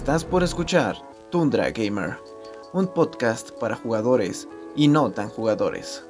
Estás 0.00 0.24
por 0.24 0.42
escuchar 0.42 0.96
Tundra 1.30 1.70
Gamer, 1.72 2.16
un 2.72 2.86
podcast 2.86 3.50
para 3.50 3.76
jugadores 3.76 4.48
y 4.74 4.88
no 4.88 5.10
tan 5.10 5.28
jugadores. 5.28 6.06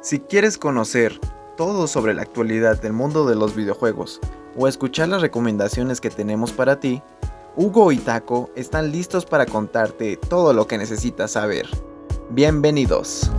Si 0.00 0.18
quieres 0.18 0.56
conocer 0.56 1.20
todo 1.58 1.86
sobre 1.86 2.14
la 2.14 2.22
actualidad 2.22 2.80
del 2.80 2.94
mundo 2.94 3.26
de 3.26 3.36
los 3.36 3.54
videojuegos 3.54 4.18
o 4.56 4.66
escuchar 4.66 5.10
las 5.10 5.20
recomendaciones 5.20 6.00
que 6.00 6.08
tenemos 6.08 6.52
para 6.52 6.80
ti, 6.80 7.02
Hugo 7.54 7.92
y 7.92 7.98
Taco 7.98 8.48
están 8.56 8.92
listos 8.92 9.26
para 9.26 9.44
contarte 9.44 10.16
todo 10.16 10.54
lo 10.54 10.66
que 10.66 10.78
necesitas 10.78 11.32
saber. 11.32 11.68
Bienvenidos. 12.30 13.30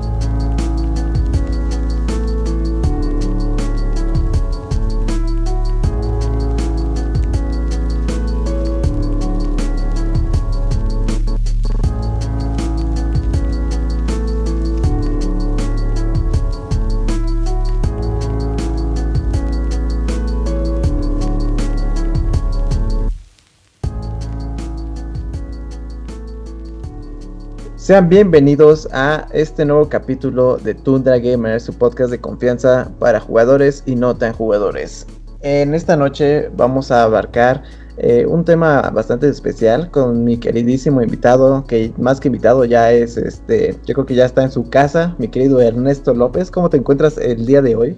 Sean 27.84 28.08
bienvenidos 28.08 28.88
a 28.94 29.28
este 29.34 29.66
nuevo 29.66 29.90
capítulo 29.90 30.56
de 30.56 30.74
Tundra 30.74 31.20
Gamer, 31.20 31.60
su 31.60 31.74
podcast 31.74 32.12
de 32.12 32.18
confianza 32.22 32.90
para 32.98 33.20
jugadores 33.20 33.84
y 33.86 33.98
no 33.98 34.16
tan 34.16 34.32
jugadores. 34.32 35.06
En 35.42 35.74
esta 35.74 35.98
noche 35.98 36.48
vamos 36.56 36.92
a 36.92 37.04
abarcar 37.04 37.62
eh, 37.98 38.26
un 38.26 38.46
tema 38.46 38.90
bastante 38.92 39.28
especial 39.28 39.92
con 39.92 40.24
mi 40.24 40.38
queridísimo 40.38 41.02
invitado, 41.02 41.66
que 41.68 41.92
más 41.98 42.22
que 42.22 42.30
invitado 42.30 42.64
ya 42.64 42.90
es, 42.94 43.18
este, 43.18 43.76
yo 43.86 43.96
creo 43.96 44.06
que 44.06 44.16
ya 44.16 44.28
está 44.28 44.44
en 44.44 44.52
su 44.52 44.70
casa, 44.70 45.14
mi 45.18 45.28
querido 45.28 45.60
Ernesto 45.60 46.14
López. 46.14 46.52
¿Cómo 46.52 46.70
te 46.70 46.78
encuentras 46.78 47.18
el 47.18 47.46
día 47.46 47.62
de 47.62 47.76
hoy? 47.76 47.98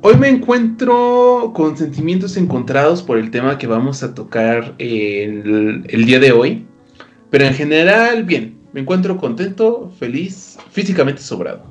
Hoy 0.00 0.16
me 0.16 0.30
encuentro 0.30 1.52
con 1.54 1.76
sentimientos 1.76 2.36
encontrados 2.36 3.04
por 3.04 3.18
el 3.18 3.30
tema 3.30 3.56
que 3.56 3.68
vamos 3.68 4.02
a 4.02 4.16
tocar 4.16 4.74
el, 4.78 5.84
el 5.86 6.04
día 6.06 6.18
de 6.18 6.32
hoy, 6.32 6.66
pero 7.30 7.44
en 7.44 7.54
general 7.54 8.24
bien. 8.24 8.59
Me 8.72 8.80
encuentro 8.80 9.16
contento, 9.16 9.90
feliz, 9.98 10.56
físicamente 10.70 11.22
sobrado. 11.22 11.62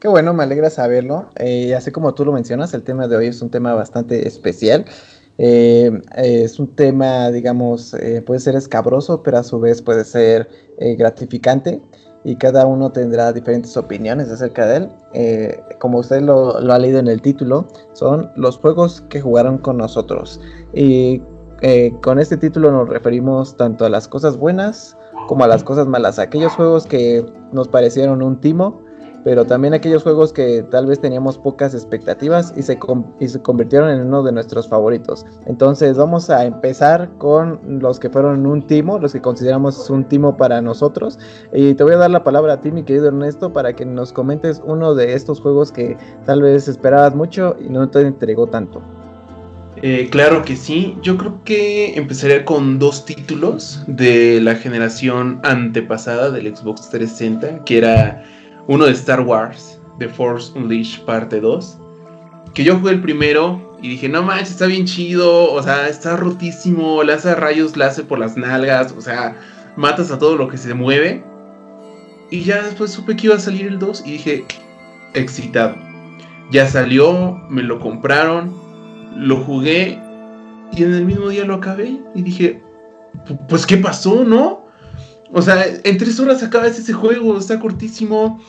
Qué 0.00 0.08
bueno, 0.08 0.32
me 0.32 0.44
alegra 0.44 0.70
saberlo. 0.70 1.28
Eh, 1.36 1.74
así 1.74 1.90
como 1.90 2.14
tú 2.14 2.24
lo 2.24 2.32
mencionas, 2.32 2.72
el 2.72 2.82
tema 2.82 3.08
de 3.08 3.16
hoy 3.16 3.26
es 3.26 3.42
un 3.42 3.50
tema 3.50 3.74
bastante 3.74 4.26
especial. 4.26 4.84
Eh, 5.38 5.90
es 6.16 6.58
un 6.58 6.68
tema, 6.74 7.30
digamos, 7.30 7.94
eh, 7.94 8.22
puede 8.22 8.40
ser 8.40 8.54
escabroso, 8.54 9.22
pero 9.22 9.38
a 9.38 9.42
su 9.42 9.58
vez 9.60 9.82
puede 9.82 10.04
ser 10.04 10.48
gratificante 10.78 11.80
y 12.24 12.36
cada 12.36 12.66
uno 12.66 12.90
tendrá 12.90 13.32
diferentes 13.32 13.76
opiniones 13.76 14.30
acerca 14.30 14.66
de 14.66 14.76
él. 14.76 15.60
como 15.80 15.98
usted 15.98 16.22
lo, 16.22 16.56
ha 16.56 16.78
leído 16.78 17.00
en 17.00 17.08
el 17.08 17.20
título, 17.20 17.66
son 17.92 18.30
los 18.36 18.56
juegos 18.58 19.02
que 19.08 19.20
jugaron 19.20 19.58
con 19.58 19.76
nosotros. 19.76 20.40
Con 22.00 22.18
este 22.18 22.36
título 22.36 22.70
nos 22.70 22.88
referimos 22.88 23.56
tanto 23.56 23.84
a 23.84 23.88
las 23.88 24.06
cosas 24.06 24.36
buenas 24.36 24.96
como 25.26 25.44
a 25.44 25.48
las 25.48 25.64
cosas 25.64 25.86
malas, 25.86 26.18
aquellos 26.18 26.52
juegos 26.52 26.86
que 26.86 27.26
nos 27.52 27.68
parecieron 27.68 28.22
un 28.22 28.40
timo, 28.40 28.82
pero 29.24 29.44
también 29.44 29.74
aquellos 29.74 30.02
juegos 30.02 30.32
que 30.32 30.62
tal 30.70 30.86
vez 30.86 31.00
teníamos 31.00 31.36
pocas 31.36 31.74
expectativas 31.74 32.54
y 32.56 32.62
se, 32.62 32.78
y 33.20 33.28
se 33.28 33.42
convirtieron 33.42 33.90
en 33.90 34.06
uno 34.06 34.22
de 34.22 34.32
nuestros 34.32 34.68
favoritos. 34.68 35.26
Entonces 35.46 35.98
vamos 35.98 36.30
a 36.30 36.44
empezar 36.44 37.10
con 37.18 37.60
los 37.80 37.98
que 37.98 38.08
fueron 38.08 38.46
un 38.46 38.66
timo, 38.66 38.98
los 38.98 39.12
que 39.12 39.20
consideramos 39.20 39.90
un 39.90 40.04
timo 40.04 40.36
para 40.36 40.62
nosotros. 40.62 41.18
Y 41.52 41.74
te 41.74 41.84
voy 41.84 41.94
a 41.94 41.98
dar 41.98 42.10
la 42.10 42.24
palabra 42.24 42.54
a 42.54 42.60
ti, 42.60 42.70
mi 42.70 42.84
querido 42.84 43.08
Ernesto, 43.08 43.52
para 43.52 43.74
que 43.74 43.84
nos 43.84 44.12
comentes 44.12 44.62
uno 44.64 44.94
de 44.94 45.14
estos 45.14 45.40
juegos 45.40 45.72
que 45.72 45.96
tal 46.24 46.42
vez 46.42 46.68
esperabas 46.68 47.14
mucho 47.14 47.56
y 47.60 47.68
no 47.68 47.90
te 47.90 48.00
entregó 48.00 48.46
tanto. 48.46 48.80
Eh, 49.82 50.08
claro 50.10 50.42
que 50.44 50.56
sí. 50.56 50.96
Yo 51.02 51.16
creo 51.16 51.42
que 51.44 51.96
empezaría 51.96 52.44
con 52.44 52.78
dos 52.78 53.04
títulos 53.04 53.82
de 53.86 54.40
la 54.40 54.56
generación 54.56 55.40
antepasada 55.44 56.30
del 56.30 56.54
Xbox 56.54 56.90
360, 56.90 57.64
que 57.64 57.78
era 57.78 58.24
uno 58.66 58.86
de 58.86 58.92
Star 58.92 59.20
Wars, 59.20 59.80
The 59.98 60.08
Force 60.08 60.52
Unleashed 60.56 61.04
parte 61.04 61.40
2. 61.40 61.78
Que 62.54 62.64
yo 62.64 62.78
jugué 62.78 62.92
el 62.92 63.02
primero 63.02 63.76
y 63.80 63.88
dije, 63.88 64.08
no 64.08 64.22
manches, 64.22 64.50
está 64.50 64.66
bien 64.66 64.84
chido, 64.84 65.52
o 65.52 65.62
sea, 65.62 65.88
está 65.88 66.16
rotísimo, 66.16 67.02
le 67.04 67.12
hace 67.12 67.34
rayos 67.34 67.76
láser 67.76 68.06
por 68.06 68.18
las 68.18 68.36
nalgas, 68.36 68.92
o 68.96 69.00
sea, 69.00 69.36
matas 69.76 70.10
a 70.10 70.18
todo 70.18 70.36
lo 70.36 70.48
que 70.48 70.58
se 70.58 70.74
mueve. 70.74 71.22
Y 72.30 72.42
ya 72.42 72.62
después 72.62 72.90
supe 72.90 73.16
que 73.16 73.28
iba 73.28 73.36
a 73.36 73.40
salir 73.40 73.66
el 73.66 73.78
2 73.78 74.02
y 74.04 74.12
dije, 74.12 74.44
excitado. 75.14 75.76
Ya 76.50 76.66
salió, 76.66 77.40
me 77.48 77.62
lo 77.62 77.78
compraron, 77.78 78.67
lo 79.16 79.36
jugué 79.36 80.00
y 80.72 80.82
en 80.82 80.94
el 80.94 81.04
mismo 81.04 81.28
día 81.28 81.44
lo 81.44 81.54
acabé 81.54 82.00
y 82.14 82.22
dije, 82.22 82.62
pues 83.48 83.66
¿qué 83.66 83.76
pasó, 83.76 84.24
no? 84.24 84.66
O 85.32 85.42
sea, 85.42 85.64
en 85.84 85.98
tres 85.98 86.18
horas 86.20 86.42
acabas 86.42 86.78
ese 86.78 86.92
juego, 86.92 87.36
está 87.36 87.58
cortísimo. 87.58 88.42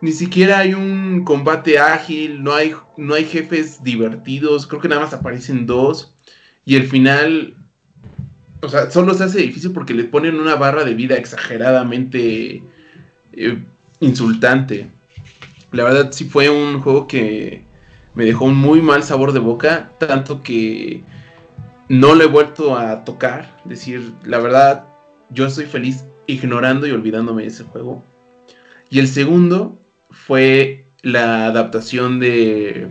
Ni 0.00 0.12
siquiera 0.12 0.58
hay 0.58 0.74
un 0.74 1.24
combate 1.24 1.78
ágil, 1.78 2.42
no 2.42 2.54
hay, 2.54 2.74
no 2.96 3.14
hay 3.14 3.24
jefes 3.24 3.82
divertidos, 3.82 4.66
creo 4.66 4.80
que 4.80 4.88
nada 4.88 5.02
más 5.02 5.14
aparecen 5.14 5.66
dos. 5.66 6.14
Y 6.64 6.76
el 6.76 6.86
final, 6.86 7.56
o 8.62 8.68
sea, 8.68 8.90
solo 8.90 9.14
se 9.14 9.24
hace 9.24 9.40
difícil 9.40 9.72
porque 9.72 9.94
le 9.94 10.04
ponen 10.04 10.40
una 10.40 10.56
barra 10.56 10.84
de 10.84 10.94
vida 10.94 11.16
exageradamente 11.16 12.62
eh, 13.32 13.64
insultante. 14.00 14.88
La 15.72 15.84
verdad 15.84 16.10
sí 16.12 16.24
fue 16.24 16.48
un 16.50 16.80
juego 16.80 17.06
que 17.06 17.64
me 18.14 18.24
dejó 18.24 18.46
un 18.46 18.56
muy 18.56 18.80
mal 18.80 19.02
sabor 19.02 19.32
de 19.32 19.40
boca, 19.40 19.90
tanto 19.98 20.42
que 20.42 21.02
no 21.88 22.14
lo 22.14 22.24
he 22.24 22.28
vuelto 22.28 22.76
a 22.76 23.04
tocar. 23.04 23.56
Decir, 23.64 24.14
la 24.24 24.38
verdad, 24.38 24.86
yo 25.30 25.46
estoy 25.46 25.66
feliz 25.66 26.04
ignorando 26.26 26.86
y 26.86 26.92
olvidándome 26.92 27.42
de 27.42 27.48
ese 27.48 27.64
juego. 27.64 28.04
Y 28.90 28.98
el 28.98 29.08
segundo 29.08 29.78
fue 30.10 30.86
la 31.02 31.46
adaptación 31.46 32.20
de, 32.20 32.88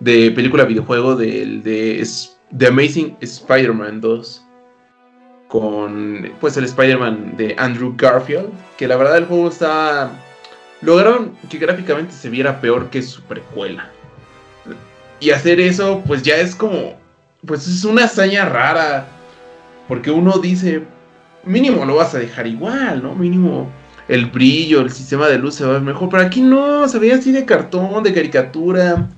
de 0.00 0.30
película 0.32 0.64
videojuego 0.64 1.16
de, 1.16 1.60
de 1.62 2.06
The 2.56 2.66
Amazing 2.66 3.16
Spider-Man 3.20 4.00
2 4.00 4.44
con 5.48 6.30
pues 6.40 6.56
el 6.58 6.64
Spider-Man 6.64 7.36
de 7.36 7.54
Andrew 7.58 7.94
Garfield, 7.96 8.50
que 8.76 8.86
la 8.86 8.96
verdad 8.96 9.16
el 9.16 9.24
juego 9.24 9.48
está 9.48 10.10
lograron 10.82 11.36
que 11.48 11.58
gráficamente 11.58 12.12
se 12.12 12.28
viera 12.28 12.60
peor 12.60 12.90
que 12.90 13.02
su 13.02 13.22
precuela. 13.22 13.90
Y 15.20 15.30
hacer 15.30 15.60
eso, 15.60 16.02
pues 16.06 16.22
ya 16.22 16.36
es 16.36 16.54
como, 16.54 16.98
pues 17.46 17.66
es 17.66 17.84
una 17.84 18.04
hazaña 18.04 18.48
rara. 18.48 19.06
Porque 19.88 20.10
uno 20.10 20.38
dice, 20.38 20.82
mínimo 21.44 21.84
lo 21.84 21.96
vas 21.96 22.14
a 22.14 22.18
dejar 22.18 22.46
igual, 22.46 23.02
¿no? 23.02 23.14
Mínimo 23.14 23.68
el 24.08 24.26
brillo, 24.26 24.80
el 24.80 24.90
sistema 24.90 25.28
de 25.28 25.38
luz 25.38 25.56
se 25.56 25.64
va 25.64 25.70
a 25.70 25.72
ver 25.74 25.82
mejor. 25.82 26.08
Pero 26.08 26.22
aquí 26.22 26.40
no, 26.40 26.88
se 26.88 26.98
veía 26.98 27.16
así 27.16 27.32
de 27.32 27.44
cartón, 27.44 28.02
de 28.02 28.12
caricatura. 28.12 29.08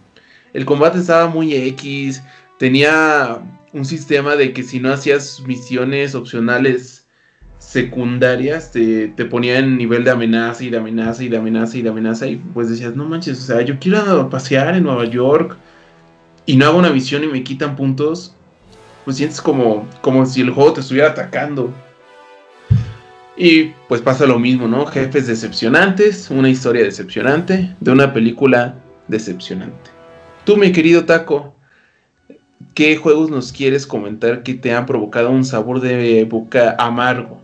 El 0.52 0.64
combate 0.64 0.98
estaba 0.98 1.28
muy 1.28 1.54
X. 1.54 2.22
Tenía 2.58 3.40
un 3.72 3.84
sistema 3.84 4.36
de 4.36 4.52
que 4.52 4.62
si 4.62 4.80
no 4.80 4.92
hacías 4.92 5.42
misiones 5.46 6.14
opcionales 6.14 7.06
secundarias, 7.58 8.72
te, 8.72 9.08
te 9.08 9.24
ponía 9.26 9.58
en 9.58 9.76
nivel 9.76 10.02
de 10.02 10.10
amenaza 10.10 10.64
y 10.64 10.70
de 10.70 10.78
amenaza 10.78 11.22
y 11.22 11.28
de 11.28 11.36
amenaza 11.36 11.78
y 11.78 11.82
de 11.82 11.88
amenaza. 11.90 12.26
Y 12.26 12.36
pues 12.36 12.68
decías, 12.70 12.96
no 12.96 13.04
manches, 13.04 13.38
o 13.38 13.42
sea, 13.42 13.62
yo 13.62 13.78
quiero 13.78 14.28
pasear 14.28 14.74
en 14.76 14.84
Nueva 14.84 15.04
York 15.04 15.56
y 16.50 16.56
no 16.56 16.66
hago 16.66 16.78
una 16.80 16.90
visión 16.90 17.22
y 17.22 17.28
me 17.28 17.44
quitan 17.44 17.76
puntos, 17.76 18.34
pues 19.04 19.18
sientes 19.18 19.40
como, 19.40 19.88
como 20.00 20.26
si 20.26 20.40
el 20.40 20.50
juego 20.50 20.72
te 20.72 20.80
estuviera 20.80 21.10
atacando. 21.10 21.72
Y 23.36 23.66
pues 23.88 24.02
pasa 24.02 24.26
lo 24.26 24.36
mismo, 24.40 24.66
¿no? 24.66 24.84
Jefes 24.84 25.28
decepcionantes, 25.28 26.28
una 26.28 26.50
historia 26.50 26.82
decepcionante 26.82 27.72
de 27.78 27.92
una 27.92 28.12
película 28.12 28.74
decepcionante. 29.06 29.92
Tú, 30.44 30.56
mi 30.56 30.72
querido 30.72 31.04
Taco, 31.04 31.54
¿qué 32.74 32.96
juegos 32.96 33.30
nos 33.30 33.52
quieres 33.52 33.86
comentar 33.86 34.42
que 34.42 34.54
te 34.54 34.74
han 34.74 34.86
provocado 34.86 35.30
un 35.30 35.44
sabor 35.44 35.80
de 35.80 36.24
boca 36.24 36.74
amargo? 36.80 37.40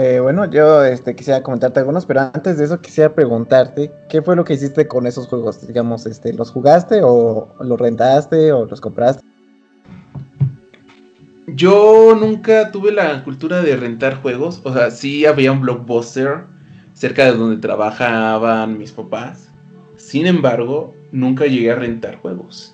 Eh, 0.00 0.20
bueno, 0.20 0.48
yo 0.48 0.84
este, 0.84 1.16
quisiera 1.16 1.42
comentarte 1.42 1.80
algunos, 1.80 2.06
pero 2.06 2.20
antes 2.20 2.56
de 2.56 2.66
eso 2.66 2.80
quisiera 2.80 3.12
preguntarte, 3.12 3.90
¿qué 4.08 4.22
fue 4.22 4.36
lo 4.36 4.44
que 4.44 4.54
hiciste 4.54 4.86
con 4.86 5.08
esos 5.08 5.26
juegos? 5.26 5.66
Digamos, 5.66 6.06
este, 6.06 6.32
¿los 6.32 6.52
jugaste 6.52 7.00
o 7.02 7.52
los 7.58 7.80
rentaste 7.80 8.52
o 8.52 8.64
los 8.64 8.80
compraste? 8.80 9.24
Yo 11.48 12.14
nunca 12.14 12.70
tuve 12.70 12.92
la 12.92 13.24
cultura 13.24 13.60
de 13.60 13.74
rentar 13.74 14.22
juegos, 14.22 14.60
o 14.62 14.72
sea, 14.72 14.92
sí 14.92 15.26
había 15.26 15.50
un 15.50 15.62
blockbuster 15.62 16.44
cerca 16.94 17.24
de 17.24 17.32
donde 17.32 17.56
trabajaban 17.56 18.78
mis 18.78 18.92
papás. 18.92 19.50
Sin 19.96 20.28
embargo, 20.28 20.94
nunca 21.10 21.46
llegué 21.46 21.72
a 21.72 21.74
rentar 21.74 22.20
juegos. 22.20 22.72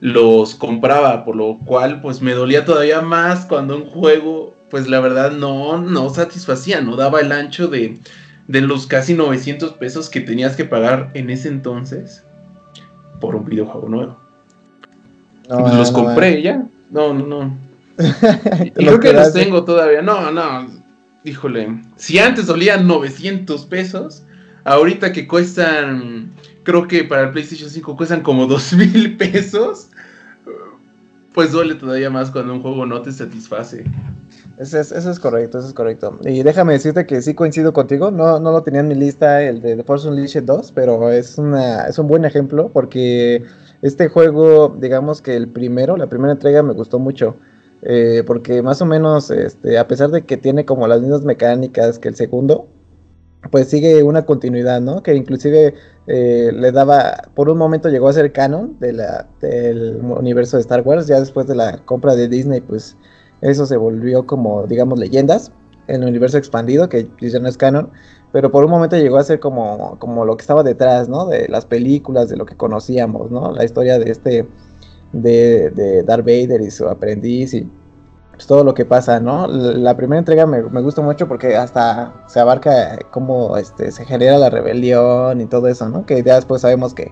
los 0.00 0.56
compraba, 0.56 1.24
por 1.24 1.36
lo 1.36 1.58
cual 1.64 2.00
pues 2.00 2.20
me 2.20 2.32
dolía 2.32 2.64
todavía 2.64 3.00
más 3.00 3.46
cuando 3.46 3.76
un 3.76 3.86
juego 3.86 4.56
pues 4.70 4.88
la 4.88 5.00
verdad 5.00 5.32
no, 5.32 5.78
no 5.78 6.10
satisfacía, 6.10 6.80
no 6.80 6.96
daba 6.96 7.20
el 7.20 7.32
ancho 7.32 7.68
de, 7.68 7.98
de 8.46 8.60
los 8.60 8.86
casi 8.86 9.14
900 9.14 9.72
pesos 9.74 10.08
que 10.08 10.20
tenías 10.20 10.56
que 10.56 10.64
pagar 10.64 11.10
en 11.14 11.30
ese 11.30 11.48
entonces 11.48 12.24
por 13.20 13.36
un 13.36 13.44
videojuego 13.44 13.88
nuevo. 13.88 14.16
pues 15.48 15.74
los 15.74 15.90
compré 15.90 16.40
ya. 16.42 16.66
No, 16.90 17.14
no, 17.14 17.26
no. 17.26 17.56
y 18.64 18.70
creo 18.70 18.98
que 18.98 19.12
los 19.12 19.32
tengo 19.32 19.64
todavía. 19.64 20.02
No, 20.02 20.30
no. 20.30 20.68
Híjole. 21.22 21.82
Si 21.96 22.18
antes 22.18 22.46
dolían 22.46 22.86
900 22.86 23.66
pesos, 23.66 24.24
ahorita 24.64 25.12
que 25.12 25.28
cuestan, 25.28 26.30
creo 26.62 26.88
que 26.88 27.04
para 27.04 27.24
el 27.24 27.30
PlayStation 27.30 27.68
5 27.68 27.96
cuestan 27.96 28.22
como 28.22 28.46
2000 28.46 29.16
pesos, 29.18 29.90
pues 31.34 31.52
duele 31.52 31.74
todavía 31.74 32.10
más 32.10 32.30
cuando 32.30 32.54
un 32.54 32.62
juego 32.62 32.86
no 32.86 33.02
te 33.02 33.12
satisface. 33.12 33.84
Eso 34.60 34.78
es, 34.78 34.92
eso 34.92 35.10
es 35.10 35.18
correcto, 35.18 35.58
eso 35.58 35.68
es 35.68 35.72
correcto. 35.72 36.18
Y 36.22 36.42
déjame 36.42 36.74
decirte 36.74 37.06
que 37.06 37.22
sí 37.22 37.32
coincido 37.32 37.72
contigo, 37.72 38.10
no, 38.10 38.38
no 38.40 38.52
lo 38.52 38.62
tenía 38.62 38.82
en 38.82 38.88
mi 38.88 38.94
lista 38.94 39.42
el 39.42 39.62
de 39.62 39.74
The 39.74 39.84
Force 39.84 40.06
Unleashed 40.06 40.42
2, 40.42 40.72
pero 40.72 41.10
es, 41.10 41.38
una, 41.38 41.86
es 41.86 41.98
un 41.98 42.08
buen 42.08 42.26
ejemplo 42.26 42.70
porque 42.70 43.42
este 43.80 44.08
juego, 44.08 44.76
digamos 44.78 45.22
que 45.22 45.34
el 45.34 45.48
primero, 45.48 45.96
la 45.96 46.10
primera 46.10 46.34
entrega 46.34 46.62
me 46.62 46.74
gustó 46.74 46.98
mucho. 46.98 47.36
Eh, 47.80 48.22
porque 48.26 48.60
más 48.60 48.82
o 48.82 48.84
menos, 48.84 49.30
este, 49.30 49.78
a 49.78 49.88
pesar 49.88 50.10
de 50.10 50.26
que 50.26 50.36
tiene 50.36 50.66
como 50.66 50.86
las 50.86 51.00
mismas 51.00 51.24
mecánicas 51.24 51.98
que 51.98 52.08
el 52.08 52.14
segundo, 52.14 52.68
pues 53.50 53.68
sigue 53.68 54.02
una 54.02 54.26
continuidad, 54.26 54.82
¿no? 54.82 55.02
Que 55.02 55.14
inclusive 55.14 55.72
eh, 56.06 56.50
le 56.54 56.70
daba, 56.70 57.30
por 57.34 57.48
un 57.48 57.56
momento 57.56 57.88
llegó 57.88 58.08
a 58.10 58.12
ser 58.12 58.30
canon 58.32 58.78
del 58.78 59.00
universo 60.02 60.58
de 60.58 60.60
Star 60.60 60.82
Wars, 60.82 61.06
ya 61.06 61.18
después 61.18 61.46
de 61.46 61.54
la 61.54 61.78
compra 61.86 62.14
de 62.14 62.28
Disney, 62.28 62.60
pues 62.60 62.98
eso 63.40 63.66
se 63.66 63.76
volvió 63.76 64.26
como, 64.26 64.66
digamos, 64.66 64.98
leyendas 64.98 65.52
en 65.86 66.02
el 66.02 66.08
universo 66.08 66.38
expandido, 66.38 66.88
que 66.88 67.08
ya 67.20 67.40
no 67.40 67.48
es 67.48 67.56
canon, 67.56 67.90
pero 68.32 68.50
por 68.50 68.64
un 68.64 68.70
momento 68.70 68.96
llegó 68.96 69.18
a 69.18 69.24
ser 69.24 69.40
como, 69.40 69.98
como 69.98 70.24
lo 70.24 70.36
que 70.36 70.42
estaba 70.42 70.62
detrás, 70.62 71.08
¿no? 71.08 71.26
De 71.26 71.48
las 71.48 71.66
películas, 71.66 72.28
de 72.28 72.36
lo 72.36 72.46
que 72.46 72.56
conocíamos, 72.56 73.30
¿no? 73.30 73.50
La 73.52 73.64
historia 73.64 73.98
de 73.98 74.10
este, 74.10 74.48
de, 75.12 75.70
de 75.70 76.02
Darth 76.02 76.24
Vader 76.24 76.60
y 76.60 76.70
su 76.70 76.88
aprendiz 76.88 77.54
y 77.54 77.68
pues, 78.30 78.46
todo 78.46 78.62
lo 78.62 78.72
que 78.74 78.84
pasa, 78.84 79.20
¿no? 79.20 79.48
La, 79.48 79.96
primera 79.96 80.18
entrega 80.18 80.46
me, 80.46 80.62
me, 80.62 80.80
gusta 80.80 81.02
mucho 81.02 81.26
porque 81.26 81.56
hasta 81.56 82.24
se 82.28 82.38
abarca 82.38 82.98
cómo 83.10 83.56
este, 83.56 83.90
se 83.90 84.04
genera 84.04 84.38
la 84.38 84.48
rebelión 84.48 85.40
y 85.40 85.46
todo 85.46 85.66
eso, 85.68 85.88
¿no? 85.88 86.06
Que 86.06 86.22
ya 86.22 86.36
después 86.36 86.62
sabemos 86.62 86.94
que 86.94 87.10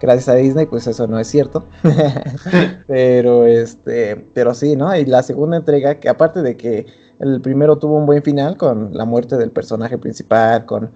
gracias 0.00 0.28
a 0.28 0.34
Disney, 0.34 0.66
pues 0.66 0.86
eso 0.86 1.06
no 1.06 1.18
es 1.18 1.28
cierto. 1.28 1.66
pero 2.86 3.46
este, 3.46 4.16
pero 4.34 4.54
sí, 4.54 4.74
¿no? 4.76 4.94
Y 4.96 5.04
la 5.04 5.22
segunda 5.22 5.56
entrega, 5.56 6.00
que 6.00 6.08
aparte 6.08 6.42
de 6.42 6.56
que 6.56 6.86
el 7.20 7.40
primero 7.40 7.78
tuvo 7.78 7.98
un 7.98 8.06
buen 8.06 8.22
final 8.22 8.56
con 8.56 8.96
la 8.96 9.04
muerte 9.04 9.36
del 9.36 9.50
personaje 9.50 9.98
principal, 9.98 10.64
con, 10.64 10.90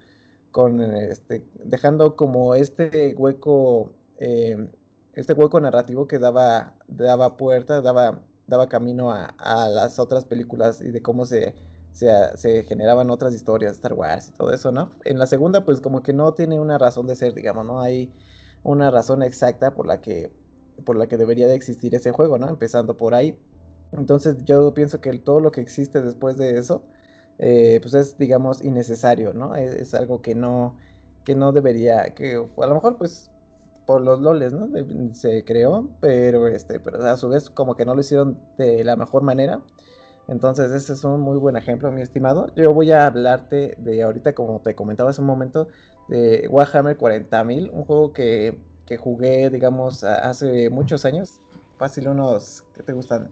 con 0.50 0.80
este, 0.82 1.46
dejando 1.62 2.16
como 2.16 2.54
este 2.54 3.14
hueco, 3.16 3.92
eh, 4.18 4.70
este 5.12 5.34
hueco 5.34 5.60
narrativo 5.60 6.08
que 6.08 6.18
daba, 6.18 6.76
daba 6.88 7.36
puerta, 7.36 7.82
daba, 7.82 8.22
daba 8.46 8.68
camino 8.68 9.12
a, 9.12 9.68
las 9.68 9.98
otras 9.98 10.24
películas 10.24 10.80
y 10.80 10.90
de 10.90 11.02
cómo 11.02 11.26
se, 11.26 11.54
se, 11.92 12.10
se, 12.36 12.62
generaban 12.62 13.10
otras 13.10 13.34
historias, 13.34 13.72
Star 13.72 13.92
Wars 13.92 14.30
y 14.30 14.32
todo 14.32 14.52
eso, 14.52 14.72
¿no? 14.72 14.90
En 15.04 15.18
la 15.18 15.26
segunda, 15.26 15.64
pues 15.64 15.80
como 15.82 16.02
que 16.02 16.14
no 16.14 16.32
tiene 16.32 16.58
una 16.58 16.78
razón 16.78 17.06
de 17.06 17.16
ser, 17.16 17.34
digamos, 17.34 17.66
¿no? 17.66 17.80
Hay 17.80 18.12
una 18.64 18.90
razón 18.90 19.22
exacta 19.22 19.74
por 19.74 19.86
la 19.86 20.00
que 20.00 20.32
por 20.84 20.96
la 20.96 21.06
que 21.06 21.16
debería 21.16 21.46
de 21.46 21.54
existir 21.54 21.94
ese 21.94 22.10
juego, 22.10 22.36
¿no? 22.36 22.48
Empezando 22.48 22.96
por 22.96 23.14
ahí. 23.14 23.38
Entonces 23.92 24.36
yo 24.44 24.74
pienso 24.74 25.00
que 25.00 25.16
todo 25.18 25.40
lo 25.40 25.52
que 25.52 25.60
existe 25.60 26.02
después 26.02 26.36
de 26.36 26.58
eso, 26.58 26.84
eh, 27.38 27.78
pues 27.80 27.94
es, 27.94 28.18
digamos, 28.18 28.64
innecesario, 28.64 29.32
¿no? 29.32 29.54
Es, 29.54 29.94
algo 29.94 30.20
que 30.20 30.34
no, 30.34 30.76
que 31.24 31.36
no 31.36 31.52
debería, 31.52 32.12
que 32.14 32.34
a 32.34 32.66
lo 32.66 32.74
mejor, 32.74 32.98
pues, 32.98 33.30
por 33.86 34.00
los 34.00 34.20
loles, 34.20 34.52
¿no? 34.52 34.68
Se 35.14 35.44
creó, 35.44 35.90
pero, 36.00 36.48
este, 36.48 36.80
pero 36.80 37.04
a 37.04 37.16
su 37.16 37.28
vez 37.28 37.50
como 37.50 37.76
que 37.76 37.84
no 37.84 37.94
lo 37.94 38.00
hicieron 38.00 38.40
de 38.58 38.82
la 38.82 38.96
mejor 38.96 39.22
manera. 39.22 39.62
Entonces, 40.26 40.72
ese 40.72 40.94
es 40.94 41.04
un 41.04 41.20
muy 41.20 41.38
buen 41.38 41.56
ejemplo, 41.56 41.90
mi 41.92 42.02
estimado. 42.02 42.52
Yo 42.56 42.72
voy 42.72 42.90
a 42.90 43.06
hablarte 43.06 43.74
de 43.78 44.02
ahorita, 44.02 44.34
como 44.34 44.60
te 44.60 44.74
comentaba 44.74 45.10
hace 45.10 45.20
un 45.20 45.26
momento, 45.26 45.68
de 46.08 46.48
Warhammer 46.50 46.96
40.000, 46.96 47.70
un 47.70 47.84
juego 47.84 48.12
que, 48.12 48.62
que, 48.86 48.96
jugué, 48.96 49.50
digamos, 49.50 50.02
hace 50.02 50.70
muchos 50.70 51.04
años, 51.04 51.40
fácil 51.76 52.08
unos, 52.08 52.64
¿qué 52.74 52.82
te 52.82 52.92
gustan? 52.92 53.30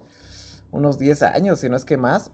Unos 0.70 0.98
10 0.98 1.22
años, 1.22 1.60
si 1.60 1.68
no 1.68 1.76
es 1.76 1.84
que 1.84 1.96
más. 1.96 2.30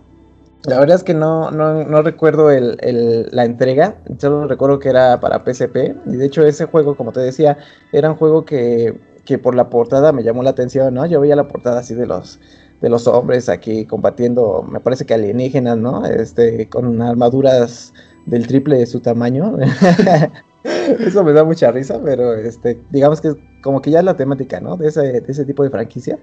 La 0.64 0.80
verdad 0.80 0.96
es 0.96 1.04
que 1.04 1.14
no, 1.14 1.52
no, 1.52 1.84
no 1.84 2.02
recuerdo 2.02 2.50
el, 2.50 2.78
el, 2.80 3.28
la 3.30 3.44
entrega, 3.44 3.96
solo 4.18 4.48
recuerdo 4.48 4.80
que 4.80 4.88
era 4.88 5.20
para 5.20 5.44
PSP, 5.44 5.94
y 6.06 6.16
de 6.16 6.26
hecho 6.26 6.44
ese 6.44 6.64
juego, 6.64 6.96
como 6.96 7.12
te 7.12 7.20
decía, 7.20 7.58
era 7.92 8.10
un 8.10 8.16
juego 8.16 8.44
que, 8.44 8.98
que 9.24 9.38
por 9.38 9.54
la 9.54 9.70
portada 9.70 10.10
me 10.10 10.24
llamó 10.24 10.42
la 10.42 10.50
atención, 10.50 10.94
¿no? 10.94 11.06
Yo 11.06 11.20
veía 11.20 11.36
la 11.36 11.46
portada 11.46 11.78
así 11.78 11.94
de 11.94 12.06
los 12.06 12.40
de 12.80 12.88
los 12.88 13.06
hombres 13.06 13.48
aquí 13.48 13.84
combatiendo, 13.84 14.64
me 14.68 14.80
parece 14.80 15.04
que 15.04 15.14
alienígenas, 15.14 15.78
¿no? 15.78 16.06
Este, 16.06 16.68
con 16.68 17.02
armaduras 17.02 17.92
del 18.26 18.46
triple 18.46 18.78
de 18.78 18.86
su 18.86 19.00
tamaño. 19.00 19.56
Eso 21.00 21.24
me 21.24 21.32
da 21.32 21.44
mucha 21.44 21.70
risa, 21.70 22.00
pero 22.02 22.34
este, 22.34 22.78
digamos 22.90 23.20
que 23.20 23.34
como 23.62 23.80
que 23.80 23.90
ya 23.90 24.00
es 24.00 24.04
la 24.04 24.16
temática, 24.16 24.60
¿no? 24.60 24.76
De 24.76 24.88
ese, 24.88 25.20
de 25.20 25.32
ese 25.32 25.44
tipo 25.44 25.62
de 25.62 25.70
franquicia. 25.70 26.18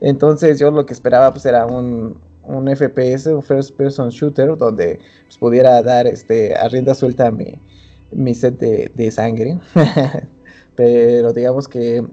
Entonces 0.00 0.58
yo 0.58 0.70
lo 0.70 0.86
que 0.86 0.92
esperaba 0.92 1.30
pues 1.30 1.44
era 1.46 1.66
un, 1.66 2.18
un 2.42 2.68
FPS, 2.68 3.26
un 3.26 3.42
first 3.42 3.76
person 3.76 4.08
shooter, 4.08 4.56
donde 4.56 4.98
pues, 5.24 5.38
pudiera 5.38 5.82
dar 5.82 6.06
este, 6.06 6.54
a 6.54 6.68
rienda 6.68 6.94
suelta 6.94 7.30
mi, 7.30 7.60
mi 8.12 8.34
set 8.34 8.58
de, 8.58 8.90
de 8.94 9.10
sangre. 9.10 9.58
pero 10.76 11.32
digamos 11.32 11.68
que 11.68 12.04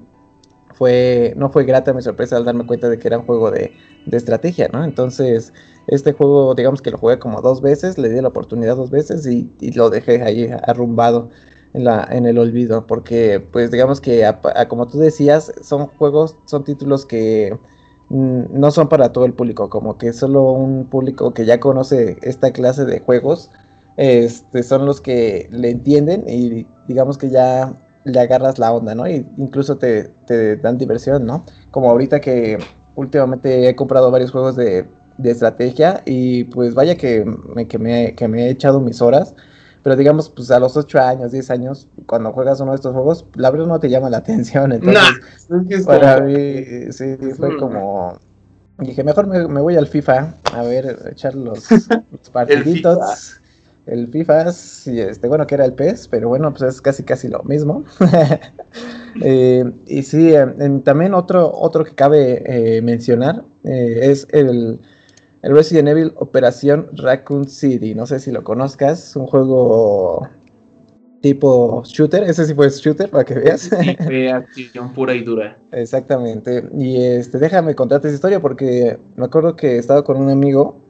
fue, 0.80 1.34
no 1.36 1.50
fue 1.50 1.64
grata 1.64 1.92
mi 1.92 2.00
sorpresa 2.00 2.38
al 2.38 2.46
darme 2.46 2.64
cuenta 2.64 2.88
de 2.88 2.98
que 2.98 3.06
era 3.06 3.18
un 3.18 3.26
juego 3.26 3.50
de, 3.50 3.70
de 4.06 4.16
estrategia, 4.16 4.66
¿no? 4.72 4.82
Entonces, 4.82 5.52
este 5.88 6.14
juego, 6.14 6.54
digamos 6.54 6.80
que 6.80 6.90
lo 6.90 6.96
jugué 6.96 7.18
como 7.18 7.42
dos 7.42 7.60
veces, 7.60 7.98
le 7.98 8.08
di 8.08 8.18
la 8.18 8.28
oportunidad 8.28 8.76
dos 8.76 8.90
veces 8.90 9.26
y, 9.26 9.50
lo 9.72 9.90
dejé 9.90 10.22
ahí 10.22 10.50
arrumbado 10.66 11.28
en, 11.74 11.84
la, 11.84 12.08
en 12.10 12.24
el 12.24 12.38
olvido, 12.38 12.86
porque 12.86 13.46
pues 13.52 13.70
digamos 13.70 14.00
que 14.00 14.26
como 14.68 14.86
tú 14.86 14.98
decías, 14.98 15.52
son 15.60 15.88
juegos, 15.98 16.38
son 16.46 16.64
títulos 16.64 17.04
que 17.04 17.58
mm, 18.08 18.44
no 18.58 18.70
son 18.70 18.88
para 18.88 19.12
todo 19.12 19.26
el 19.26 19.34
público, 19.34 19.68
como 19.68 19.98
que 19.98 20.14
solo 20.14 20.50
un 20.52 20.86
público 20.88 21.34
que 21.34 21.44
ya 21.44 21.60
conoce 21.60 22.16
esta 22.22 22.52
clase 22.52 22.86
de 22.86 23.00
juegos, 23.00 23.50
este, 23.98 24.62
son 24.62 24.86
los 24.86 25.02
que 25.02 25.46
le 25.52 25.68
entienden 25.72 26.24
y 26.26 26.66
digamos 26.88 27.18
que 27.18 27.28
ya 27.28 27.74
le 28.04 28.20
agarras 28.20 28.58
la 28.58 28.72
onda, 28.72 28.94
¿no? 28.94 29.08
Y 29.08 29.26
incluso 29.36 29.76
te, 29.76 30.10
te 30.26 30.56
dan 30.56 30.78
diversión, 30.78 31.26
¿no? 31.26 31.44
Como 31.70 31.90
ahorita 31.90 32.20
que 32.20 32.58
últimamente 32.94 33.68
he 33.68 33.76
comprado 33.76 34.10
varios 34.10 34.30
juegos 34.30 34.56
de, 34.56 34.86
estrategia 35.22 36.02
y 36.06 36.44
pues 36.44 36.72
vaya 36.74 36.96
que 36.96 37.26
me, 37.54 37.68
que, 37.68 37.78
me, 37.78 38.14
que 38.14 38.26
me 38.26 38.46
he 38.46 38.50
echado 38.50 38.80
mis 38.80 39.02
horas. 39.02 39.34
Pero 39.82 39.96
digamos, 39.96 40.28
pues 40.28 40.50
a 40.50 40.58
los 40.58 40.76
8 40.76 40.98
años, 40.98 41.32
10 41.32 41.50
años, 41.50 41.88
cuando 42.06 42.32
juegas 42.32 42.60
uno 42.60 42.72
de 42.72 42.76
estos 42.76 42.92
juegos, 42.92 43.26
la 43.34 43.50
verdad 43.50 43.66
no 43.66 43.80
te 43.80 43.88
llama 43.88 44.10
la 44.10 44.16
atención. 44.18 44.72
Entonces, 44.72 45.86
para 45.86 46.20
mí, 46.20 46.90
sí, 46.90 47.16
fue 47.36 47.56
como. 47.58 48.18
Dije, 48.78 49.04
mejor 49.04 49.26
me, 49.26 49.60
voy 49.60 49.76
al 49.76 49.86
FIFA 49.86 50.34
a 50.54 50.62
ver, 50.62 50.98
echar 51.10 51.34
los, 51.34 51.66
partiditos. 52.32 53.39
El 53.90 54.08
FIFA, 54.08 54.52
sí, 54.52 55.00
este, 55.00 55.28
bueno, 55.28 55.46
que 55.46 55.56
era 55.56 55.64
el 55.64 55.74
PES, 55.74 56.08
pero 56.08 56.28
bueno, 56.28 56.52
pues 56.52 56.62
es 56.74 56.80
casi 56.80 57.02
casi 57.02 57.28
lo 57.28 57.42
mismo. 57.42 57.84
Eh, 59.22 59.64
y 59.86 60.04
sí, 60.04 60.32
también 60.84 61.14
otro, 61.14 61.50
otro 61.52 61.84
que 61.84 61.96
cabe 61.96 62.44
eh, 62.46 62.80
mencionar 62.80 63.42
eh, 63.64 63.98
es 64.02 64.28
el, 64.30 64.78
el, 65.42 65.52
Resident 65.52 65.88
Evil 65.88 66.12
Operación 66.14 66.88
Raccoon 66.92 67.48
City. 67.48 67.92
No 67.96 68.06
sé 68.06 68.20
si 68.20 68.30
lo 68.30 68.44
conozcas, 68.44 69.16
un 69.16 69.26
juego 69.26 70.28
tipo 71.22 71.82
shooter, 71.84 72.22
ese 72.22 72.46
sí 72.46 72.54
fue 72.54 72.70
shooter 72.70 73.10
para 73.10 73.24
que 73.24 73.34
veas. 73.34 73.62
Sí, 73.62 74.28
acción 74.28 74.92
pura 74.94 75.12
y 75.12 75.24
dura. 75.24 75.58
Exactamente. 75.72 76.70
Y 76.78 77.02
este, 77.02 77.38
déjame 77.38 77.74
contarte 77.74 78.06
esa 78.06 78.14
historia 78.14 78.38
porque 78.38 78.96
me 79.16 79.24
acuerdo 79.24 79.56
que 79.56 79.76
estaba 79.76 80.04
con 80.04 80.18
un 80.18 80.30
amigo 80.30 80.80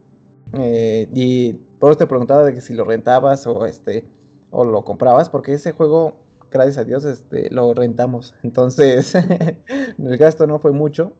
y 1.14 1.58
por 1.80 1.90
eso 1.90 1.98
te 1.98 2.06
preguntaba 2.06 2.44
de 2.44 2.54
que 2.54 2.60
si 2.60 2.74
lo 2.74 2.84
rentabas 2.84 3.46
o 3.46 3.66
este 3.66 4.06
o 4.50 4.64
lo 4.64 4.84
comprabas, 4.84 5.28
porque 5.28 5.54
ese 5.54 5.72
juego 5.72 6.14
gracias 6.50 6.78
a 6.78 6.84
Dios, 6.84 7.04
este, 7.04 7.50
lo 7.50 7.74
rentamos. 7.74 8.34
Entonces, 8.42 9.14
el 9.98 10.16
gasto 10.16 10.46
no 10.46 10.58
fue 10.58 10.72
mucho. 10.72 11.12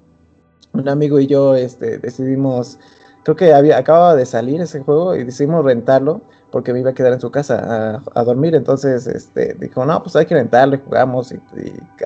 Un 0.72 0.88
amigo 0.88 1.18
y 1.18 1.26
yo 1.26 1.56
este, 1.56 1.98
decidimos, 1.98 2.78
creo 3.24 3.34
que 3.34 3.52
había, 3.52 3.76
acababa 3.76 4.14
de 4.14 4.24
salir 4.24 4.60
ese 4.60 4.80
juego 4.80 5.16
y 5.16 5.24
decidimos 5.24 5.64
rentarlo 5.64 6.20
porque 6.52 6.72
me 6.72 6.80
iba 6.80 6.90
a 6.90 6.94
quedar 6.94 7.12
en 7.12 7.20
su 7.20 7.30
casa 7.30 8.02
a, 8.14 8.24
dormir. 8.24 8.54
Entonces, 8.54 9.06
este, 9.06 9.56
dijo, 9.58 9.84
no, 9.84 10.02
pues 10.02 10.14
hay 10.16 10.26
que 10.26 10.34
rentarlo 10.34 10.76
y 10.76 10.80
jugamos 10.84 11.32
y, 11.32 11.40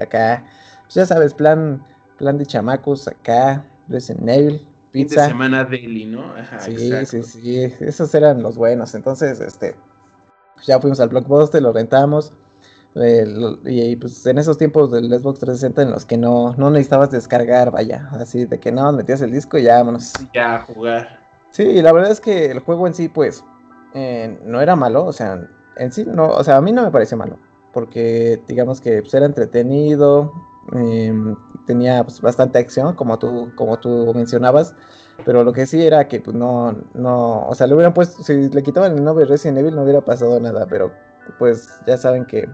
acá, 0.00 0.46
pues 0.84 0.94
ya 0.94 1.06
sabes, 1.06 1.34
plan 1.34 1.82
plan 2.16 2.38
de 2.38 2.46
chamacos 2.46 3.08
acá, 3.08 3.66
Resident 3.88 4.28
Evil, 4.28 4.68
pizza. 4.94 5.22
de 5.22 5.28
semana 5.28 5.64
Deli, 5.64 6.06
¿no? 6.06 6.34
Ajá, 6.34 6.60
sí, 6.60 6.92
sí, 7.06 7.22
sí, 7.22 7.62
esos 7.80 8.14
eran 8.14 8.42
los 8.42 8.56
buenos. 8.56 8.94
Entonces, 8.94 9.40
este, 9.40 9.76
ya 10.64 10.80
fuimos 10.80 11.00
al 11.00 11.10
Blockbuster, 11.10 11.60
lo 11.60 11.72
rentamos. 11.72 12.32
Eh, 12.96 13.26
y 13.64 13.96
pues 13.96 14.24
en 14.24 14.38
esos 14.38 14.56
tiempos 14.56 14.92
del 14.92 15.06
Xbox 15.06 15.40
360 15.40 15.82
en 15.82 15.90
los 15.90 16.04
que 16.04 16.16
no, 16.16 16.54
no 16.56 16.70
necesitabas 16.70 17.10
descargar, 17.10 17.72
vaya, 17.72 18.08
así 18.12 18.44
de 18.44 18.60
que 18.60 18.70
no, 18.70 18.92
metías 18.92 19.20
el 19.20 19.32
disco 19.32 19.58
y 19.58 19.64
ya 19.64 19.78
vámonos. 19.78 20.12
Ya 20.32 20.56
a 20.56 20.60
jugar. 20.60 21.24
Sí, 21.50 21.82
la 21.82 21.92
verdad 21.92 22.12
es 22.12 22.20
que 22.20 22.52
el 22.52 22.60
juego 22.60 22.86
en 22.86 22.94
sí, 22.94 23.08
pues, 23.08 23.44
eh, 23.94 24.38
no 24.44 24.60
era 24.60 24.76
malo, 24.76 25.06
o 25.06 25.12
sea, 25.12 25.40
en 25.76 25.92
sí, 25.92 26.04
no, 26.06 26.26
o 26.26 26.44
sea, 26.44 26.56
a 26.56 26.60
mí 26.60 26.70
no 26.70 26.82
me 26.82 26.90
pareció 26.92 27.16
malo, 27.16 27.36
porque 27.72 28.40
digamos 28.46 28.80
que 28.80 29.02
pues, 29.02 29.12
era 29.14 29.26
entretenido, 29.26 30.32
em, 30.72 31.36
tenía 31.66 32.04
pues, 32.04 32.20
bastante 32.20 32.58
acción, 32.58 32.94
como 32.94 33.18
tú, 33.18 33.52
como 33.56 33.78
tú 33.78 34.12
mencionabas, 34.14 34.74
pero 35.24 35.44
lo 35.44 35.52
que 35.52 35.66
sí 35.66 35.84
era 35.84 36.08
que 36.08 36.20
pues 36.20 36.36
no, 36.36 36.72
no, 36.94 37.46
o 37.48 37.54
sea, 37.54 37.66
le 37.66 37.74
hubieran 37.74 37.94
puesto, 37.94 38.22
si 38.22 38.48
le 38.48 38.62
quitaban 38.62 38.96
el 38.96 39.04
nombre 39.04 39.24
Resident 39.24 39.58
Evil 39.58 39.74
no 39.74 39.82
hubiera 39.82 40.04
pasado 40.04 40.38
nada, 40.40 40.66
pero 40.68 40.92
pues 41.38 41.68
ya 41.86 41.96
saben 41.96 42.24
que 42.26 42.48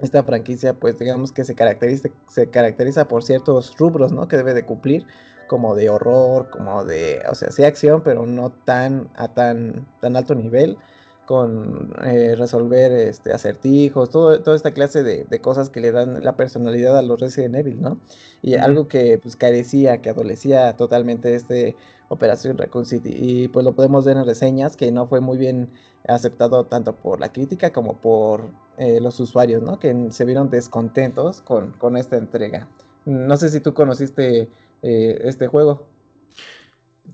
esta 0.00 0.22
franquicia 0.24 0.74
pues 0.74 0.98
digamos 0.98 1.32
que 1.32 1.44
se 1.44 1.54
caracteriza, 1.54 2.08
se 2.28 2.50
caracteriza 2.50 3.06
por 3.06 3.22
ciertos 3.22 3.76
rubros, 3.78 4.12
¿no? 4.12 4.26
Que 4.28 4.36
debe 4.36 4.54
de 4.54 4.64
cumplir, 4.64 5.06
como 5.48 5.74
de 5.74 5.90
horror, 5.90 6.48
como 6.50 6.84
de, 6.84 7.22
o 7.30 7.34
sea, 7.34 7.50
sí 7.50 7.64
acción, 7.64 8.02
pero 8.02 8.26
no 8.26 8.50
tan 8.50 9.10
a 9.16 9.28
tan, 9.28 9.86
tan 10.00 10.16
alto 10.16 10.34
nivel 10.34 10.78
con 11.26 11.94
eh, 12.04 12.34
resolver 12.36 12.92
este, 12.92 13.32
acertijos, 13.32 14.10
todo, 14.10 14.42
toda 14.42 14.56
esta 14.56 14.72
clase 14.72 15.02
de, 15.02 15.40
cosas 15.40 15.70
que 15.70 15.80
le 15.80 15.92
dan 15.92 16.22
la 16.22 16.36
personalidad 16.36 16.98
a 16.98 17.02
los 17.02 17.20
Resident 17.20 17.54
Evil, 17.54 17.80
¿no? 17.80 17.98
Y 18.42 18.54
algo 18.54 18.88
que 18.88 19.18
pues 19.18 19.36
carecía, 19.36 20.00
que 20.00 20.10
adolecía 20.10 20.76
totalmente 20.76 21.34
este 21.34 21.76
Operación 22.08 22.58
Raccoon 22.58 22.86
City. 22.86 23.10
Y 23.14 23.48
pues 23.48 23.64
lo 23.64 23.74
podemos 23.74 24.04
ver 24.04 24.16
en 24.16 24.26
reseñas, 24.26 24.76
que 24.76 24.90
no 24.92 25.06
fue 25.06 25.20
muy 25.20 25.38
bien 25.38 25.70
aceptado 26.08 26.66
tanto 26.66 26.94
por 26.96 27.20
la 27.20 27.32
crítica 27.32 27.72
como 27.72 28.00
por 28.00 28.50
eh, 28.78 29.00
los 29.00 29.18
usuarios, 29.20 29.62
¿no? 29.62 29.78
Que 29.78 30.08
se 30.10 30.24
vieron 30.24 30.50
descontentos 30.50 31.40
con, 31.40 31.72
con 31.72 31.96
esta 31.96 32.16
entrega. 32.16 32.68
No 33.06 33.36
sé 33.36 33.48
si 33.48 33.60
tú 33.60 33.74
conociste 33.74 34.50
eh, 34.82 35.18
este 35.24 35.46
juego. 35.46 35.88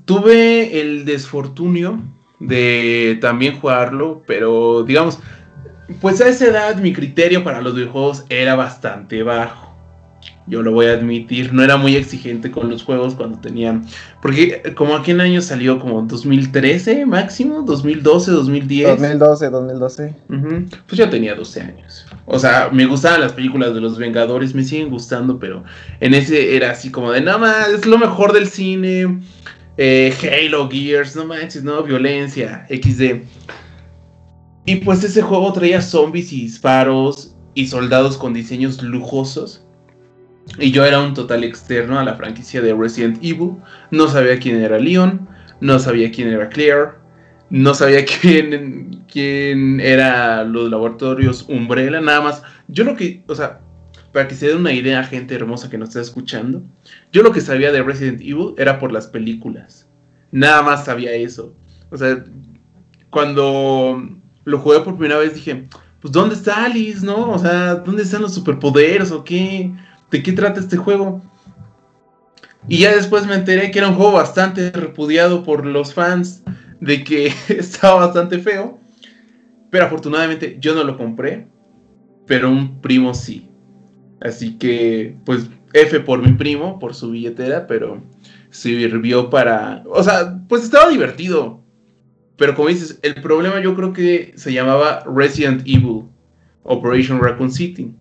Tuve 0.05 0.81
el 0.81 1.05
desfortunio 1.05 2.01
de 2.39 3.17
también 3.21 3.59
jugarlo, 3.59 4.23
pero 4.25 4.83
digamos, 4.83 5.19
pues 6.01 6.21
a 6.21 6.27
esa 6.27 6.47
edad 6.47 6.75
mi 6.77 6.93
criterio 6.93 7.43
para 7.43 7.61
los 7.61 7.75
videojuegos 7.75 8.25
era 8.29 8.55
bastante 8.55 9.23
bajo. 9.23 9.69
Yo 10.47 10.63
lo 10.63 10.71
voy 10.71 10.87
a 10.87 10.93
admitir, 10.93 11.53
no 11.53 11.63
era 11.63 11.77
muy 11.77 11.95
exigente 11.95 12.49
con 12.49 12.71
los 12.71 12.81
juegos 12.83 13.13
cuando 13.13 13.39
tenían... 13.39 13.85
Porque 14.19 14.73
como 14.75 14.95
aquí 14.95 15.11
en 15.11 15.21
año 15.21 15.43
salió 15.43 15.77
como 15.77 16.01
2013 16.01 17.05
máximo, 17.05 17.61
2012, 17.61 18.31
2010. 18.31 18.89
2012, 18.89 19.49
2012. 19.51 20.15
Pues 20.87 20.97
ya 20.97 21.07
tenía 21.07 21.35
12 21.35 21.61
años. 21.61 22.07
O 22.25 22.39
sea, 22.39 22.69
me 22.73 22.87
gustaban 22.87 23.21
las 23.21 23.33
películas 23.33 23.75
de 23.75 23.81
los 23.81 23.99
Vengadores, 23.99 24.55
me 24.55 24.63
siguen 24.63 24.89
gustando, 24.89 25.37
pero 25.37 25.63
en 25.99 26.15
ese 26.15 26.55
era 26.55 26.71
así 26.71 26.89
como 26.89 27.11
de, 27.11 27.21
nada 27.21 27.37
más, 27.37 27.69
es 27.69 27.85
lo 27.85 27.99
mejor 27.99 28.33
del 28.33 28.47
cine 28.47 29.19
eh, 29.81 30.13
Halo, 30.23 30.69
Gears, 30.69 31.15
no 31.15 31.25
manches, 31.25 31.63
no, 31.63 31.81
violencia, 31.81 32.67
XD. 32.69 33.21
Y 34.65 34.75
pues 34.75 35.01
ese 35.05 35.21
juego 35.21 35.53
traía 35.53 35.81
zombies 35.81 36.33
y 36.33 36.41
disparos 36.41 37.33
y 37.53 37.65
soldados 37.67 38.17
con 38.17 38.33
diseños 38.33 38.83
lujosos. 38.83 39.65
Y 40.59 40.71
yo 40.71 40.83
era 40.83 40.99
un 40.99 41.13
total 41.13 41.45
externo 41.45 41.97
a 41.97 42.03
la 42.03 42.15
franquicia 42.15 42.61
de 42.61 42.73
Resident 42.73 43.23
Evil. 43.23 43.53
No 43.89 44.09
sabía 44.09 44.37
quién 44.37 44.61
era 44.61 44.77
Leon, 44.77 45.29
no 45.61 45.79
sabía 45.79 46.11
quién 46.11 46.27
era 46.27 46.49
Claire, 46.49 46.89
no 47.49 47.73
sabía 47.73 48.03
quién, 48.21 49.05
quién 49.09 49.79
era 49.79 50.43
los 50.43 50.69
laboratorios 50.69 51.45
Umbrella, 51.47 52.01
nada 52.01 52.19
más. 52.19 52.43
Yo 52.67 52.83
lo 52.83 52.97
que, 52.97 53.23
o 53.29 53.33
sea, 53.33 53.61
para 54.11 54.27
que 54.27 54.35
se 54.35 54.49
den 54.49 54.57
una 54.57 54.73
idea, 54.73 55.05
gente 55.05 55.35
hermosa 55.35 55.69
que 55.69 55.77
nos 55.77 55.89
está 55.89 56.01
escuchando, 56.01 56.63
yo 57.11 57.23
lo 57.23 57.31
que 57.31 57.41
sabía 57.41 57.71
de 57.71 57.83
Resident 57.83 58.21
Evil 58.21 58.53
era 58.57 58.79
por 58.79 58.91
las 58.91 59.07
películas. 59.07 59.87
Nada 60.31 60.61
más 60.61 60.85
sabía 60.85 61.13
eso. 61.13 61.53
O 61.89 61.97
sea, 61.97 62.23
cuando 63.09 64.07
lo 64.45 64.59
jugué 64.59 64.81
por 64.81 64.97
primera 64.97 65.19
vez 65.19 65.33
dije, 65.33 65.67
pues 66.01 66.11
¿dónde 66.11 66.35
está 66.35 66.65
Alice, 66.65 67.05
no? 67.05 67.31
O 67.31 67.39
sea, 67.39 67.75
¿dónde 67.75 68.03
están 68.03 68.21
los 68.21 68.33
superpoderes 68.33 69.11
o 69.11 69.23
qué? 69.23 69.73
¿De 70.11 70.23
qué 70.23 70.31
trata 70.31 70.59
este 70.59 70.77
juego? 70.77 71.21
Y 72.67 72.79
ya 72.79 72.95
después 72.95 73.25
me 73.25 73.35
enteré 73.35 73.71
que 73.71 73.79
era 73.79 73.89
un 73.89 73.95
juego 73.95 74.13
bastante 74.13 74.71
repudiado 74.71 75.43
por 75.43 75.65
los 75.65 75.93
fans, 75.93 76.43
de 76.79 77.03
que 77.03 77.33
estaba 77.49 78.05
bastante 78.05 78.39
feo. 78.39 78.79
Pero 79.69 79.85
afortunadamente 79.85 80.57
yo 80.59 80.73
no 80.73 80.83
lo 80.83 80.97
compré, 80.97 81.47
pero 82.25 82.49
un 82.49 82.81
primo 82.81 83.13
sí. 83.13 83.49
Así 84.21 84.57
que, 84.57 85.15
pues, 85.25 85.47
F 85.73 85.99
por 86.01 86.21
mi 86.21 86.33
primo, 86.33 86.79
por 86.79 86.95
su 86.95 87.11
billetera, 87.11 87.67
pero 87.67 88.01
sirvió 88.49 89.29
para... 89.29 89.83
O 89.87 90.03
sea, 90.03 90.39
pues 90.47 90.63
estaba 90.63 90.89
divertido. 90.89 91.61
Pero 92.37 92.55
como 92.55 92.69
dices, 92.69 92.99
el 93.01 93.15
problema 93.21 93.59
yo 93.59 93.75
creo 93.75 93.93
que 93.93 94.33
se 94.35 94.53
llamaba 94.53 95.03
Resident 95.05 95.61
Evil 95.65 96.05
Operation 96.63 97.21
Raccoon 97.21 97.51
City. 97.51 97.93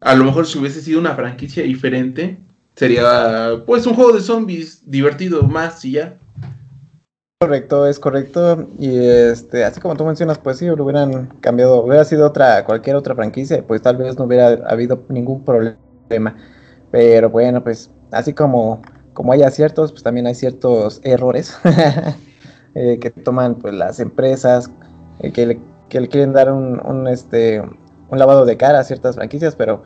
A 0.00 0.14
lo 0.14 0.24
mejor 0.24 0.46
si 0.46 0.58
hubiese 0.58 0.80
sido 0.80 1.00
una 1.00 1.14
franquicia 1.14 1.62
diferente, 1.64 2.38
sería 2.76 3.62
pues 3.66 3.86
un 3.86 3.94
juego 3.94 4.12
de 4.12 4.20
zombies 4.20 4.82
divertido 4.90 5.42
más 5.42 5.84
y 5.84 5.92
ya. 5.92 6.16
Correcto, 7.40 7.86
es 7.86 7.98
correcto. 7.98 8.68
Y 8.78 8.96
este, 8.96 9.64
así 9.64 9.80
como 9.80 9.96
tú 9.96 10.04
mencionas, 10.04 10.38
pues 10.38 10.58
sí, 10.58 10.66
lo 10.66 10.82
hubieran 10.82 11.26
cambiado, 11.40 11.84
hubiera 11.84 12.04
sido 12.04 12.26
otra, 12.26 12.64
cualquier 12.64 12.96
otra 12.96 13.14
franquicia, 13.14 13.62
pues 13.66 13.82
tal 13.82 13.96
vez 13.96 14.18
no 14.18 14.24
hubiera 14.24 14.48
habido 14.68 15.04
ningún 15.08 15.44
problema. 15.44 16.36
Pero 16.90 17.30
bueno, 17.30 17.62
pues 17.62 17.90
así 18.10 18.32
como, 18.32 18.82
como 19.12 19.32
hay 19.32 19.42
aciertos, 19.42 19.92
pues 19.92 20.02
también 20.02 20.26
hay 20.26 20.34
ciertos 20.34 21.00
errores 21.04 21.58
eh, 22.74 22.98
que 23.00 23.10
toman 23.10 23.56
pues 23.56 23.74
las 23.74 24.00
empresas, 24.00 24.70
eh, 25.20 25.32
que, 25.32 25.46
le, 25.46 25.60
que, 25.88 26.08
quieren 26.08 26.32
dar 26.32 26.52
un, 26.52 26.80
un, 26.86 27.08
este, 27.08 27.60
un 27.60 28.18
lavado 28.18 28.44
de 28.44 28.56
cara 28.56 28.80
a 28.80 28.84
ciertas 28.84 29.16
franquicias, 29.16 29.54
pero 29.56 29.82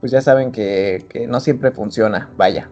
pues 0.00 0.12
ya 0.12 0.20
saben 0.20 0.52
que, 0.52 1.06
que 1.08 1.26
no 1.26 1.40
siempre 1.40 1.70
funciona, 1.70 2.30
vaya. 2.36 2.68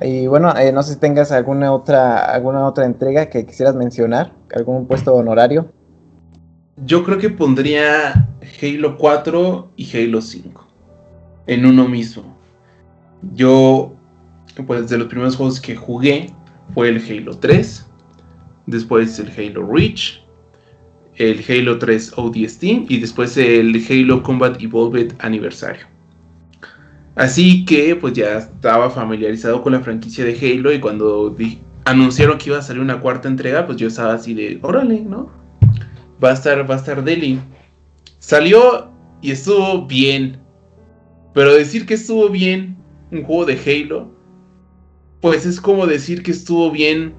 Y 0.00 0.26
bueno, 0.26 0.56
eh, 0.56 0.72
no 0.72 0.82
sé 0.82 0.94
si 0.94 1.00
tengas 1.00 1.30
alguna 1.30 1.72
otra, 1.72 2.24
alguna 2.32 2.66
otra 2.66 2.86
entrega 2.86 3.26
que 3.26 3.44
quisieras 3.44 3.74
mencionar, 3.74 4.32
algún 4.54 4.86
puesto 4.86 5.14
honorario. 5.14 5.72
Yo 6.84 7.04
creo 7.04 7.18
que 7.18 7.28
pondría 7.28 8.28
Halo 8.62 8.96
4 8.96 9.72
y 9.76 9.96
Halo 9.96 10.22
5 10.22 10.66
en 11.46 11.66
uno 11.66 11.86
mismo. 11.86 12.39
Yo, 13.34 13.94
pues 14.66 14.88
de 14.88 14.98
los 14.98 15.08
primeros 15.08 15.36
juegos 15.36 15.60
que 15.60 15.76
jugué 15.76 16.32
fue 16.74 16.88
el 16.88 16.98
Halo 16.98 17.36
3, 17.38 17.86
después 18.66 19.18
el 19.18 19.30
Halo 19.30 19.66
Reach, 19.70 20.22
el 21.16 21.44
Halo 21.48 21.78
3 21.78 22.12
ODST 22.16 22.62
y 22.88 22.98
después 22.98 23.36
el 23.36 23.84
Halo 23.88 24.22
Combat 24.22 24.60
Evolved 24.60 25.14
Aniversario. 25.18 25.86
Así 27.16 27.64
que 27.64 27.96
pues 27.96 28.14
ya 28.14 28.38
estaba 28.38 28.88
familiarizado 28.88 29.62
con 29.62 29.72
la 29.72 29.80
franquicia 29.80 30.24
de 30.24 30.34
Halo 30.34 30.72
y 30.72 30.80
cuando 30.80 31.36
anunciaron 31.84 32.38
que 32.38 32.48
iba 32.50 32.58
a 32.58 32.62
salir 32.62 32.80
una 32.80 33.00
cuarta 33.00 33.28
entrega, 33.28 33.66
pues 33.66 33.76
yo 33.76 33.88
estaba 33.88 34.14
así 34.14 34.32
de, 34.32 34.58
órale, 34.62 35.00
¿no? 35.00 35.30
Va 36.22 36.30
a 36.30 36.34
estar, 36.34 36.68
va 36.70 36.76
a 36.76 36.78
estar 36.78 37.04
Deli. 37.04 37.40
Salió 38.18 38.90
y 39.20 39.32
estuvo 39.32 39.86
bien. 39.86 40.38
Pero 41.34 41.54
decir 41.54 41.86
que 41.86 41.94
estuvo 41.94 42.28
bien 42.28 42.79
un 43.10 43.22
juego 43.24 43.46
de 43.46 43.58
Halo, 43.58 44.10
pues 45.20 45.46
es 45.46 45.60
como 45.60 45.86
decir 45.86 46.22
que 46.22 46.30
estuvo 46.30 46.70
bien 46.70 47.14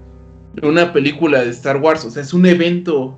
una 0.64 0.92
película 0.92 1.44
de 1.44 1.50
Star 1.50 1.78
Wars. 1.78 2.04
O 2.06 2.12
sea, 2.12 2.24
es 2.24 2.34
un 2.34 2.46
evento. 2.46 3.18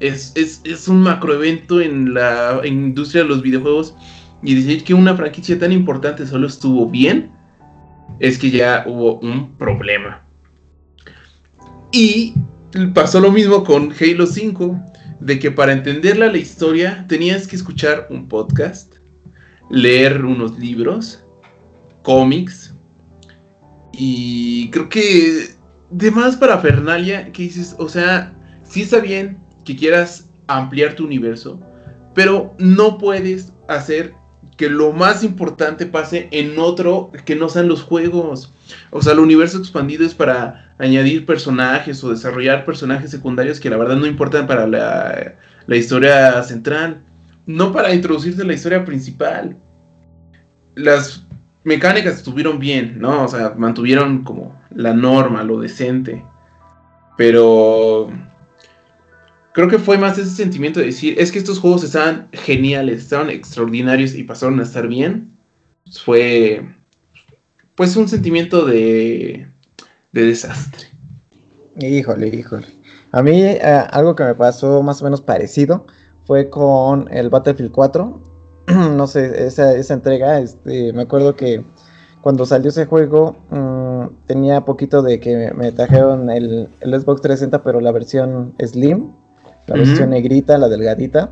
Es, 0.00 0.32
es, 0.34 0.60
es 0.64 0.88
un 0.88 1.02
macroevento 1.02 1.80
en 1.80 2.14
la 2.14 2.60
industria 2.64 3.22
de 3.22 3.28
los 3.28 3.42
videojuegos 3.42 3.94
y 4.42 4.54
decir 4.54 4.84
que 4.84 4.92
una 4.92 5.16
franquicia 5.16 5.58
tan 5.58 5.72
importante 5.72 6.26
solo 6.26 6.46
estuvo 6.46 6.88
bien, 6.88 7.32
es 8.18 8.38
que 8.38 8.50
ya 8.50 8.84
hubo 8.86 9.18
un 9.20 9.56
problema. 9.56 10.22
Y 11.92 12.34
pasó 12.92 13.20
lo 13.20 13.30
mismo 13.30 13.64
con 13.64 13.92
Halo 13.98 14.26
5, 14.26 14.80
de 15.20 15.38
que 15.38 15.50
para 15.50 15.72
entenderla 15.72 16.30
la 16.30 16.38
historia 16.38 17.06
tenías 17.08 17.46
que 17.46 17.56
escuchar 17.56 18.06
un 18.10 18.28
podcast, 18.28 18.96
leer 19.70 20.24
unos 20.24 20.58
libros, 20.58 21.23
cómics, 22.04 22.74
y 23.92 24.70
creo 24.70 24.88
que 24.88 25.56
de 25.90 26.10
más 26.10 26.36
para 26.36 26.58
Fernalia, 26.58 27.32
que 27.32 27.44
dices, 27.44 27.74
o 27.78 27.88
sea, 27.88 28.34
sí 28.62 28.82
está 28.82 29.00
bien 29.00 29.38
que 29.64 29.76
quieras 29.76 30.30
ampliar 30.46 30.94
tu 30.94 31.04
universo, 31.04 31.60
pero 32.14 32.54
no 32.58 32.98
puedes 32.98 33.52
hacer 33.68 34.14
que 34.56 34.68
lo 34.68 34.92
más 34.92 35.24
importante 35.24 35.86
pase 35.86 36.28
en 36.30 36.58
otro 36.58 37.10
que 37.24 37.34
no 37.34 37.48
sean 37.48 37.68
los 37.68 37.82
juegos. 37.82 38.52
O 38.90 39.02
sea, 39.02 39.12
el 39.12 39.18
universo 39.18 39.58
expandido 39.58 40.04
es 40.04 40.14
para 40.14 40.74
añadir 40.78 41.26
personajes 41.26 42.02
o 42.04 42.10
desarrollar 42.10 42.64
personajes 42.64 43.10
secundarios 43.10 43.58
que 43.58 43.70
la 43.70 43.76
verdad 43.76 43.96
no 43.96 44.06
importan 44.06 44.46
para 44.46 44.66
la, 44.66 45.34
la 45.66 45.76
historia 45.76 46.42
central. 46.44 47.02
No 47.46 47.72
para 47.72 47.94
introducirse 47.94 48.42
en 48.42 48.48
la 48.48 48.54
historia 48.54 48.84
principal. 48.84 49.56
Las 50.76 51.26
mecánicas 51.64 52.16
estuvieron 52.16 52.58
bien, 52.58 52.98
¿no? 52.98 53.24
O 53.24 53.28
sea, 53.28 53.54
mantuvieron 53.56 54.22
como 54.22 54.58
la 54.70 54.94
norma, 54.94 55.42
lo 55.42 55.60
decente. 55.60 56.24
Pero 57.16 58.10
creo 59.52 59.68
que 59.68 59.78
fue 59.78 59.98
más 59.98 60.18
ese 60.18 60.30
sentimiento 60.30 60.80
de 60.80 60.86
decir, 60.86 61.16
es 61.18 61.32
que 61.32 61.38
estos 61.38 61.58
juegos 61.58 61.84
estaban 61.84 62.28
geniales, 62.32 62.98
estaban 62.98 63.30
extraordinarios 63.30 64.14
y 64.14 64.24
pasaron 64.24 64.60
a 64.60 64.64
estar 64.64 64.86
bien. 64.86 65.36
Fue 66.04 66.66
pues 67.74 67.96
un 67.96 68.08
sentimiento 68.08 68.64
de, 68.64 69.48
de 70.12 70.26
desastre. 70.26 70.88
Híjole, 71.80 72.28
híjole. 72.28 72.66
A 73.12 73.22
mí 73.22 73.42
eh, 73.42 73.60
algo 73.90 74.14
que 74.14 74.24
me 74.24 74.34
pasó 74.34 74.82
más 74.82 75.00
o 75.00 75.04
menos 75.04 75.20
parecido 75.20 75.86
fue 76.26 76.50
con 76.50 77.12
el 77.12 77.30
Battlefield 77.30 77.70
4. 77.72 78.33
no 78.66 79.06
sé, 79.06 79.46
esa, 79.46 79.74
esa 79.74 79.94
entrega, 79.94 80.38
este, 80.38 80.92
me 80.92 81.02
acuerdo 81.02 81.36
que 81.36 81.64
cuando 82.20 82.46
salió 82.46 82.70
ese 82.70 82.86
juego 82.86 83.36
mm, 83.50 84.26
tenía 84.26 84.64
poquito 84.64 85.02
de 85.02 85.20
que 85.20 85.52
me, 85.54 85.72
trajeron 85.72 86.30
el, 86.30 86.70
el, 86.80 87.00
Xbox 87.00 87.20
360, 87.20 87.62
pero 87.62 87.80
la 87.80 87.92
versión 87.92 88.54
Slim, 88.58 89.12
la 89.66 89.76
versión 89.76 90.10
negrita, 90.10 90.56
la 90.56 90.68
delgadita. 90.68 91.30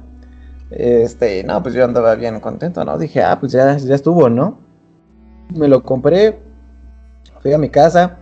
Este, 0.70 1.44
no, 1.44 1.62
pues 1.62 1.74
yo 1.74 1.84
andaba 1.84 2.14
bien 2.14 2.40
contento, 2.40 2.84
¿no? 2.84 2.98
Dije, 2.98 3.22
ah, 3.22 3.38
pues 3.40 3.52
ya, 3.52 3.76
ya 3.76 3.94
estuvo, 3.94 4.28
¿no? 4.28 4.58
Me 5.54 5.68
lo 5.68 5.82
compré, 5.82 6.40
fui 7.40 7.52
a 7.52 7.58
mi 7.58 7.68
casa 7.68 8.18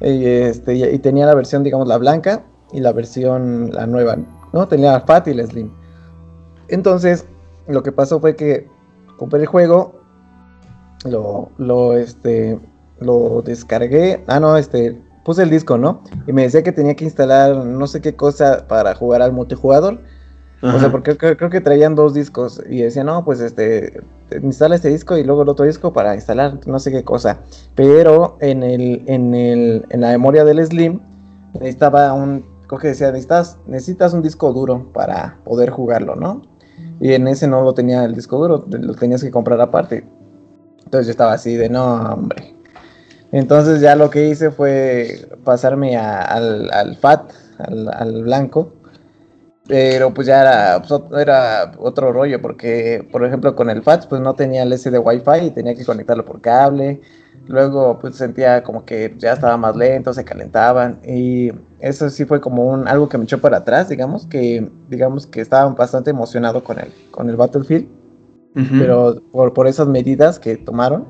y, 0.00 0.24
este, 0.24 0.74
y 0.74 0.98
tenía 0.98 1.26
la 1.26 1.34
versión, 1.34 1.62
digamos, 1.62 1.88
la 1.88 1.98
blanca 1.98 2.42
y 2.72 2.80
la 2.80 2.92
versión, 2.92 3.70
la 3.72 3.86
nueva, 3.86 4.18
¿no? 4.52 4.68
Tenía 4.68 4.92
la 4.92 5.00
Fat 5.00 5.28
y 5.28 5.34
la 5.34 5.46
Slim. 5.46 5.70
Entonces, 6.68 7.26
lo 7.68 7.82
que 7.82 7.92
pasó 7.92 8.20
fue 8.20 8.36
que 8.36 8.68
compré 9.16 9.40
el 9.40 9.46
juego, 9.46 10.00
lo, 11.04 11.50
lo, 11.58 11.96
este, 11.96 12.58
lo 13.00 13.42
descargué, 13.42 14.22
ah, 14.26 14.40
no, 14.40 14.56
este, 14.56 15.00
puse 15.24 15.42
el 15.42 15.50
disco, 15.50 15.78
¿no? 15.78 16.02
Y 16.26 16.32
me 16.32 16.42
decía 16.42 16.62
que 16.62 16.72
tenía 16.72 16.94
que 16.94 17.04
instalar 17.04 17.56
no 17.56 17.86
sé 17.86 18.00
qué 18.00 18.16
cosa 18.16 18.66
para 18.66 18.94
jugar 18.94 19.22
al 19.22 19.32
multijugador. 19.32 20.00
O 20.62 20.78
sea, 20.78 20.90
porque 20.90 21.16
creo, 21.16 21.48
que 21.48 21.62
traían 21.62 21.94
dos 21.94 22.12
discos 22.12 22.62
y 22.68 22.82
decía, 22.82 23.02
no, 23.02 23.24
pues 23.24 23.40
este, 23.40 24.02
instala 24.42 24.74
este 24.74 24.90
disco 24.90 25.16
y 25.16 25.24
luego 25.24 25.42
el 25.42 25.48
otro 25.48 25.64
disco 25.64 25.90
para 25.94 26.14
instalar 26.14 26.58
no 26.66 26.78
sé 26.78 26.90
qué 26.90 27.02
cosa. 27.02 27.40
Pero 27.74 28.36
en 28.40 28.62
el, 28.62 29.02
en 29.06 29.34
el, 29.34 29.86
en 29.88 30.00
la 30.02 30.08
memoria 30.08 30.44
del 30.44 30.62
Slim 30.66 31.00
necesitaba 31.54 32.12
un, 32.12 32.44
creo 32.66 32.78
que 32.78 32.88
decía, 32.88 33.10
necesitas, 33.10 33.56
necesitas 33.66 34.12
un 34.12 34.20
disco 34.20 34.52
duro 34.52 34.92
para 34.92 35.38
poder 35.44 35.70
jugarlo, 35.70 36.14
¿no? 36.14 36.42
Y 37.00 37.14
en 37.14 37.26
ese 37.28 37.48
no 37.48 37.62
lo 37.62 37.74
tenía 37.74 38.04
el 38.04 38.14
disco 38.14 38.38
duro, 38.38 38.66
lo 38.70 38.94
tenías 38.94 39.22
que 39.22 39.30
comprar 39.30 39.60
aparte. 39.60 40.04
Entonces 40.84 41.06
yo 41.06 41.10
estaba 41.12 41.32
así 41.32 41.56
de, 41.56 41.68
no, 41.68 42.12
hombre, 42.12 42.54
entonces 43.32 43.80
ya 43.80 43.94
lo 43.94 44.10
que 44.10 44.28
hice 44.28 44.50
fue 44.50 45.28
pasarme 45.44 45.96
al, 45.96 46.96
FAT, 47.00 47.30
al, 47.58 48.22
blanco. 48.22 48.72
Pero 49.68 50.12
pues 50.12 50.26
ya 50.26 50.40
era, 50.40 50.82
pues, 50.82 51.00
era 51.20 51.72
otro 51.78 52.12
rollo, 52.12 52.42
porque 52.42 53.06
por 53.12 53.24
ejemplo 53.24 53.54
con 53.54 53.70
el 53.70 53.82
FAT 53.82 54.08
pues 54.08 54.20
no 54.20 54.34
tenía 54.34 54.64
el 54.64 54.76
SD 54.76 54.98
Wi-Fi 54.98 55.46
y 55.46 55.50
tenía 55.52 55.76
que 55.76 55.84
conectarlo 55.84 56.24
por 56.24 56.40
cable. 56.40 57.00
Luego 57.46 57.98
pues 57.98 58.16
sentía 58.16 58.62
como 58.62 58.84
que 58.84 59.14
ya 59.18 59.32
estaba 59.32 59.56
más 59.56 59.74
lento, 59.76 60.12
se 60.12 60.24
calentaban. 60.24 61.00
Y 61.06 61.52
eso 61.80 62.08
sí 62.10 62.24
fue 62.24 62.40
como 62.40 62.64
un, 62.64 62.86
algo 62.86 63.08
que 63.08 63.18
me 63.18 63.24
echó 63.24 63.40
para 63.40 63.58
atrás, 63.58 63.88
digamos, 63.88 64.26
que 64.26 64.70
digamos 64.88 65.26
que 65.26 65.40
estaba 65.40 65.68
bastante 65.72 66.10
emocionado 66.10 66.62
con 66.62 66.78
el, 66.78 66.92
con 67.10 67.28
el 67.28 67.36
Battlefield. 67.36 67.88
Pero 68.52 69.22
por, 69.30 69.54
por 69.54 69.68
esas 69.68 69.86
medidas 69.86 70.40
que 70.40 70.56
tomaron 70.56 71.06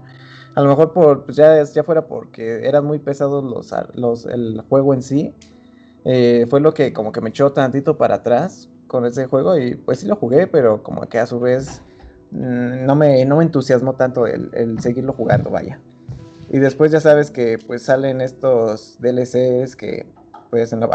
a 0.54 0.62
lo 0.62 0.68
mejor 0.68 0.92
por, 0.92 1.24
pues 1.24 1.36
ya, 1.36 1.62
ya 1.62 1.84
fuera 1.84 2.06
porque 2.06 2.66
eran 2.66 2.84
muy 2.84 2.98
pesados 2.98 3.44
los, 3.44 3.72
los, 3.94 4.26
el 4.26 4.62
juego 4.68 4.94
en 4.94 5.02
sí. 5.02 5.34
Eh, 6.04 6.46
fue 6.48 6.60
lo 6.60 6.74
que 6.74 6.92
como 6.92 7.12
que 7.12 7.20
me 7.20 7.28
echó 7.28 7.52
tantito 7.52 7.98
para 7.98 8.16
atrás 8.16 8.70
con 8.86 9.04
ese 9.04 9.26
juego 9.26 9.56
y 9.58 9.76
pues 9.76 10.00
sí 10.00 10.06
lo 10.06 10.16
jugué, 10.16 10.46
pero 10.46 10.82
como 10.82 11.02
que 11.02 11.18
a 11.18 11.26
su 11.26 11.38
vez 11.38 11.82
mm, 12.30 12.86
no, 12.86 12.96
me, 12.96 13.24
no 13.24 13.36
me 13.36 13.44
entusiasmó 13.44 13.94
tanto 13.94 14.26
el, 14.26 14.50
el 14.54 14.80
seguirlo 14.80 15.12
jugando, 15.12 15.50
vaya. 15.50 15.80
Y 16.50 16.58
después 16.58 16.90
ya 16.90 17.00
sabes 17.00 17.30
que 17.30 17.58
pues 17.58 17.82
salen 17.82 18.20
estos 18.20 18.98
DLCs 19.00 19.76
que 19.76 20.06
pues 20.50 20.72
en 20.72 20.80
lo, 20.80 20.90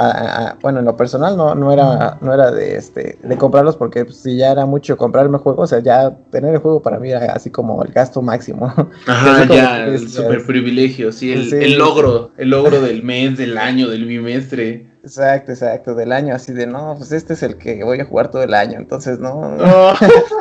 bueno, 0.61 0.79
en 0.79 0.85
lo 0.85 0.97
personal 0.97 1.37
no, 1.37 1.55
no 1.55 1.71
era, 1.71 2.17
no 2.21 2.33
era 2.33 2.51
de 2.51 2.75
este, 2.75 3.17
de 3.23 3.37
comprarlos 3.37 3.77
porque 3.77 4.03
pues, 4.03 4.17
si 4.17 4.35
ya 4.35 4.51
era 4.51 4.65
mucho 4.65 4.97
comprarme 4.97 5.37
juegos, 5.37 5.63
o 5.63 5.67
sea, 5.67 5.79
ya 5.79 6.13
tener 6.29 6.53
el 6.55 6.59
juego 6.59 6.81
para 6.81 6.99
mí 6.99 7.09
era 7.09 7.31
así 7.31 7.49
como 7.49 7.81
el 7.81 7.91
gasto 7.91 8.21
máximo. 8.21 8.67
Ajá, 9.07 9.45
ya, 9.45 9.85
el 9.85 10.09
super 10.09 10.45
privilegio, 10.45 11.11
sí 11.13 11.31
el, 11.31 11.53
el, 11.53 11.77
logro, 11.77 12.31
el 12.37 12.49
logro 12.49 12.81
del 12.81 13.01
mes, 13.01 13.37
del 13.37 13.57
año, 13.57 13.89
del 13.89 14.05
bimestre. 14.05 14.87
Exacto, 15.03 15.51
exacto, 15.51 15.95
del 15.95 16.11
año, 16.11 16.35
así 16.35 16.51
de, 16.51 16.67
no, 16.67 16.95
pues 16.97 17.11
este 17.11 17.33
es 17.33 17.43
el 17.43 17.57
que 17.57 17.83
voy 17.83 17.99
a 17.99 18.05
jugar 18.05 18.31
todo 18.31 18.43
el 18.43 18.53
año, 18.53 18.77
entonces 18.77 19.19
no. 19.19 19.51
no. 19.51 19.65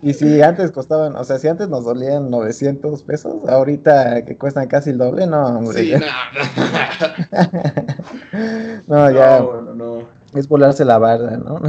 Y 0.00 0.14
si 0.14 0.40
antes 0.42 0.70
costaban, 0.70 1.16
o 1.16 1.24
sea, 1.24 1.38
si 1.38 1.48
antes 1.48 1.68
nos 1.68 1.84
dolían 1.84 2.30
900 2.30 3.02
pesos, 3.02 3.48
ahorita 3.48 4.24
que 4.24 4.36
cuestan 4.36 4.68
casi 4.68 4.90
el 4.90 4.98
doble, 4.98 5.26
no, 5.26 5.44
hombre. 5.44 5.82
Sí, 5.82 5.92
no. 8.86 8.88
no, 8.96 9.10
ya. 9.10 9.40
No, 9.40 10.08
Es 10.34 10.46
volarse 10.46 10.84
la 10.84 10.98
barda, 10.98 11.36
¿no? 11.36 11.60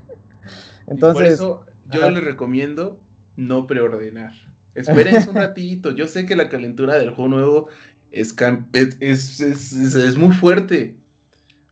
Entonces. 0.86 1.14
por 1.14 1.26
eso 1.26 1.66
yo 1.90 2.10
les 2.10 2.24
recomiendo 2.24 3.00
no 3.36 3.66
preordenar. 3.66 4.32
Esperen 4.74 5.28
un 5.28 5.34
ratito. 5.34 5.90
Yo 5.90 6.08
sé 6.08 6.24
que 6.24 6.36
la 6.36 6.48
calentura 6.48 6.94
del 6.94 7.10
juego 7.10 7.28
nuevo 7.28 7.68
es, 8.10 8.34
es, 8.72 9.40
es, 9.40 9.72
es 9.72 10.16
muy 10.16 10.34
fuerte. 10.34 10.96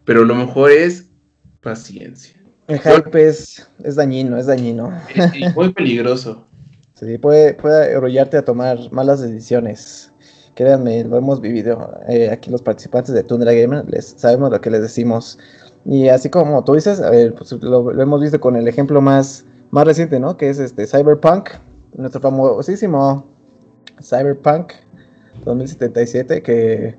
Pero 0.04 0.24
lo 0.24 0.34
mejor 0.34 0.70
es 0.70 1.08
paciencia. 1.62 2.39
El 2.70 2.78
hype 2.78 3.26
es, 3.26 3.66
dañino, 3.96 4.36
es 4.38 4.46
dañino. 4.46 4.92
Y, 5.34 5.48
muy 5.56 5.72
peligroso. 5.72 6.46
sí, 6.94 7.18
puede, 7.18 7.54
puede 7.54 7.96
arrollarte 7.96 8.36
a 8.36 8.44
tomar 8.44 8.78
malas 8.92 9.20
decisiones. 9.20 10.12
Créanme, 10.54 11.02
lo 11.02 11.16
hemos 11.16 11.40
vivido. 11.40 11.98
Eh, 12.08 12.30
aquí 12.30 12.48
los 12.48 12.62
participantes 12.62 13.12
de 13.12 13.24
Tundra 13.24 13.52
Gamer 13.52 13.84
les 13.88 14.14
sabemos 14.16 14.50
lo 14.50 14.60
que 14.60 14.70
les 14.70 14.82
decimos. 14.82 15.36
Y 15.84 16.08
así 16.08 16.30
como 16.30 16.62
tú 16.62 16.74
dices, 16.74 17.02
pues 17.36 17.52
lo, 17.60 18.00
hemos 18.00 18.20
visto 18.20 18.38
con 18.38 18.54
el 18.54 18.68
ejemplo 18.68 19.00
más, 19.00 19.44
más 19.72 19.84
reciente, 19.84 20.20
¿no? 20.20 20.36
Que 20.36 20.50
es 20.50 20.60
este 20.60 20.86
Cyberpunk, 20.86 21.50
nuestro 21.96 22.20
famosísimo 22.20 23.26
Cyberpunk 24.00 24.72
2077, 25.44 26.42
que 26.42 26.94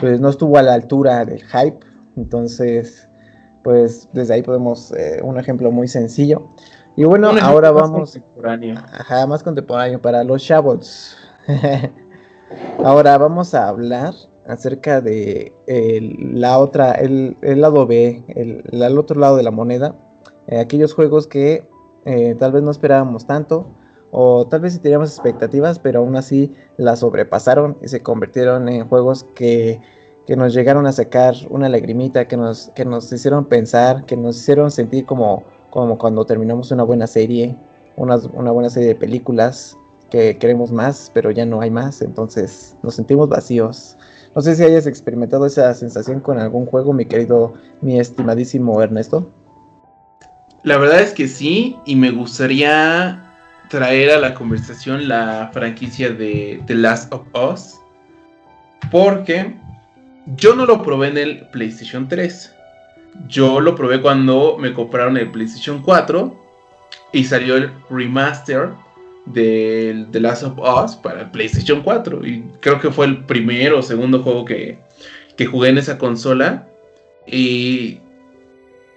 pues 0.00 0.18
no 0.18 0.30
estuvo 0.30 0.56
a 0.56 0.62
la 0.62 0.74
altura 0.74 1.26
del 1.26 1.42
hype. 1.42 1.78
Entonces, 2.16 3.08
pues 3.62 4.08
desde 4.12 4.34
ahí 4.34 4.42
podemos, 4.42 4.92
eh, 4.92 5.20
un 5.22 5.38
ejemplo 5.38 5.70
muy 5.70 5.88
sencillo. 5.88 6.48
Y 6.96 7.04
bueno, 7.04 7.30
ahora 7.40 7.70
vamos... 7.70 8.12
Contemporáneo. 8.12 8.78
Ajá, 8.92 9.26
más 9.26 9.42
contemporáneo 9.42 10.00
para 10.00 10.24
los 10.24 10.42
chavos. 10.44 11.16
ahora 12.84 13.16
vamos 13.18 13.54
a 13.54 13.68
hablar 13.68 14.14
acerca 14.46 15.00
de 15.00 15.54
la 16.34 16.58
otra, 16.58 16.92
el, 16.92 17.36
lado 17.42 17.86
B, 17.86 18.24
el, 18.28 18.98
otro 18.98 19.20
lado 19.20 19.36
de 19.36 19.42
la 19.42 19.50
moneda. 19.50 19.94
Eh, 20.48 20.58
aquellos 20.58 20.94
juegos 20.94 21.26
que 21.26 21.68
eh, 22.04 22.34
tal 22.38 22.52
vez 22.52 22.62
no 22.62 22.70
esperábamos 22.70 23.26
tanto, 23.26 23.66
o 24.10 24.46
tal 24.48 24.60
vez 24.60 24.72
sí 24.72 24.80
teníamos 24.80 25.10
expectativas, 25.10 25.78
pero 25.78 26.00
aún 26.00 26.16
así 26.16 26.52
las 26.76 27.00
sobrepasaron 27.00 27.78
y 27.82 27.88
se 27.88 28.02
convirtieron 28.02 28.68
en 28.68 28.88
juegos 28.88 29.24
que 29.34 29.80
que 30.26 30.36
nos 30.36 30.54
llegaron 30.54 30.86
a 30.86 30.92
sacar 30.92 31.34
una 31.48 31.68
lagrimita, 31.68 32.28
que 32.28 32.36
nos, 32.36 32.70
que 32.74 32.84
nos 32.84 33.12
hicieron 33.12 33.46
pensar, 33.46 34.04
que 34.06 34.16
nos 34.16 34.36
hicieron 34.36 34.70
sentir 34.70 35.04
como, 35.06 35.44
como 35.70 35.98
cuando 35.98 36.24
terminamos 36.24 36.70
una 36.70 36.84
buena 36.84 37.06
serie, 37.06 37.56
una, 37.96 38.16
una 38.34 38.50
buena 38.50 38.70
serie 38.70 38.88
de 38.88 38.94
películas, 38.94 39.76
que 40.10 40.36
queremos 40.38 40.72
más, 40.72 41.10
pero 41.14 41.30
ya 41.30 41.46
no 41.46 41.60
hay 41.60 41.70
más, 41.70 42.02
entonces 42.02 42.76
nos 42.82 42.96
sentimos 42.96 43.28
vacíos. 43.28 43.96
No 44.34 44.42
sé 44.42 44.54
si 44.54 44.62
hayas 44.62 44.86
experimentado 44.86 45.46
esa 45.46 45.72
sensación 45.74 46.20
con 46.20 46.38
algún 46.38 46.66
juego, 46.66 46.92
mi 46.92 47.06
querido, 47.06 47.54
mi 47.80 47.98
estimadísimo 47.98 48.82
Ernesto. 48.82 49.30
La 50.62 50.76
verdad 50.76 51.00
es 51.00 51.12
que 51.12 51.26
sí, 51.26 51.76
y 51.86 51.96
me 51.96 52.10
gustaría 52.10 53.24
traer 53.70 54.10
a 54.10 54.18
la 54.18 54.34
conversación 54.34 55.08
la 55.08 55.50
franquicia 55.52 56.10
de 56.10 56.62
The 56.66 56.74
Last 56.74 57.12
of 57.14 57.22
Us, 57.34 57.80
porque 58.90 59.56
yo 60.36 60.54
no 60.54 60.66
lo 60.66 60.82
probé 60.82 61.08
en 61.08 61.18
el 61.18 61.46
PlayStation 61.48 62.08
3. 62.08 62.54
Yo 63.26 63.60
lo 63.60 63.74
probé 63.74 64.00
cuando 64.00 64.56
me 64.58 64.72
compraron 64.72 65.16
el 65.16 65.30
PlayStation 65.30 65.82
4 65.82 66.36
y 67.12 67.24
salió 67.24 67.56
el 67.56 67.70
remaster 67.88 68.70
del 69.26 70.06
The 70.10 70.20
Last 70.20 70.44
of 70.44 70.58
Us 70.58 70.96
para 70.96 71.22
el 71.22 71.30
PlayStation 71.30 71.82
4. 71.82 72.26
Y 72.26 72.44
creo 72.60 72.80
que 72.80 72.90
fue 72.90 73.06
el 73.06 73.24
primero 73.24 73.78
o 73.78 73.82
segundo 73.82 74.22
juego 74.22 74.44
que, 74.44 74.78
que 75.36 75.46
jugué 75.46 75.70
en 75.70 75.78
esa 75.78 75.98
consola. 75.98 76.68
Y. 77.26 77.98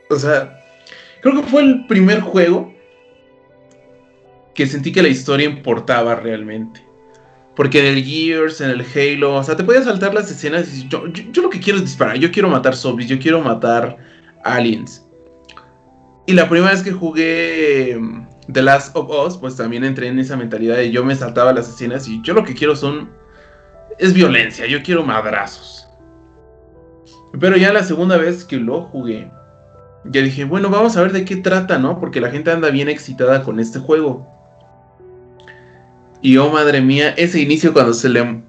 O 0.10 0.15
sea, 0.15 0.60
creo 1.22 1.36
que 1.41 1.48
fue 1.48 1.63
el 1.63 1.88
primer 1.88 2.22
juego 2.22 2.74
que 4.54 4.67
sentí 4.67 4.91
que 4.91 5.02
la 5.02 5.10
historia 5.10 5.48
importaba 5.48 6.15
realmente. 6.15 6.86
Porque 7.55 7.79
en 7.79 7.97
el 7.97 8.03
Gears, 8.03 8.61
en 8.61 8.71
el 8.71 8.81
Halo, 8.81 9.35
o 9.35 9.43
sea, 9.43 9.55
te 9.55 9.63
podías 9.63 9.85
saltar 9.85 10.13
las 10.13 10.31
escenas 10.31 10.75
y 10.75 10.87
yo, 10.87 11.07
yo, 11.07 11.41
lo 11.43 11.49
que 11.49 11.59
quiero 11.59 11.77
es 11.77 11.85
disparar, 11.85 12.17
yo 12.17 12.31
quiero 12.31 12.49
matar 12.49 12.75
zombies, 12.75 13.09
yo 13.09 13.19
quiero 13.19 13.41
matar 13.41 13.97
aliens. 14.43 15.05
Y 16.25 16.33
la 16.33 16.49
primera 16.49 16.71
vez 16.71 16.81
que 16.81 16.91
jugué 16.91 17.95
mm, 17.99 18.27
The 18.51 18.61
Last 18.61 18.95
of 18.95 19.09
Us, 19.09 19.37
pues 19.37 19.55
también 19.55 19.83
entré 19.83 20.07
en 20.07 20.17
esa 20.19 20.35
mentalidad 20.35 20.77
de 20.77 20.89
yo 20.89 21.03
me 21.05 21.15
saltaba 21.15 21.53
las 21.53 21.69
escenas 21.69 22.07
y 22.07 22.21
yo 22.23 22.33
lo 22.33 22.43
que 22.43 22.55
quiero 22.55 22.75
son... 22.75 23.11
es 23.99 24.13
violencia, 24.13 24.65
yo 24.65 24.81
quiero 24.81 25.03
madrazos. 25.03 25.87
Pero 27.39 27.57
ya 27.57 27.71
la 27.71 27.83
segunda 27.83 28.17
vez 28.17 28.45
que 28.45 28.57
lo 28.57 28.81
jugué, 28.81 29.31
ya 30.05 30.21
dije, 30.21 30.43
bueno, 30.43 30.69
vamos 30.69 30.97
a 30.97 31.01
ver 31.01 31.11
de 31.11 31.25
qué 31.25 31.37
trata, 31.37 31.77
¿no? 31.77 31.99
Porque 31.99 32.19
la 32.19 32.29
gente 32.29 32.51
anda 32.51 32.69
bien 32.69 32.89
excitada 32.89 33.43
con 33.43 33.59
este 33.59 33.79
juego. 33.79 34.27
Y 36.23 36.38
oh 36.38 36.49
madre 36.49 36.79
mía, 36.79 37.13
ese 37.17 37.41
inicio 37.41 37.73
cuando 37.73 37.93
se 37.93 38.07
le... 38.07 38.41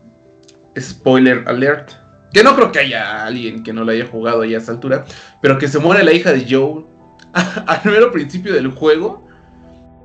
Spoiler 0.79 1.43
alert. 1.47 1.91
Que 2.33 2.43
no 2.45 2.55
creo 2.55 2.71
que 2.71 2.79
haya 2.79 3.27
alguien 3.27 3.65
que 3.65 3.73
no 3.73 3.85
lo 3.85 3.91
haya 3.91 4.07
jugado 4.07 4.43
a 4.43 4.47
esa 4.47 4.73
altura. 4.73 5.05
Pero 5.43 5.59
que 5.59 5.67
se 5.67 5.81
muere 5.81 6.05
la 6.05 6.13
hija 6.13 6.33
de 6.33 6.47
Joe 6.49 6.85
al 7.35 7.81
mero 7.85 8.13
principio 8.13 8.55
del 8.55 8.69
juego. 8.69 9.27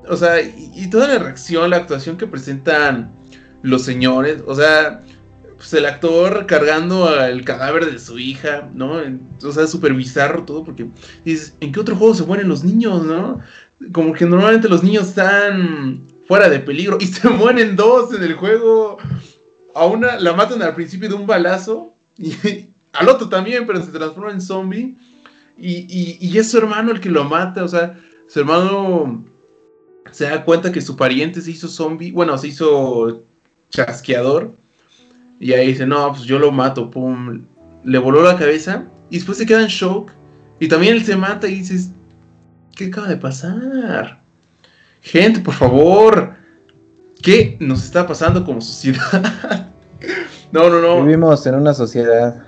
O 0.08 0.18
sea, 0.18 0.42
y, 0.42 0.90
toda 0.90 1.08
la 1.08 1.20
reacción, 1.20 1.70
la 1.70 1.78
actuación 1.78 2.18
que 2.18 2.26
presentan 2.26 3.12
los 3.62 3.84
señores. 3.84 4.42
O 4.48 4.56
sea, 4.56 5.02
pues 5.56 5.72
el 5.76 5.86
actor 5.86 6.48
cargando 6.48 7.08
al 7.08 7.44
cadáver 7.46 7.92
de 7.92 8.00
su 8.00 8.18
hija, 8.18 8.68
¿no? 8.74 9.00
O 9.44 9.52
sea, 9.52 9.68
súper 9.68 9.94
bizarro 9.94 10.44
todo 10.44 10.64
porque 10.64 10.88
dices, 11.24 11.56
¿en 11.60 11.72
qué 11.72 11.80
otro 11.80 11.96
juego 11.96 12.16
se 12.16 12.26
mueren 12.26 12.50
los 12.50 12.64
niños, 12.64 13.06
no? 13.06 13.40
Como 13.92 14.14
que 14.14 14.26
normalmente 14.26 14.68
los 14.70 14.84
niños 14.84 15.10
están 15.10 16.02
fuera 16.30 16.48
de 16.48 16.60
peligro 16.60 17.00
y 17.02 17.08
se 17.08 17.28
mueren 17.42 17.76
dos 17.76 18.14
en 18.14 18.24
el 18.24 18.36
juego. 18.36 18.98
A 19.76 19.86
una 19.86 20.20
la 20.20 20.34
matan 20.34 20.62
al 20.62 20.76
principio 20.76 21.10
de 21.10 21.16
un 21.16 21.26
balazo 21.26 21.94
y 22.18 22.32
al 22.94 23.10
otro 23.10 23.28
también, 23.28 23.66
pero 23.66 23.84
se 23.84 23.92
transforma 23.92 24.32
en 24.32 24.40
zombie. 24.40 24.96
Y, 25.58 26.18
y, 26.22 26.38
es 26.38 26.52
su 26.52 26.58
hermano 26.58 26.92
el 26.92 27.02
que 27.02 27.10
lo 27.10 27.26
mata, 27.26 27.66
o 27.66 27.68
sea, 27.68 28.00
su 28.30 28.40
hermano 28.40 29.26
se 30.10 30.24
da 30.24 30.46
cuenta 30.46 30.72
que 30.72 30.80
su 30.80 30.96
pariente 30.96 31.42
se 31.42 31.52
hizo 31.52 31.68
zombie, 31.68 32.14
bueno, 32.14 32.38
se 32.38 32.48
hizo 32.48 33.24
chasqueador. 33.70 34.54
Y 35.38 35.52
ahí 35.52 35.68
dice, 35.68 35.86
no, 35.86 36.14
pues 36.14 36.24
yo 36.24 36.40
lo 36.40 36.54
mato, 36.54 36.90
pum, 36.90 37.46
le 37.84 37.98
voló 37.98 38.24
la 38.24 38.38
cabeza 38.38 38.88
y 39.10 39.18
después 39.18 39.38
se 39.38 39.46
queda 39.46 39.64
en 39.64 39.68
shock. 39.68 40.12
Y 40.62 40.70
también 40.70 40.96
él 40.96 41.04
se 41.04 41.18
mata 41.18 41.48
y 41.48 41.56
dices, 41.56 41.92
¿qué 42.74 42.86
acaba 42.86 43.10
de 43.10 43.18
pasar? 43.18 44.19
Gente, 45.12 45.40
por 45.40 45.56
favor, 45.56 46.36
¿qué 47.24 47.58
nos 47.60 47.84
está 47.84 48.06
pasando 48.06 48.46
como 48.46 48.62
sociedad? 48.62 49.72
no, 50.52 50.70
no, 50.70 50.80
no. 50.80 51.04
Vivimos 51.04 51.48
en 51.48 51.56
una 51.56 51.74
sociedad. 51.74 52.46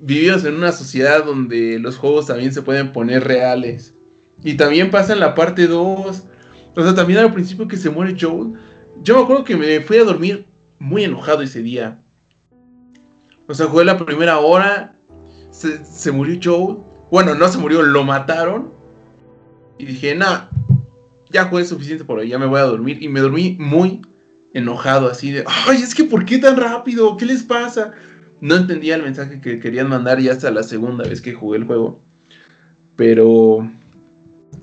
Vivimos 0.00 0.46
en 0.46 0.54
una 0.54 0.72
sociedad 0.72 1.22
donde 1.26 1.78
los 1.78 1.98
juegos 1.98 2.28
también 2.28 2.54
se 2.54 2.62
pueden 2.62 2.92
poner 2.92 3.24
reales. 3.24 3.94
Y 4.42 4.54
también 4.54 4.90
pasa 4.90 5.12
en 5.12 5.20
la 5.20 5.34
parte 5.34 5.66
2. 5.66 6.26
O 6.76 6.82
sea, 6.82 6.94
también 6.94 7.18
al 7.18 7.34
principio 7.34 7.68
que 7.68 7.76
se 7.76 7.90
muere 7.90 8.16
Joel. 8.18 8.54
Yo 9.02 9.18
me 9.18 9.24
acuerdo 9.24 9.44
que 9.44 9.56
me 9.56 9.78
fui 9.82 9.98
a 9.98 10.04
dormir 10.04 10.46
muy 10.78 11.04
enojado 11.04 11.42
ese 11.42 11.60
día. 11.60 12.00
O 13.48 13.52
sea, 13.52 13.66
jugué 13.66 13.84
la 13.84 13.98
primera 13.98 14.38
hora. 14.38 14.96
Se, 15.50 15.84
se 15.84 16.10
murió 16.10 16.40
Joel. 16.42 16.78
Bueno, 17.10 17.34
no 17.34 17.46
se 17.48 17.58
murió, 17.58 17.82
lo 17.82 18.02
mataron. 18.02 18.72
Y 19.76 19.84
dije, 19.84 20.14
nah, 20.14 20.48
ya 21.30 21.46
fue 21.46 21.64
suficiente 21.64 22.04
por 22.04 22.18
hoy, 22.18 22.28
ya 22.28 22.38
me 22.38 22.46
voy 22.46 22.60
a 22.60 22.64
dormir. 22.64 23.02
Y 23.02 23.08
me 23.08 23.20
dormí 23.20 23.56
muy 23.60 24.02
enojado, 24.54 25.10
así 25.10 25.32
de, 25.32 25.44
ay, 25.46 25.82
es 25.82 25.94
que 25.94 26.04
¿por 26.04 26.24
qué 26.24 26.38
tan 26.38 26.56
rápido? 26.56 27.16
¿Qué 27.16 27.26
les 27.26 27.42
pasa? 27.42 27.92
No 28.40 28.56
entendía 28.56 28.96
el 28.96 29.02
mensaje 29.02 29.40
que 29.40 29.60
querían 29.60 29.88
mandar 29.88 30.20
ya 30.20 30.32
hasta 30.32 30.50
la 30.50 30.62
segunda 30.62 31.08
vez 31.08 31.20
que 31.20 31.34
jugué 31.34 31.58
el 31.58 31.64
juego. 31.64 32.00
Pero, 32.96 33.70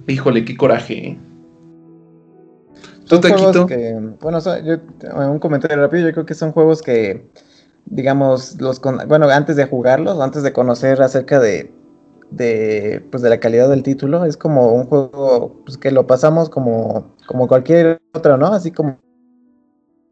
híjole, 0.07 0.45
qué 0.45 0.57
coraje. 0.57 1.07
¿eh? 1.07 1.19
¿Tú, 3.07 3.19
Taquito? 3.19 3.67
Que, 3.67 3.95
bueno, 4.21 4.39
yo, 4.39 4.77
un 5.29 5.39
comentario 5.39 5.77
rápido, 5.77 6.07
yo 6.07 6.13
creo 6.13 6.25
que 6.25 6.33
son 6.33 6.51
juegos 6.51 6.81
que, 6.81 7.25
digamos, 7.85 8.59
los 8.59 8.81
bueno, 9.07 9.29
antes 9.29 9.55
de 9.55 9.65
jugarlos, 9.65 10.19
antes 10.19 10.43
de 10.43 10.53
conocer 10.53 11.01
acerca 11.01 11.39
de 11.39 11.71
de, 12.31 13.05
pues 13.11 13.23
de 13.23 13.29
la 13.29 13.39
calidad 13.39 13.69
del 13.69 13.83
título. 13.83 14.25
Es 14.25 14.37
como 14.37 14.73
un 14.73 14.85
juego 14.85 15.61
pues, 15.65 15.77
que 15.77 15.91
lo 15.91 16.07
pasamos 16.07 16.49
como, 16.49 17.15
como 17.27 17.47
cualquier 17.47 18.01
otro, 18.13 18.37
¿no? 18.37 18.47
Así 18.47 18.71
como 18.71 18.97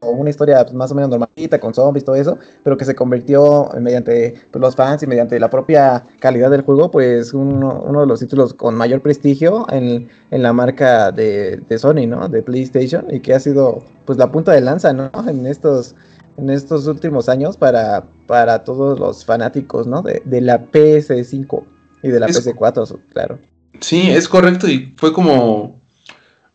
una 0.02 0.30
historia 0.30 0.62
pues, 0.64 0.74
más 0.74 0.90
o 0.92 0.94
menos 0.94 1.10
normalita, 1.10 1.58
con 1.58 1.74
zombies, 1.74 2.04
todo 2.04 2.16
eso, 2.16 2.38
pero 2.62 2.76
que 2.76 2.84
se 2.84 2.94
convirtió 2.94 3.70
mediante 3.80 4.34
pues, 4.50 4.60
los 4.60 4.76
fans 4.76 5.02
y 5.02 5.06
mediante 5.06 5.38
la 5.38 5.50
propia 5.50 6.04
calidad 6.20 6.50
del 6.50 6.62
juego, 6.62 6.90
pues 6.90 7.32
uno, 7.32 7.82
uno 7.86 8.00
de 8.00 8.06
los 8.06 8.20
títulos 8.20 8.54
con 8.54 8.74
mayor 8.74 9.02
prestigio 9.02 9.66
en, 9.70 10.08
en 10.30 10.42
la 10.42 10.52
marca 10.52 11.12
de, 11.12 11.58
de, 11.68 11.78
Sony, 11.78 12.06
¿no? 12.06 12.28
De 12.28 12.42
PlayStation, 12.42 13.06
y 13.10 13.20
que 13.20 13.34
ha 13.34 13.40
sido 13.40 13.84
pues 14.04 14.18
la 14.18 14.30
punta 14.30 14.52
de 14.52 14.60
lanza, 14.60 14.92
¿no? 14.92 15.10
En 15.28 15.46
estos, 15.46 15.94
en 16.36 16.50
estos 16.50 16.86
últimos 16.86 17.28
años 17.28 17.56
para, 17.56 18.04
para 18.26 18.64
todos 18.64 18.98
los 18.98 19.24
fanáticos, 19.24 19.86
¿no? 19.86 20.02
De, 20.02 20.22
de 20.24 20.40
la 20.40 20.70
PS5. 20.70 21.64
Y 22.02 22.08
de 22.08 22.20
la 22.20 22.28
PC4, 22.28 23.00
claro. 23.12 23.40
Sí, 23.80 24.10
es 24.10 24.28
correcto 24.28 24.68
y 24.68 24.94
fue 24.96 25.12
como 25.12 25.80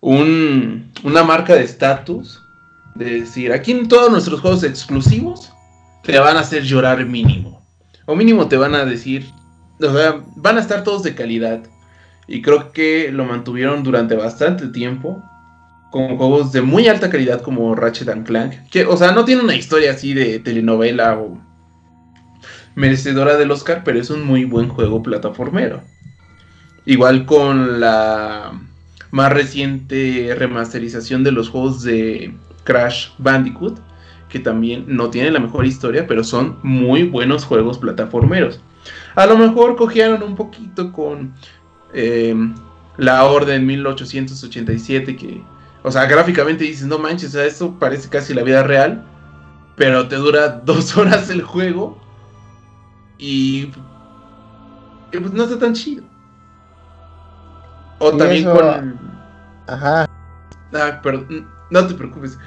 un, 0.02 0.92
una 1.04 1.24
marca 1.24 1.56
de 1.56 1.64
estatus 1.64 2.42
de 2.96 3.22
decir, 3.22 3.52
aquí 3.52 3.72
en 3.72 3.88
todos 3.88 4.12
nuestros 4.12 4.42
juegos 4.42 4.64
exclusivos 4.64 5.52
te 6.04 6.18
van 6.20 6.38
a 6.38 6.42
hacer 6.42 6.64
llorar 6.64 7.06
mínimo. 7.06 7.62
O 8.06 8.16
mínimo 8.16 8.48
te 8.48 8.58
van 8.58 8.76
a 8.76 8.86
decir, 8.86 9.26
o 9.80 9.94
sea, 9.94 10.24
van 10.36 10.58
a 10.58 10.62
estar 10.62 10.84
todos 10.84 11.04
de 11.04 11.16
calidad. 11.16 11.64
Y 12.28 12.42
creo 12.42 12.72
que 12.72 13.12
lo 13.12 13.26
mantuvieron 13.26 13.84
durante 13.84 14.16
bastante 14.16 14.68
tiempo. 14.68 15.22
Con 15.92 16.18
juegos 16.18 16.52
de 16.52 16.62
muy 16.62 16.88
alta 16.88 17.10
calidad 17.10 17.42
como 17.42 17.74
Ratchet 17.74 18.10
and 18.10 18.26
Clank. 18.26 18.54
Que, 18.70 18.86
o 18.86 18.98
sea, 18.98 19.12
no 19.12 19.24
tiene 19.26 19.42
una 19.42 19.56
historia 19.56 19.92
así 19.92 20.14
de 20.14 20.40
telenovela 20.40 21.18
o 21.18 21.40
merecedora 22.78 23.38
del 23.38 23.50
Oscar, 23.50 23.82
pero 23.84 24.00
es 24.00 24.12
un 24.12 24.24
muy 24.24 24.46
buen 24.46 24.70
juego 24.70 25.02
plataformero. 25.02 25.82
Igual 26.86 27.26
con 27.26 27.80
la 27.80 28.52
más 29.10 29.34
reciente 29.34 30.36
remasterización 30.38 31.24
de 31.24 31.32
los 31.32 31.50
juegos 31.50 31.82
de 31.82 32.36
Crash 32.66 33.10
Bandicoot, 33.18 33.80
que 34.30 34.38
también 34.40 34.86
no 34.88 35.10
tiene 35.10 35.32
la 35.32 35.40
mejor 35.40 35.66
historia, 35.66 36.06
pero 36.06 36.24
son 36.24 36.60
muy 36.62 37.02
buenos 37.02 37.46
juegos 37.46 37.80
plataformeros. 37.80 38.62
A 39.16 39.26
lo 39.26 39.40
mejor 39.40 39.76
cogieron 39.76 40.22
un 40.22 40.36
poquito 40.36 40.94
con 40.94 41.34
em, 41.96 42.54
la 42.98 43.24
Orden 43.26 43.66
1887, 43.66 45.16
que, 45.16 45.42
o 45.82 45.92
sea, 45.92 46.06
gráficamente 46.06 46.63
dices, 46.63 46.86
no 46.86 47.00
manches, 47.00 47.30
o 47.30 47.40
sea, 47.40 47.46
esto 47.46 47.76
parece 47.80 48.08
casi 48.08 48.36
la 48.36 48.44
vida 48.44 48.62
real, 48.62 49.04
pero 49.76 50.08
te 50.08 50.18
dura 50.18 50.50
dos 50.63 50.96
horas 50.96 51.32
el 51.32 51.42
juego 51.42 52.06
y, 53.18 53.72
pues 55.12 55.34
no 55.34 55.44
está 55.44 55.58
tan 55.58 55.74
chido. 55.74 56.04
O 58.00 58.16
también 58.16 58.46
con. 58.46 59.00
Ajá. 59.68 60.08
Ah, 60.74 61.00
perdón, 61.02 61.48
no 61.72 61.88
te 61.88 61.96
preocupes. 61.96 62.38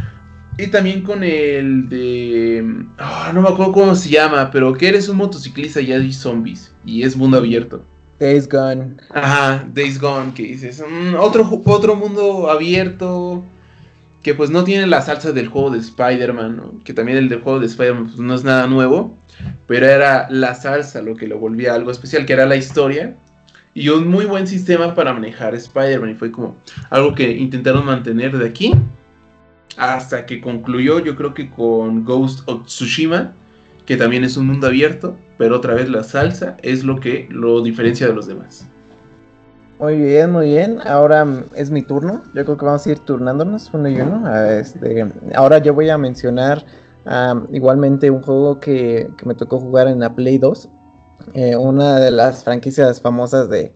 Y 0.58 0.68
también 0.68 1.02
con 1.02 1.24
el 1.24 1.88
de. 1.88 2.84
Ah, 2.98 3.32
no 3.34 3.42
me 3.42 3.48
acuerdo 3.48 3.72
cómo 3.72 3.94
se 3.94 4.10
llama, 4.10 4.50
pero 4.50 4.72
que 4.74 4.88
eres 4.88 5.08
un 5.08 5.16
motociclista 5.16 5.80
y 5.80 5.92
hay 5.92 6.12
zombies. 6.12 6.74
Y 6.84 7.02
es 7.02 7.16
mundo 7.16 7.38
abierto. 7.38 7.84
Days 8.20 8.48
Gone. 8.48 8.96
Ajá, 9.10 9.66
Days 9.72 9.98
Gone, 10.00 10.34
que 10.34 10.42
dices. 10.42 10.82
Mm, 10.86 11.14
otro, 11.18 11.48
otro 11.64 11.96
mundo 11.96 12.50
abierto. 12.50 13.42
Que 14.22 14.34
pues 14.34 14.50
no 14.50 14.64
tiene 14.64 14.86
la 14.86 15.00
salsa 15.00 15.32
del 15.32 15.48
juego 15.48 15.70
de 15.70 15.78
Spider-Man, 15.78 16.82
Que 16.84 16.92
también 16.92 17.16
el 17.16 17.30
del 17.30 17.40
juego 17.40 17.58
de 17.58 17.66
Spider-Man 17.66 18.04
pues, 18.08 18.18
no 18.18 18.34
es 18.34 18.44
nada 18.44 18.66
nuevo 18.66 19.16
pero 19.66 19.86
era 19.86 20.28
la 20.30 20.54
salsa 20.54 21.02
lo 21.02 21.14
que 21.14 21.26
lo 21.26 21.38
volvía 21.38 21.74
algo 21.74 21.90
especial, 21.90 22.26
que 22.26 22.32
era 22.32 22.46
la 22.46 22.56
historia 22.56 23.14
y 23.74 23.88
un 23.88 24.08
muy 24.08 24.24
buen 24.24 24.46
sistema 24.46 24.94
para 24.94 25.12
manejar 25.12 25.54
Spider-Man. 25.54 26.10
Y 26.10 26.14
fue 26.14 26.32
como 26.32 26.56
algo 26.90 27.14
que 27.14 27.30
intentaron 27.30 27.84
mantener 27.86 28.36
de 28.36 28.46
aquí 28.46 28.74
hasta 29.76 30.26
que 30.26 30.40
concluyó, 30.40 30.98
yo 31.00 31.16
creo 31.16 31.32
que 31.34 31.50
con 31.50 32.04
Ghost 32.04 32.48
of 32.48 32.66
Tsushima, 32.66 33.32
que 33.86 33.96
también 33.96 34.24
es 34.24 34.36
un 34.36 34.46
mundo 34.46 34.66
abierto, 34.66 35.16
pero 35.38 35.56
otra 35.56 35.74
vez 35.74 35.88
la 35.88 36.02
salsa 36.02 36.56
es 36.62 36.84
lo 36.84 37.00
que 37.00 37.28
lo 37.30 37.62
diferencia 37.62 38.06
de 38.06 38.14
los 38.14 38.26
demás. 38.26 38.66
Muy 39.78 39.96
bien, 39.96 40.30
muy 40.30 40.48
bien. 40.48 40.78
Ahora 40.84 41.26
es 41.56 41.70
mi 41.70 41.80
turno. 41.80 42.22
Yo 42.34 42.44
creo 42.44 42.58
que 42.58 42.66
vamos 42.66 42.86
a 42.86 42.90
ir 42.90 42.98
turnándonos 42.98 43.70
uno 43.72 43.88
y 43.88 43.98
uno. 43.98 44.30
Este, 44.44 45.06
ahora 45.34 45.56
yo 45.56 45.72
voy 45.72 45.88
a 45.88 45.96
mencionar 45.96 46.62
igualmente 47.52 48.10
un 48.10 48.22
juego 48.22 48.60
que, 48.60 49.10
me 49.24 49.34
tocó 49.34 49.58
jugar 49.58 49.88
en 49.88 50.00
la 50.00 50.14
Play 50.14 50.38
2. 50.38 50.68
Eh, 51.34 51.56
una 51.56 52.00
de 52.00 52.10
las 52.10 52.44
franquicias 52.44 53.00
famosas 53.00 53.48
de, 53.48 53.72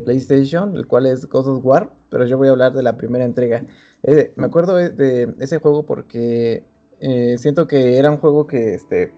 PlayStation, 0.00 0.74
el 0.74 0.86
cual 0.86 1.06
es 1.06 1.26
God 1.28 1.48
of 1.48 1.64
War. 1.64 1.90
Pero 2.10 2.26
yo 2.26 2.36
voy 2.36 2.48
a 2.48 2.52
hablar 2.52 2.72
de 2.72 2.82
la 2.82 2.96
primera 2.96 3.24
entrega. 3.24 3.64
Eh, 4.02 4.32
me 4.36 4.46
acuerdo 4.46 4.74
de, 4.74 5.34
ese 5.40 5.58
juego 5.58 5.86
porque 5.86 6.64
eh, 7.00 7.36
siento 7.38 7.66
que 7.66 7.98
era 7.98 8.10
un 8.10 8.18
juego 8.18 8.46
que 8.46 8.74
este, 8.74 9.12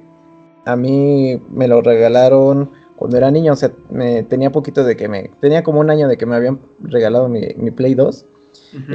a 0.66 0.77
mí 0.77 1.40
me 1.51 1.69
lo 1.69 1.81
regalaron 1.83 2.71
cuando 3.01 3.16
era 3.16 3.31
niño, 3.31 3.55
o 3.55 3.57
sea, 3.57 3.73
me 3.88 4.23
tenía 4.25 4.53
poquito 4.53 4.85
de 4.85 4.95
que 4.95 5.09
me, 5.09 5.31
tenía 5.40 5.62
como 5.64 5.81
un 5.81 5.88
año 5.88 6.07
de 6.07 6.19
que 6.19 6.27
me 6.27 6.37
habían 6.37 6.61
regalado 6.81 7.31
mi, 7.31 7.40
Play 7.71 7.95
2. 7.95 8.27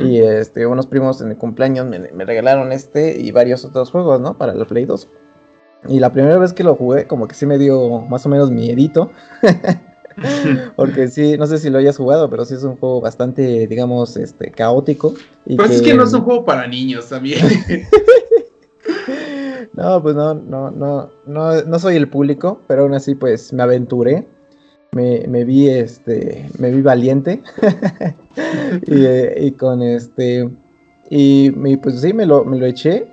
Y 0.01 0.19
este, 0.19 0.65
unos 0.65 0.87
primos 0.87 1.21
en 1.21 1.29
mi 1.29 1.35
cumpleaños 1.35 1.85
me, 1.87 2.25
regalaron 2.25 2.71
este 2.71 3.19
y 3.19 3.31
varios 3.31 3.65
otros 3.65 3.91
juegos, 3.91 4.21
¿no? 4.21 4.37
Para 4.37 4.53
el 4.53 4.65
Play 4.65 4.85
2. 4.85 5.07
Y 5.89 5.99
la 5.99 6.11
primera 6.11 6.37
vez 6.37 6.53
que 6.53 6.63
lo 6.63 6.75
jugué, 6.75 7.07
como 7.07 7.27
que 7.27 7.35
sí 7.35 7.45
me 7.45 7.57
dio 7.57 8.01
más 8.01 8.25
o 8.25 8.29
menos 8.29 8.51
miedito. 8.51 9.11
Porque 10.75 11.07
sí, 11.07 11.37
no 11.37 11.47
sé 11.47 11.57
si 11.57 11.69
lo 11.69 11.77
hayas 11.77 11.97
jugado, 11.97 12.29
pero 12.29 12.45
sí 12.45 12.55
es 12.55 12.63
un 12.63 12.77
juego 12.77 13.01
bastante, 13.01 13.67
digamos, 13.67 14.17
este, 14.17 14.51
caótico. 14.51 15.13
Y 15.45 15.55
pues 15.55 15.71
es 15.71 15.81
que 15.81 15.93
no 15.93 16.03
es 16.03 16.13
un 16.13 16.21
juego 16.21 16.45
para 16.45 16.67
niños 16.67 17.09
también. 17.09 17.45
No, 19.73 20.01
pues 20.01 20.15
no, 20.15 20.33
no, 20.33 20.71
no, 20.71 21.11
no, 21.25 21.61
no 21.63 21.79
soy 21.79 21.97
el 21.97 22.07
público, 22.07 22.61
pero 22.65 22.83
aún 22.83 22.93
así 22.93 23.13
pues 23.13 23.51
me 23.51 23.61
aventuré. 23.61 24.25
Me, 24.95 25.27
me 25.27 25.43
vi 25.43 25.67
este, 25.67 26.49
me 26.57 26.71
vi 26.71 26.81
valiente. 26.81 27.43
y, 28.87 29.51
con 29.51 29.83
este, 29.83 30.49
y, 31.09 31.51
pues 31.51 31.99
sí, 31.99 32.13
me 32.13 32.25
lo, 32.25 32.45
me 32.45 32.57
lo 32.57 32.65
eché, 32.65 33.05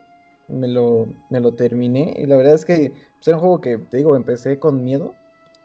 me 0.47 0.69
lo, 0.69 1.09
me 1.29 1.41
lo 1.41 1.55
terminé. 1.55 2.15
Y 2.17 2.27
la 2.27 2.37
verdad 2.37 2.55
es 2.55 2.65
que 2.65 2.95
pues, 3.17 3.27
era 3.27 3.37
un 3.37 3.41
juego 3.41 3.61
que, 3.61 3.79
te 3.79 3.97
digo, 3.97 4.15
empecé 4.15 4.61
con 4.61 4.85
miedo. 4.85 5.17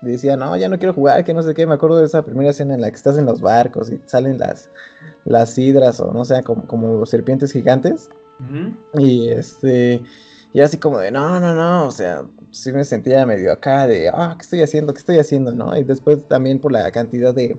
decía, 0.02 0.36
no, 0.36 0.58
ya 0.58 0.70
no 0.70 0.80
quiero 0.80 0.96
jugar, 0.96 1.24
que 1.24 1.36
no 1.36 1.44
sé 1.44 1.54
qué. 1.54 1.68
Me 1.68 1.76
acuerdo 1.76 2.00
de 2.00 2.08
esa 2.08 2.26
primera 2.26 2.50
escena 2.50 2.74
en 2.74 2.82
la 2.82 2.90
que 2.90 2.98
estás 2.98 3.20
en 3.20 3.28
los 3.28 3.40
barcos 3.40 3.92
y 3.92 4.02
salen 4.08 4.40
las, 4.40 4.72
las 5.26 5.56
hidras 5.56 6.00
o 6.00 6.12
no 6.12 6.26
sé, 6.26 6.42
como, 6.42 6.66
como 6.66 7.06
serpientes 7.06 7.52
gigantes. 7.52 8.10
Y 8.96 9.30
este, 9.30 10.04
y 10.54 10.62
así 10.62 10.78
como 10.78 11.00
de, 11.00 11.12
no, 11.12 11.40
no, 11.40 11.54
no, 11.54 11.88
o 11.88 11.92
sea, 11.92 12.26
sí 12.52 12.72
me 12.72 12.84
sentía 12.84 13.26
medio 13.26 13.52
acá 13.52 13.88
de, 13.88 14.10
ah, 14.10 14.36
¿qué 14.38 14.44
estoy 14.44 14.62
haciendo? 14.62 14.94
¿Qué 14.94 15.00
estoy 15.00 15.20
haciendo? 15.20 15.52
¿No? 15.52 15.78
Y 15.78 15.84
después 15.84 16.28
también 16.28 16.60
por 16.60 16.72
la 16.72 16.90
cantidad 16.92 17.34
de, 17.34 17.58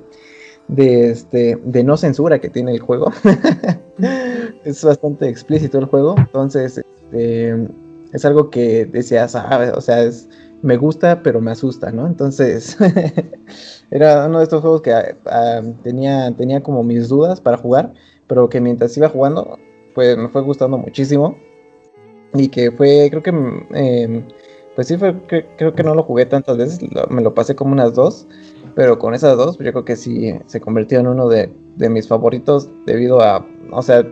de, 0.68 1.10
este, 1.10 1.58
de 1.62 1.84
no 1.84 1.96
censura 1.96 2.40
que 2.40 2.48
tiene 2.48 2.72
el 2.72 2.80
juego. 2.80 3.12
es 4.64 4.84
bastante 4.84 5.28
explícito 5.28 5.78
el 5.78 5.86
juego, 5.86 6.14
entonces 6.18 6.78
este, 6.78 7.68
es 8.12 8.24
algo 8.24 8.50
que 8.50 8.86
decías, 8.86 9.34
ah, 9.34 9.72
o 9.74 9.80
sea, 9.80 10.02
es, 10.02 10.28
me 10.62 10.76
gusta, 10.76 11.22
pero 11.22 11.40
me 11.40 11.50
asusta, 11.50 11.90
¿no? 11.92 12.06
Entonces, 12.06 12.76
era 13.90 14.26
uno 14.26 14.38
de 14.38 14.44
estos 14.44 14.60
juegos 14.60 14.82
que 14.82 14.92
ah, 14.92 15.62
tenía, 15.82 16.34
tenía 16.36 16.62
como 16.62 16.82
mis 16.82 17.08
dudas 17.08 17.40
para 17.40 17.56
jugar, 17.56 17.92
pero 18.26 18.48
que 18.48 18.60
mientras 18.60 18.96
iba 18.96 19.08
jugando, 19.08 19.58
pues 19.94 20.16
me 20.16 20.28
fue 20.28 20.42
gustando 20.42 20.78
muchísimo. 20.78 21.38
Y 22.34 22.48
que 22.48 22.70
fue, 22.70 23.08
creo 23.10 23.22
que, 23.22 23.30
em, 23.30 24.24
pues 24.74 24.86
sí, 24.86 24.96
fue, 24.96 25.14
creo 25.56 25.74
que 25.74 25.82
no 25.82 25.94
lo 25.94 26.02
jugué 26.02 26.26
tantas 26.26 26.56
veces, 26.56 26.80
me 27.10 27.22
lo 27.22 27.34
pasé 27.34 27.54
como 27.54 27.72
unas 27.72 27.94
dos, 27.94 28.26
pero 28.74 28.98
con 28.98 29.14
esas 29.14 29.36
dos, 29.36 29.58
yo 29.58 29.72
creo 29.72 29.84
que 29.84 29.96
sí 29.96 30.32
se 30.46 30.60
convirtió 30.60 31.00
en 31.00 31.08
uno 31.08 31.28
de, 31.28 31.50
mis 31.88 32.06
favoritos 32.08 32.68
debido 32.86 33.20
a, 33.20 33.46
o 33.70 33.82
sea, 33.82 34.06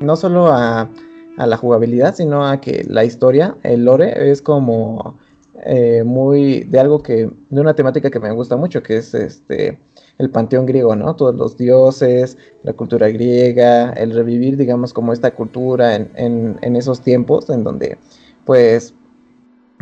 no 0.00 0.16
solo 0.16 0.48
a, 0.48 0.90
a, 1.38 1.46
la 1.46 1.56
jugabilidad, 1.56 2.14
sino 2.14 2.46
a 2.46 2.60
que 2.60 2.84
la 2.88 3.04
historia, 3.04 3.56
el 3.62 3.84
lore, 3.84 4.30
es 4.30 4.42
como 4.42 5.18
eh, 5.64 6.02
muy 6.04 6.60
de 6.60 6.80
algo 6.80 7.02
que, 7.02 7.30
de 7.48 7.60
una 7.60 7.74
temática 7.74 8.10
que 8.10 8.20
me 8.20 8.32
gusta 8.32 8.56
mucho, 8.56 8.82
que 8.82 8.96
es 8.98 9.14
este 9.14 9.80
el 10.18 10.30
panteón 10.30 10.66
griego, 10.66 10.94
¿no? 10.96 11.16
Todos 11.16 11.34
los 11.34 11.56
dioses, 11.56 12.38
la 12.62 12.72
cultura 12.72 13.08
griega, 13.08 13.90
el 13.92 14.12
revivir, 14.14 14.56
digamos, 14.56 14.92
como 14.92 15.12
esta 15.12 15.32
cultura 15.32 15.94
en, 15.96 16.76
esos 16.76 17.00
tiempos 17.00 17.50
en 17.50 17.64
donde, 17.64 17.98
pues, 18.44 18.94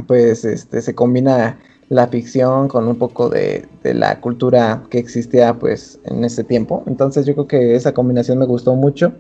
pues, 0.07 0.45
este, 0.45 0.81
se 0.81 0.95
combina 0.95 1.59
la 1.89 2.07
ficción 2.09 2.69
con 2.69 2.89
un 2.89 2.97
poco 2.97 3.29
de, 3.29 3.69
la 3.83 4.21
cultura 4.21 4.83
que 4.91 4.99
existía, 4.99 5.55
pues, 5.59 6.01
en 6.05 6.25
ese 6.25 6.45
tiempo. 6.45 6.83
Entonces, 6.87 7.27
yo 7.27 7.35
creo 7.35 7.47
que 7.47 7.75
esa 7.77 7.93
combinación 7.93 8.39
me 8.39 8.47
gustó 8.47 8.75
mucho 8.75 9.13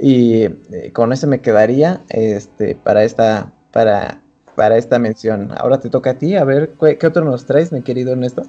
y 0.00 0.42
eh, 0.72 0.90
con 0.92 1.12
eso 1.12 1.26
me 1.28 1.40
quedaría, 1.40 2.02
este, 2.08 2.74
para 2.74 3.04
esta, 3.04 3.52
para, 3.72 4.22
para 4.56 4.76
esta 4.76 4.98
mención. 4.98 5.52
Ahora 5.56 5.78
te 5.78 5.90
toca 5.90 6.10
a 6.10 6.14
ti, 6.18 6.34
a 6.34 6.44
ver, 6.44 6.72
¿qué, 6.80 6.98
qué 6.98 7.06
otro 7.06 7.24
nos 7.24 7.44
traes, 7.46 7.70
mi 7.72 7.82
querido 7.82 8.12
Ernesto? 8.12 8.42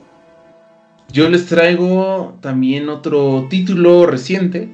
Yo 1.13 1.29
les 1.29 1.45
traigo 1.45 2.39
también 2.41 2.89
otro 2.89 3.45
título 3.47 4.07
reciente 4.07 4.67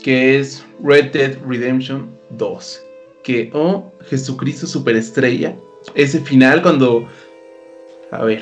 que 0.00 0.38
es 0.38 0.64
Red 0.80 1.10
Dead 1.10 1.36
Redemption 1.44 2.08
2. 2.30 2.80
Que, 3.24 3.50
oh, 3.52 3.92
Jesucristo 4.08 4.68
Superestrella. 4.68 5.56
Ese 5.96 6.20
final 6.20 6.62
cuando... 6.62 7.08
A 8.12 8.22
ver. 8.22 8.40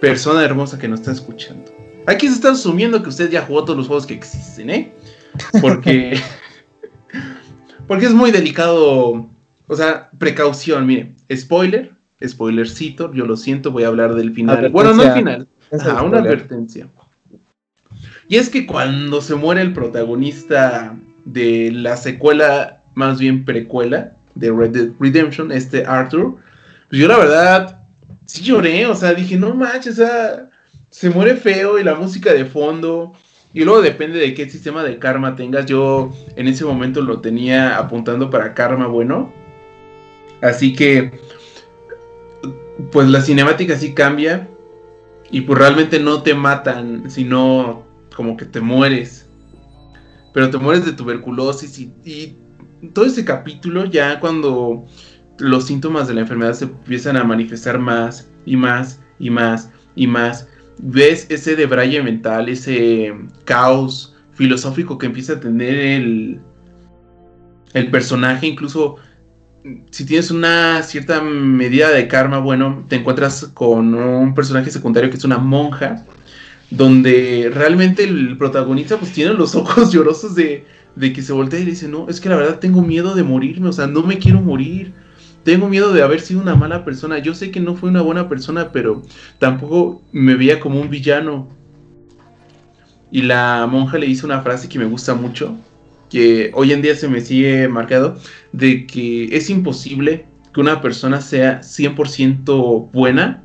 Persona 0.00 0.42
hermosa 0.42 0.78
que 0.78 0.88
nos 0.88 1.00
está 1.00 1.12
escuchando. 1.12 1.70
Aquí 2.06 2.26
se 2.26 2.36
está 2.36 2.52
asumiendo 2.52 3.02
que 3.02 3.10
usted 3.10 3.30
ya 3.30 3.42
jugó 3.42 3.66
todos 3.66 3.76
los 3.76 3.86
juegos 3.86 4.06
que 4.06 4.14
existen, 4.14 4.70
¿eh? 4.70 4.94
Porque... 5.60 6.18
porque 7.86 8.06
es 8.06 8.14
muy 8.14 8.30
delicado. 8.30 9.28
O 9.66 9.76
sea, 9.76 10.08
precaución, 10.18 10.86
mire. 10.86 11.14
Spoiler. 11.30 11.92
Spoilercito, 12.26 13.12
yo 13.12 13.26
lo 13.26 13.36
siento, 13.36 13.72
voy 13.72 13.82
a 13.82 13.88
hablar 13.88 14.14
del 14.14 14.32
final. 14.32 14.70
Bueno, 14.70 14.94
no 14.94 15.02
el 15.02 15.12
final 15.12 15.48
una 16.02 16.18
advertencia. 16.18 16.88
Y 18.28 18.36
es 18.36 18.48
que 18.48 18.66
cuando 18.66 19.20
se 19.20 19.34
muere 19.34 19.60
el 19.60 19.72
protagonista 19.72 20.96
de 21.24 21.70
la 21.72 21.96
secuela, 21.96 22.82
más 22.94 23.18
bien 23.18 23.44
precuela, 23.44 24.16
de 24.34 24.50
Red 24.50 24.70
Dead 24.70 24.88
Redemption, 24.98 25.52
este 25.52 25.84
Arthur, 25.84 26.36
pues 26.88 27.00
yo 27.00 27.08
la 27.08 27.18
verdad 27.18 27.82
sí 28.24 28.42
lloré, 28.42 28.86
o 28.86 28.94
sea, 28.94 29.14
dije, 29.14 29.36
no 29.36 29.54
manches, 29.54 29.98
o 29.98 30.04
sea, 30.04 30.50
se 30.90 31.10
muere 31.10 31.36
feo 31.36 31.78
y 31.78 31.84
la 31.84 31.94
música 31.94 32.32
de 32.32 32.44
fondo. 32.44 33.12
Y 33.52 33.64
luego 33.64 33.82
depende 33.82 34.18
de 34.18 34.34
qué 34.34 34.48
sistema 34.48 34.82
de 34.82 34.98
karma 34.98 35.36
tengas. 35.36 35.66
Yo 35.66 36.12
en 36.34 36.48
ese 36.48 36.64
momento 36.64 37.02
lo 37.02 37.20
tenía 37.20 37.76
apuntando 37.76 38.30
para 38.30 38.54
karma 38.54 38.88
bueno. 38.88 39.32
Así 40.40 40.74
que, 40.74 41.12
pues 42.90 43.08
la 43.08 43.20
cinemática 43.20 43.76
sí 43.76 43.94
cambia 43.94 44.48
y 45.34 45.40
pues 45.40 45.58
realmente 45.58 45.98
no 45.98 46.22
te 46.22 46.32
matan, 46.32 47.10
sino 47.10 47.84
como 48.14 48.36
que 48.36 48.44
te 48.44 48.60
mueres. 48.60 49.28
Pero 50.32 50.48
te 50.48 50.58
mueres 50.58 50.86
de 50.86 50.92
tuberculosis 50.92 51.76
y, 51.80 52.36
todo 52.92 53.04
ese 53.04 53.24
capítulo 53.24 53.84
ya 53.84 54.20
cuando 54.20 54.84
los 55.38 55.66
síntomas 55.66 56.06
de 56.06 56.14
la 56.14 56.20
enfermedad 56.20 56.52
se 56.52 56.66
empiezan 56.66 57.16
a 57.16 57.24
manifestar 57.24 57.80
más 57.80 58.30
y 58.46 58.54
más 58.54 59.00
y 59.18 59.28
más 59.28 59.72
y 59.96 60.06
más. 60.06 60.46
Ves 60.78 61.26
ese 61.28 61.56
debraye 61.56 62.00
mental, 62.00 62.48
ese 62.48 63.12
caos 63.44 64.14
filosófico 64.34 64.98
que 64.98 65.06
empieza 65.06 65.32
a 65.32 65.40
tener 65.40 65.74
el, 65.74 66.40
el 67.72 67.90
personaje, 67.90 68.46
incluso 68.46 68.98
si 69.90 70.04
tienes 70.04 70.30
una 70.30 70.82
cierta 70.82 71.22
medida 71.22 71.90
de 71.90 72.06
karma, 72.06 72.38
bueno, 72.38 72.84
te 72.88 72.96
encuentras 72.96 73.50
con 73.54 73.94
un 73.94 74.34
personaje 74.34 74.70
secundario 74.70 75.08
que 75.08 75.16
es 75.16 75.24
una 75.24 75.38
monja, 75.38 76.04
donde 76.70 77.50
realmente 77.52 78.04
el 78.04 78.36
protagonista 78.36 78.98
pues 78.98 79.12
tiene 79.12 79.32
los 79.32 79.54
ojos 79.54 79.90
llorosos 79.90 80.34
de, 80.34 80.66
que 81.00 81.22
se 81.22 81.32
voltea 81.32 81.60
y 81.60 81.64
dice, 81.64 81.88
no, 81.88 82.08
es 82.08 82.20
que 82.20 82.28
la 82.28 82.36
verdad 82.36 82.58
tengo 82.58 82.82
miedo 82.82 83.14
de 83.14 83.22
morirme, 83.22 83.68
o 83.68 83.72
sea, 83.72 83.86
no 83.86 84.02
me 84.02 84.18
quiero 84.18 84.40
morir. 84.40 84.92
Tengo 85.44 85.68
miedo 85.68 85.92
de 85.92 86.02
haber 86.02 86.22
sido 86.22 86.40
una 86.40 86.54
mala 86.54 86.86
persona. 86.86 87.18
Yo 87.18 87.34
sé 87.34 87.50
que 87.50 87.60
no 87.60 87.76
fui 87.76 87.90
una 87.90 88.00
buena 88.00 88.30
persona, 88.30 88.72
pero 88.72 89.02
tampoco 89.38 90.02
me 90.10 90.36
veía 90.36 90.58
como 90.58 90.80
un 90.80 90.88
villano. 90.88 91.48
Y 93.10 93.22
la 93.22 93.66
monja 93.70 93.98
le 93.98 94.06
dice 94.06 94.24
una 94.24 94.40
frase 94.40 94.70
que 94.70 94.78
me 94.78 94.86
gusta 94.86 95.14
mucho, 95.14 95.58
que 96.10 96.50
hoy 96.54 96.72
en 96.72 96.82
día 96.82 96.94
se 96.94 97.08
me 97.08 97.20
sigue 97.20 97.68
marcado, 97.68 98.16
de 98.52 98.86
que 98.86 99.36
es 99.36 99.50
imposible 99.50 100.26
que 100.52 100.60
una 100.60 100.80
persona 100.80 101.20
sea 101.20 101.60
100% 101.60 102.90
buena, 102.92 103.44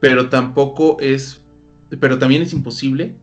pero 0.00 0.28
tampoco 0.28 0.98
es, 1.00 1.44
pero 2.00 2.18
también 2.18 2.42
es 2.42 2.52
imposible 2.52 3.16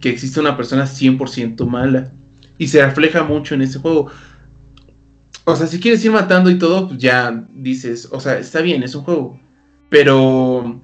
que 0.00 0.10
exista 0.10 0.40
una 0.40 0.56
persona 0.56 0.84
100% 0.84 1.66
mala. 1.66 2.12
Y 2.58 2.68
se 2.68 2.84
refleja 2.84 3.22
mucho 3.22 3.54
en 3.54 3.62
ese 3.62 3.78
juego. 3.78 4.10
O 5.44 5.56
sea, 5.56 5.66
si 5.66 5.80
quieres 5.80 6.04
ir 6.04 6.10
matando 6.10 6.50
y 6.50 6.58
todo, 6.58 6.88
pues 6.88 7.00
ya 7.00 7.46
dices, 7.54 8.08
o 8.12 8.20
sea, 8.20 8.38
está 8.38 8.60
bien, 8.60 8.82
es 8.82 8.94
un 8.94 9.04
juego. 9.04 9.40
Pero 9.88 10.80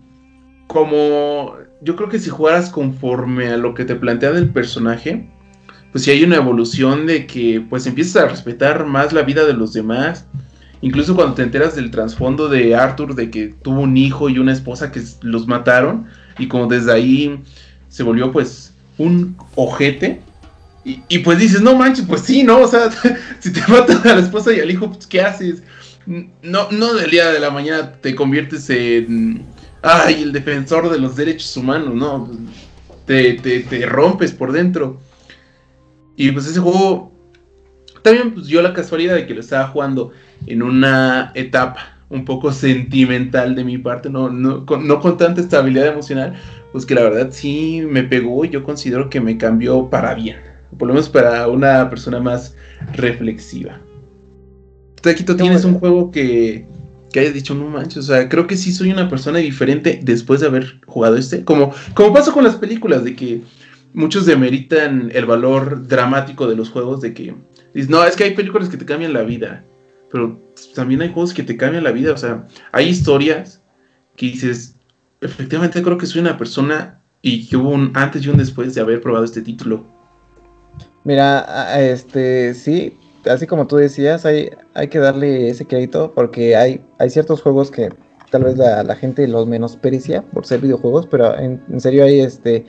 como 0.67 1.55
yo 1.83 1.97
creo 1.97 2.09
que 2.09 2.19
si 2.19 2.31
jugaras 2.31 2.71
conforme 2.71 3.49
a 3.49 3.57
lo 3.57 3.75
que 3.75 3.85
te 3.85 3.95
plantea 3.95 4.33
del 4.33 4.51
personaje, 4.51 5.29
pues 5.95 6.03
si 6.03 6.11
hay 6.11 6.25
una 6.25 6.35
evolución 6.35 7.07
de 7.07 7.25
que 7.25 7.65
pues 7.71 7.87
empiezas 7.87 8.25
a 8.25 8.27
respetar 8.27 8.85
más 8.85 9.13
la 9.13 9.23
vida 9.23 9.45
de 9.45 9.53
los 9.53 9.73
demás. 9.73 10.27
Incluso 10.81 11.15
cuando 11.15 11.35
te 11.35 11.45
enteras 11.45 11.77
del 11.77 11.93
trasfondo 11.93 12.49
de 12.49 12.75
Arthur, 12.75 13.15
de 13.15 13.31
que 13.31 13.55
tuvo 13.63 13.83
un 13.83 13.97
hijo 13.97 14.29
y 14.29 14.41
una 14.41 14.53
esposa 14.53 14.91
que 14.91 15.01
los 15.21 15.47
mataron, 15.47 16.09
y 16.37 16.49
como 16.49 16.67
desde 16.67 16.93
ahí 16.93 17.41
se 17.89 18.03
volvió 18.03 18.33
pues 18.33 18.75
un 18.99 19.37
ojete. 19.55 20.21
Y, 20.85 21.21
pues 21.21 21.39
dices, 21.39 21.63
no 21.63 21.77
manches, 21.77 22.07
pues 22.09 22.23
sí, 22.23 22.43
¿no? 22.43 22.63
O 22.63 22.67
sea, 22.67 22.91
si 23.39 23.53
te 23.53 23.61
matan 23.69 24.01
a 24.05 24.17
la 24.17 24.21
esposa 24.21 24.53
y 24.53 24.59
al 24.59 24.73
hijo, 24.73 24.91
pues 24.91 25.07
¿qué 25.07 25.21
haces? 25.21 25.63
No, 26.43 26.73
no 26.73 26.95
del 26.95 27.13
día 27.13 27.31
de 27.31 27.39
la 27.39 27.51
mañana 27.51 27.93
te 27.93 28.17
conviertes 28.17 28.69
en, 28.69 29.47
ay, 29.81 30.25
el 30.25 30.33
defensor 30.33 30.91
de 30.91 30.99
los 30.99 31.15
derechos 31.15 31.57
humanos, 31.57 31.95
¿no? 31.95 32.29
Te, 33.07 33.35
te, 33.35 33.87
rompes 33.87 34.33
por 34.33 34.51
dentro. 34.51 34.99
Y 36.17 36.31
pues 36.33 36.47
ese 36.47 36.61
juego, 36.61 37.13
también 38.03 38.35
pues 38.35 38.47
dio 38.47 38.63
la 38.63 38.73
casualidad 38.73 39.15
de 39.15 39.27
que 39.27 39.35
lo 39.35 39.41
estaba 39.41 39.69
jugando 39.69 40.13
en 40.47 40.63
una 40.63 41.33
etapa 41.35 41.95
un 42.11 42.25
poco 42.25 42.53
sentimental 42.53 43.55
de 43.55 43.65
mi 43.65 43.79
parte, 43.79 44.09
no, 44.11 44.31
no, 44.31 44.65
con, 44.67 44.87
no 44.87 45.01
con 45.01 45.17
tanta 45.17 45.41
estabilidad 45.41 45.89
emocional, 45.89 46.35
pues 46.73 46.87
que 46.87 46.95
la 46.95 47.03
verdad 47.03 47.29
sí 47.33 47.83
me 47.89 48.03
pegó 48.05 48.45
y 48.45 48.51
yo 48.51 48.63
considero 48.63 49.11
que 49.11 49.21
me 49.21 49.37
cambió 49.37 49.91
para 49.91 50.15
bien, 50.15 50.37
por 50.79 50.89
lo 50.89 50.95
menos 50.95 51.09
para 51.09 51.49
una 51.49 51.89
persona 51.91 52.21
más 52.21 52.57
reflexiva. 52.93 53.81
Taquito, 55.01 55.37
¿tienes 55.37 55.65
un 55.65 55.75
juego 55.75 56.11
que, 56.11 56.67
que 57.13 57.21
hayas 57.21 57.35
dicho, 57.35 57.55
no 57.55 57.69
manches, 57.69 57.99
o 57.99 58.03
sea, 58.03 58.29
creo 58.29 58.47
que 58.47 58.57
sí 58.57 58.73
soy 58.73 58.91
una 58.91 59.09
persona 59.09 59.39
diferente 59.39 60.01
después 60.03 60.41
de 60.41 60.47
haber 60.47 60.81
jugado 60.87 61.17
este? 61.17 61.45
Como, 61.45 61.73
como 61.95 62.13
pasa 62.13 62.33
con 62.33 62.45
las 62.45 62.57
películas, 62.57 63.05
de 63.05 63.15
que 63.15 63.43
muchos 63.95 64.27
demeritan 64.27 65.11
el 65.15 65.25
valor 65.25 65.87
dramático 65.87 66.47
de 66.47 66.57
los 66.57 66.69
juegos, 66.69 67.01
de 67.01 67.15
que, 67.15 67.35
no, 67.89 68.05
es 68.05 68.17
que 68.17 68.25
hay 68.25 68.35
películas 68.35 68.69
que 68.69 68.77
te 68.77 68.85
cambian 68.85 69.15
la 69.15 69.23
vida, 69.23 69.65
pero 70.11 70.39
también 70.75 71.01
hay 71.01 71.13
juegos 71.13 71.33
que 71.33 71.43
te 71.43 71.57
cambian 71.57 71.85
la 71.85 71.93
vida, 71.93 72.13
o 72.13 72.17
sea, 72.17 72.47
hay 72.73 72.89
historias 72.89 73.63
que 74.17 74.27
dices, 74.27 74.77
efectivamente 75.21 75.83
creo 75.83 75.97
que 75.97 76.07
soy 76.07 76.21
una 76.21 76.37
persona 76.37 77.01
y 77.23 77.47
que 77.47 77.57
hubo 77.57 77.71
un 77.71 77.93
antes 77.95 78.25
y 78.25 78.29
un 78.29 78.37
después 78.37 78.75
de 78.75 78.81
haber 78.81 79.01
probado 79.01 79.25
este 79.25 79.41
título. 79.41 79.85
Mira, 81.05 81.79
este, 81.81 82.55
sí, 82.55 82.97
así 83.27 83.47
como 83.47 83.67
tú 83.67 83.77
decías, 83.77 84.27
hay, 84.27 84.51
hay 84.75 84.89
que 84.89 84.99
darle 84.99 85.49
ese 85.49 85.67
crédito 85.67 86.13
porque 86.15 86.57
hay, 86.57 86.81
hay 86.99 87.11
ciertos 87.11 87.43
juegos 87.43 87.71
que 87.71 87.91
tal 88.31 88.45
vez 88.45 88.57
la, 88.57 88.97
gente 88.97 89.29
los 89.29 89.47
menosprecia 89.47 90.23
por 90.23 90.45
ser 90.45 90.61
videojuegos, 90.61 91.07
pero 91.07 91.39
en, 91.39 91.81
serio 91.81 92.05
hay 92.05 92.21
este, 92.21 92.67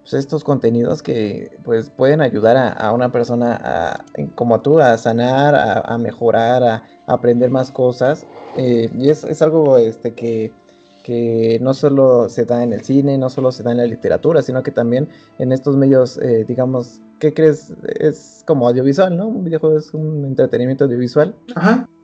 pues 0.00 0.14
estos 0.14 0.42
contenidos 0.44 1.02
que 1.02 1.58
pues 1.64 1.90
pueden 1.90 2.20
ayudar 2.20 2.56
a, 2.56 2.92
una 2.92 3.12
persona 3.12 3.60
a, 3.62 4.04
como 4.34 4.60
tú 4.60 4.78
a 4.80 4.96
sanar, 4.96 5.54
a, 5.54 5.98
mejorar, 5.98 6.62
a, 6.62 6.84
aprender 7.06 7.50
más 7.50 7.70
cosas. 7.70 8.26
Eh, 8.56 8.90
y 8.98 9.10
es, 9.10 9.24
es, 9.24 9.42
algo 9.42 9.76
este, 9.76 10.14
que 10.14 10.52
que 11.02 11.58
no 11.60 11.74
solo 11.74 12.28
se 12.28 12.44
da 12.44 12.62
en 12.62 12.72
el 12.72 12.82
cine, 12.82 13.16
no 13.18 13.30
solo 13.30 13.52
se 13.52 13.62
da 13.62 13.72
en 13.72 13.78
la 13.78 13.86
literatura, 13.86 14.42
sino 14.42 14.62
que 14.62 14.70
también 14.70 15.08
en 15.38 15.52
estos 15.52 15.76
medios, 15.76 16.18
eh, 16.18 16.44
digamos, 16.46 17.00
¿qué 17.18 17.32
crees? 17.32 17.74
Es 17.98 18.44
como 18.46 18.68
audiovisual, 18.68 19.16
¿no? 19.16 19.28
Un 19.28 19.44
videojuego 19.44 19.78
es 19.78 19.92
un 19.94 20.24
entretenimiento 20.26 20.84
audiovisual 20.84 21.34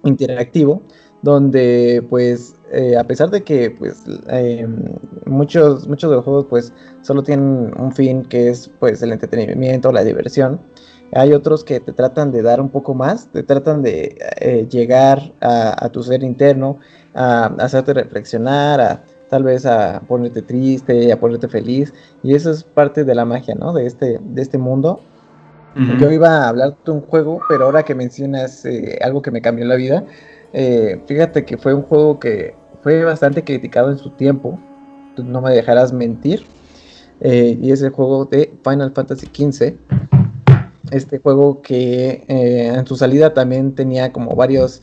interactivo, 0.05 0.83
donde 1.27 2.07
pues 2.09 2.55
eh, 2.71 2.97
a 2.97 3.03
pesar 3.03 3.31
de 3.31 3.43
que 3.43 3.73
pues 3.73 4.05
em, 4.29 4.81
muchos, 5.25 5.89
muchos 5.89 6.09
de 6.09 6.17
los 6.17 6.25
juegos 6.25 6.47
pues 6.49 6.73
solo 7.03 7.25
tienen 7.25 7.73
un 7.77 7.93
fin 7.93 8.25
que 8.25 8.49
es 8.49 8.71
pues 8.79 9.03
el 9.03 9.11
entretenimiento, 9.11 9.91
la 9.91 10.05
diversión, 10.05 10.61
hay 11.13 11.33
otros 11.33 11.65
que 11.65 11.81
te 11.81 11.93
tratan 11.93 12.31
de 12.31 12.43
dar 12.43 12.61
un 12.61 12.69
poco 12.69 12.95
más, 12.95 13.27
te 13.33 13.43
tratan 13.43 13.83
de 13.83 14.17
eh, 14.41 14.69
llegar 14.71 15.33
a, 15.41 15.89
tu 15.89 16.05
ser 16.05 16.23
interno, 16.23 16.79
a, 17.15 17.47
hacerte 17.59 17.93
reflexionar, 17.93 18.81
a 18.81 19.03
tal 19.29 19.43
vez 19.43 19.67
a 19.67 20.03
ponerte 20.07 20.43
triste, 20.43 21.13
a 21.13 21.19
ponerte 21.19 21.49
feliz. 21.49 21.93
Y 22.23 22.35
eso 22.37 22.53
es 22.53 22.63
parte 22.63 23.03
de 23.03 23.15
la 23.17 23.25
magia, 23.25 23.57
¿no? 23.57 23.73
De 23.73 23.87
este, 23.87 24.21
de 24.21 24.43
este 24.43 24.59
mundo. 24.59 25.01
Yo 26.01 26.11
iba 26.11 26.29
a 26.29 26.49
hablar 26.49 26.75
de 26.87 26.91
un 26.91 27.03
juego, 27.03 27.41
pero 27.51 27.67
ahora 27.67 27.83
que 27.83 27.95
mencionas 27.95 28.65
eh, 28.65 28.99
algo 29.03 29.21
que 29.21 29.31
me 29.31 29.43
cambió 29.43 29.67
la 29.67 29.75
vida, 29.75 30.05
eh, 30.53 31.01
fíjate 31.07 31.45
que 31.45 31.57
fue 31.57 31.75
un 31.75 31.83
juego 31.83 32.19
que 32.19 32.55
fue 32.83 33.05
bastante 33.05 33.45
criticado 33.45 33.91
en 33.91 33.99
su 33.99 34.11
tiempo. 34.11 34.59
no 35.17 35.41
me 35.41 35.53
dejarás 35.53 35.93
mentir. 35.93 36.45
y 37.21 37.71
es 37.73 37.83
el 37.83 37.91
juego 37.91 38.27
de 38.27 38.53
Final 38.63 38.93
Fantasy 38.93 39.27
XV 39.27 39.77
este 40.91 41.19
juego 41.19 41.63
que 41.63 42.25
eh, 42.29 42.73
en 42.75 42.87
su 42.87 42.97
salida 42.97 43.35
también 43.35 43.75
tenía 43.75 44.13
como 44.13 44.35
varios 44.35 44.83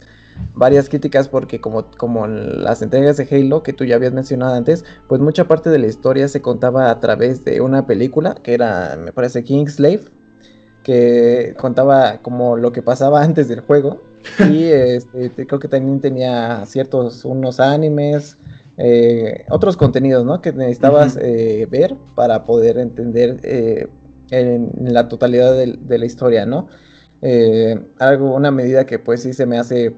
varias 0.55 0.89
críticas 0.89 1.29
porque 1.29 1.61
como, 1.61 1.91
como 1.91 2.25
las 2.25 2.81
entregas 2.81 3.17
de 3.17 3.27
Halo 3.29 3.61
que 3.61 3.71
tú 3.71 3.85
ya 3.85 3.95
habías 3.95 4.13
mencionado 4.13 4.55
antes, 4.55 4.83
pues 5.07 5.21
mucha 5.21 5.47
parte 5.47 5.69
de 5.69 5.77
la 5.77 5.87
historia 5.87 6.27
se 6.27 6.41
contaba 6.41 6.89
a 6.89 6.99
través 6.99 7.45
de 7.45 7.61
una 7.61 7.85
película 7.85 8.35
que 8.41 8.55
era, 8.55 8.97
me 8.97 9.11
parece, 9.11 9.43
Kingslave, 9.43 10.01
que 10.81 11.55
contaba 11.59 12.19
como 12.23 12.57
lo 12.57 12.71
que 12.71 12.81
pasaba 12.81 13.21
antes 13.23 13.47
del 13.47 13.61
juego 13.61 14.01
y 14.51 14.65
este, 14.65 15.47
creo 15.47 15.59
que 15.59 15.67
también 15.67 15.99
tenía 15.99 16.65
ciertos 16.65 17.25
unos 17.25 17.59
animes, 17.59 18.37
eh, 18.77 19.45
otros 19.49 19.77
contenidos, 19.77 20.25
¿no? 20.25 20.41
Que 20.41 20.51
necesitabas 20.53 21.17
eh, 21.21 21.67
ver 21.69 21.95
para 22.15 22.43
poder 22.43 22.77
entender 22.77 23.39
en, 24.31 24.71
la 24.93 25.07
totalidad 25.07 25.53
de, 25.53 25.97
la 25.97 26.05
historia, 26.05 26.45
¿no? 26.45 26.67
Eh, 27.21 27.81
algo, 27.99 28.33
una 28.35 28.51
medida 28.51 28.85
que 28.85 28.99
pues 28.99 29.23
sí 29.23 29.33
se 29.33 29.45
me 29.45 29.57
hace 29.57 29.95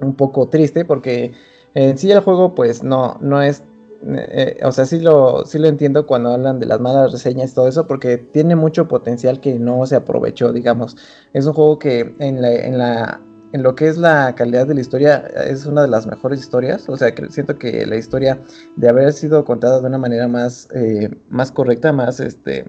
un 0.00 0.14
poco 0.14 0.48
triste 0.48 0.84
porque 0.84 1.32
en 1.74 1.98
sí 1.98 2.10
el 2.10 2.20
juego 2.20 2.54
pues 2.54 2.82
no, 2.82 3.18
no 3.20 3.42
es, 3.42 3.62
eh, 4.06 4.58
o 4.64 4.72
sea, 4.72 4.84
sí 4.86 5.00
lo, 5.00 5.44
sí 5.46 5.58
lo 5.58 5.68
entiendo 5.68 6.06
cuando 6.06 6.32
hablan 6.32 6.58
de 6.58 6.66
las 6.66 6.80
malas 6.80 7.12
reseñas 7.12 7.52
y 7.52 7.54
todo 7.54 7.68
eso 7.68 7.86
porque 7.86 8.16
tiene 8.18 8.56
mucho 8.56 8.88
potencial 8.88 9.40
que 9.40 9.58
no 9.58 9.86
se 9.86 9.96
aprovechó, 9.96 10.52
digamos. 10.52 10.96
Es 11.32 11.46
un 11.46 11.52
juego 11.52 11.78
que 11.78 12.16
en 12.18 12.42
la, 12.42 12.52
en 12.52 12.78
la 12.78 13.20
en 13.52 13.62
lo 13.62 13.74
que 13.74 13.88
es 13.88 13.96
la 13.96 14.34
calidad 14.34 14.66
de 14.66 14.74
la 14.74 14.80
historia, 14.80 15.16
es 15.46 15.64
una 15.66 15.82
de 15.82 15.88
las 15.88 16.06
mejores 16.06 16.40
historias. 16.40 16.88
O 16.88 16.96
sea, 16.96 17.14
que 17.14 17.30
siento 17.30 17.58
que 17.58 17.86
la 17.86 17.96
historia 17.96 18.38
de 18.76 18.88
haber 18.88 19.12
sido 19.12 19.44
contada 19.44 19.80
de 19.80 19.86
una 19.86 19.98
manera 19.98 20.28
más, 20.28 20.68
eh, 20.74 21.10
más 21.28 21.50
correcta, 21.50 21.92
más 21.92 22.20
este, 22.20 22.66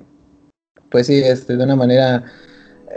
pues 0.89 1.07
sí, 1.07 1.21
este, 1.21 1.57
de 1.57 1.63
una 1.63 1.75
manera 1.75 2.23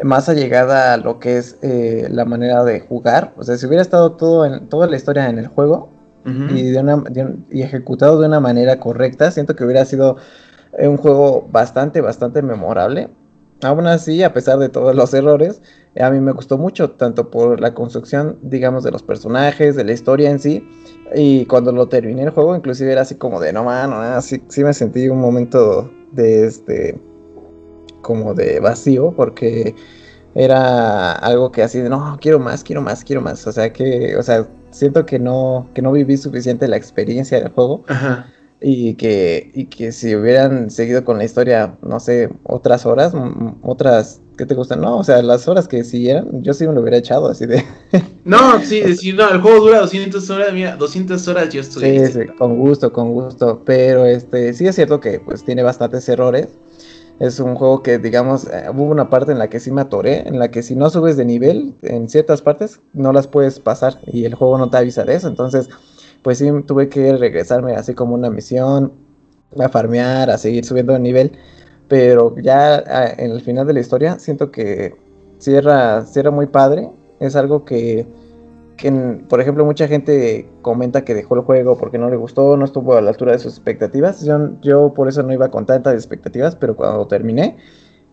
más 0.05 0.29
allegada 0.29 0.95
a 0.95 0.97
lo 0.97 1.19
que 1.19 1.37
es 1.39 1.59
eh, 1.63 2.09
la 2.11 2.25
manera 2.25 2.65
de 2.65 2.81
jugar. 2.81 3.35
O 3.37 3.43
sea, 3.43 3.57
si 3.57 3.67
hubiera 3.67 3.83
estado 3.83 4.13
todo 4.13 4.47
en, 4.47 4.69
toda 4.69 4.87
la 4.87 4.97
historia 4.97 5.29
en 5.29 5.39
el 5.39 5.49
juego 5.49 5.91
y, 6.25 6.71
de 6.71 6.79
una, 6.79 7.03
y 7.51 7.63
ejecutado 7.63 8.21
de 8.21 8.29
una 8.29 8.39
manera 8.39 8.79
correcta, 8.79 9.33
siento 9.33 9.57
que 9.57 9.65
hubiera 9.65 9.85
sido 9.85 10.19
un 10.79 10.97
juego 10.97 11.49
bastante, 11.51 12.01
bastante 12.01 12.43
memorable. 12.43 13.11
Aún 13.63 13.87
así, 13.87 14.23
a 14.23 14.33
pesar 14.33 14.59
de 14.59 14.69
todos 14.69 14.95
los 14.95 15.15
errores, 15.15 15.63
a 16.01 16.11
mí 16.11 16.21
me 16.21 16.33
gustó 16.33 16.59
mucho, 16.59 16.91
tanto 16.93 17.31
por 17.31 17.61
la 17.61 17.75
construcción, 17.75 18.39
digamos, 18.43 18.83
de 18.83 18.91
los 18.91 19.03
personajes, 19.03 19.77
de 19.77 19.85
la 19.85 19.93
historia 19.93 20.31
en 20.31 20.41
sí. 20.41 20.69
Y 21.15 21.47
cuando 21.47 21.71
lo 21.73 21.89
terminé 21.89 22.25
el 22.25 22.31
juego, 22.31 22.57
inclusive 22.57 22.93
era 22.93 23.03
así 23.03 23.15
como 23.15 23.41
de, 23.41 23.53
no 23.53 23.65
mano, 23.65 24.21
sí, 24.21 24.43
sí 24.49 24.65
me 24.65 24.75
sentí 24.75 25.09
un 25.09 25.21
momento 25.21 25.91
de 26.13 26.47
este 26.47 27.01
como 28.03 28.35
de 28.35 28.59
vacío 28.59 29.15
porque 29.17 29.77
era 30.35 31.13
algo 31.13 31.53
que 31.53 31.63
así 31.63 31.79
de 31.79 31.89
no, 31.89 32.19
quiero 32.21 32.39
más, 32.39 32.65
quiero 32.65 32.83
más, 32.83 33.05
quiero 33.05 33.21
más. 33.21 33.47
O 33.47 33.53
sea 33.53 33.73
que, 33.73 34.17
o 34.17 34.23
sea, 34.23 34.47
siento 34.71 35.07
que 35.07 35.19
no, 35.19 35.69
que 35.75 35.83
no 35.83 35.93
viví 35.93 36.17
suficiente 36.17 36.67
la 36.69 36.77
experiencia 36.77 37.39
del 37.39 37.51
juego. 37.51 37.85
Y 38.63 38.95
que, 38.95 39.51
y 39.55 39.67
que 39.67 39.91
si 39.91 40.15
hubieran 40.15 40.71
seguido 40.71 41.05
con 41.05 41.19
la 41.19 41.25
historia, 41.25 41.77
no 41.83 41.99
sé, 41.99 42.31
otras 42.45 42.87
horas, 42.87 43.13
otras, 43.63 44.21
¿qué 44.39 44.47
te 44.47 44.55
gustan? 44.55 44.81
No, 44.81 44.99
o 44.99 45.05
sea, 45.05 45.21
las 45.23 45.49
horas 45.49 45.67
que 45.67 45.83
siguieran, 45.83 46.43
yo 46.43 46.55
sí 46.55 46.67
me 46.69 46.73
lo 46.73 46.81
hubiera 46.81 46.97
echado 46.97 47.29
así 47.29 47.47
de... 47.47 47.65
no, 48.25 48.63
sí, 48.63 48.97
sí, 48.97 49.13
no, 49.13 49.29
el 49.31 49.41
juego 49.41 49.67
dura 49.67 49.81
200 49.81 50.31
horas, 50.31 50.53
mira, 50.53 50.77
200 50.77 51.27
horas 51.29 51.49
yo 51.53 51.61
estoy... 51.61 51.83
Sí, 51.83 52.13
sí, 52.13 52.27
con 52.39 52.57
gusto, 52.57 52.93
con 52.93 53.13
gusto, 53.13 53.63
pero 53.65 54.07
este, 54.07 54.55
sí 54.55 54.67
es 54.67 54.77
cierto 54.77 55.01
que 55.01 55.19
pues 55.19 55.45
tiene 55.45 55.63
bastantes 55.63 56.09
errores 56.09 56.49
es 57.23 57.39
un 57.39 57.55
juego 57.55 57.85
que, 57.85 57.99
digamos, 57.99 58.49
eh, 58.49 58.65
hubo 58.71 58.83
una 58.85 59.09
parte 59.09 59.31
en 59.31 59.39
la 59.39 59.49
que 59.49 59.61
sí 59.61 59.71
me 59.71 59.83
atoré, 59.83 60.27
en 60.27 60.41
la 60.41 60.51
que 60.51 60.63
si 60.63 60.75
no 60.75 60.91
subes 60.91 61.17
de 61.17 61.25
nivel 61.25 61.73
en 61.83 62.09
ciertas 62.09 62.43
partes, 62.43 62.81
no 62.95 63.13
las 63.13 63.29
puedes 63.29 63.61
pasar 63.61 64.01
y 64.07 64.25
el 64.25 64.35
juego 64.35 64.59
no 64.59 64.71
te 64.71 64.79
avisa 64.79 65.05
de 65.05 65.15
eso. 65.15 65.29
Entonces, 65.29 65.69
pues 66.23 66.39
sí 66.39 66.51
tuve 66.67 66.89
que 66.89 67.17
regresarme 67.17 67.75
así 67.75 67.95
como 67.95 68.15
una 68.15 68.31
misión, 68.31 68.93
a 69.59 69.69
farmear, 69.69 70.31
a 70.31 70.39
seguir 70.39 70.65
subiendo 70.65 70.93
de 70.93 71.01
nivel. 71.01 71.33
Pero 71.89 72.35
ya 72.39 72.79
en 73.19 73.33
el 73.33 73.41
final 73.43 73.67
de 73.67 73.75
la 73.75 73.81
historia 73.81 74.19
siento 74.19 74.51
que 74.51 74.95
cierra, 75.39 76.05
cierra 76.07 76.31
muy 76.31 76.47
padre. 76.47 76.91
Es 77.21 77.37
algo 77.37 77.65
que, 77.65 78.07
que, 78.77 78.91
por 79.29 79.41
ejemplo, 79.41 79.65
mucha 79.65 79.87
gente 79.89 80.49
comenta 80.63 81.05
que 81.05 81.15
dejó 81.15 81.35
el 81.35 81.43
juego 81.43 81.77
porque 81.77 81.99
no 81.99 82.09
le 82.09 82.17
gustó, 82.17 82.57
no 82.57 82.65
estuvo 82.65 82.95
a 82.97 83.03
la 83.03 83.11
altura 83.11 83.33
de 83.33 83.39
sus 83.39 83.55
expectativas. 83.55 84.25
Yo, 84.25 84.53
yo 84.63 84.95
por 84.95 85.09
eso 85.09 85.23
no 85.23 85.33
iba 85.33 85.51
con 85.51 85.67
tantas 85.67 85.95
expectativas, 85.95 86.57
pero 86.57 86.77
cuando 86.77 87.07
terminé, 87.07 87.59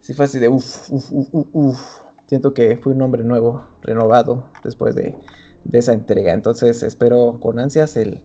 sí 0.01 0.14
fue 0.14 0.26
así 0.26 0.39
de 0.39 0.49
uff, 0.49 0.91
uff, 0.91 1.12
uff, 1.12 1.47
uff. 1.53 2.01
Siento 2.28 2.53
que 2.53 2.78
fui 2.78 2.93
un 2.93 3.01
hombre 3.01 3.24
nuevo, 3.24 3.66
renovado 3.82 4.49
después 4.64 4.93
de, 4.93 5.18
de 5.64 5.80
esa 5.80 5.93
entrega. 5.93 6.34
Entonces 6.34 6.84
espero 6.84 7.39
con 7.39 7.60
ansias 7.60 7.97
el, 7.97 8.24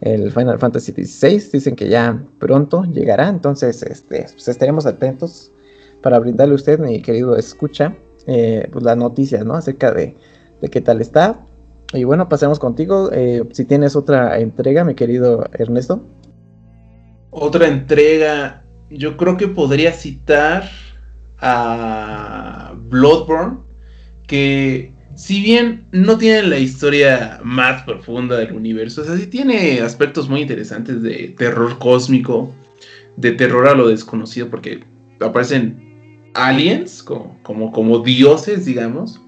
el 0.00 0.30
Final 0.32 0.58
Fantasy 0.58 0.92
XVI. 0.92 1.50
Dicen 1.52 1.76
que 1.76 1.88
ya 1.88 2.22
pronto 2.38 2.84
llegará. 2.84 3.28
Entonces 3.28 3.82
este, 3.82 4.26
pues 4.32 4.48
estaremos 4.48 4.86
atentos 4.86 5.52
para 6.02 6.18
brindarle 6.18 6.52
a 6.52 6.56
usted, 6.56 6.78
mi 6.80 7.00
querido 7.00 7.36
escucha, 7.36 7.96
eh, 8.26 8.68
pues 8.72 8.84
las 8.84 8.96
noticias 8.96 9.44
¿no? 9.44 9.54
acerca 9.54 9.92
de, 9.92 10.16
de 10.60 10.68
qué 10.68 10.80
tal 10.80 11.00
está. 11.00 11.44
Y 11.92 12.04
bueno, 12.04 12.28
pasemos 12.28 12.58
contigo. 12.58 13.10
Eh, 13.12 13.44
si 13.52 13.64
tienes 13.64 13.96
otra 13.96 14.38
entrega, 14.38 14.84
mi 14.84 14.94
querido 14.94 15.44
Ernesto. 15.52 16.02
Otra 17.30 17.68
entrega, 17.68 18.64
yo 18.90 19.16
creo 19.16 19.36
que 19.36 19.48
podría 19.48 19.92
citar 19.92 20.64
a 21.38 22.74
Bloodborne, 22.76 23.58
que 24.26 24.94
si 25.22 25.40
bien 25.40 25.84
no 25.92 26.18
tiene 26.18 26.42
la 26.42 26.58
historia 26.58 27.40
más 27.44 27.84
profunda 27.84 28.36
del 28.38 28.54
universo, 28.54 29.02
o 29.02 29.04
sea, 29.04 29.16
sí 29.16 29.28
tiene 29.28 29.80
aspectos 29.80 30.28
muy 30.28 30.40
interesantes 30.40 31.00
de 31.00 31.36
terror 31.38 31.78
cósmico, 31.78 32.52
de 33.16 33.30
terror 33.30 33.68
a 33.68 33.76
lo 33.76 33.86
desconocido, 33.86 34.50
porque 34.50 34.82
aparecen 35.20 36.28
aliens 36.34 37.04
como, 37.04 37.38
como, 37.44 37.70
como 37.70 38.00
dioses, 38.00 38.64
digamos. 38.64 39.22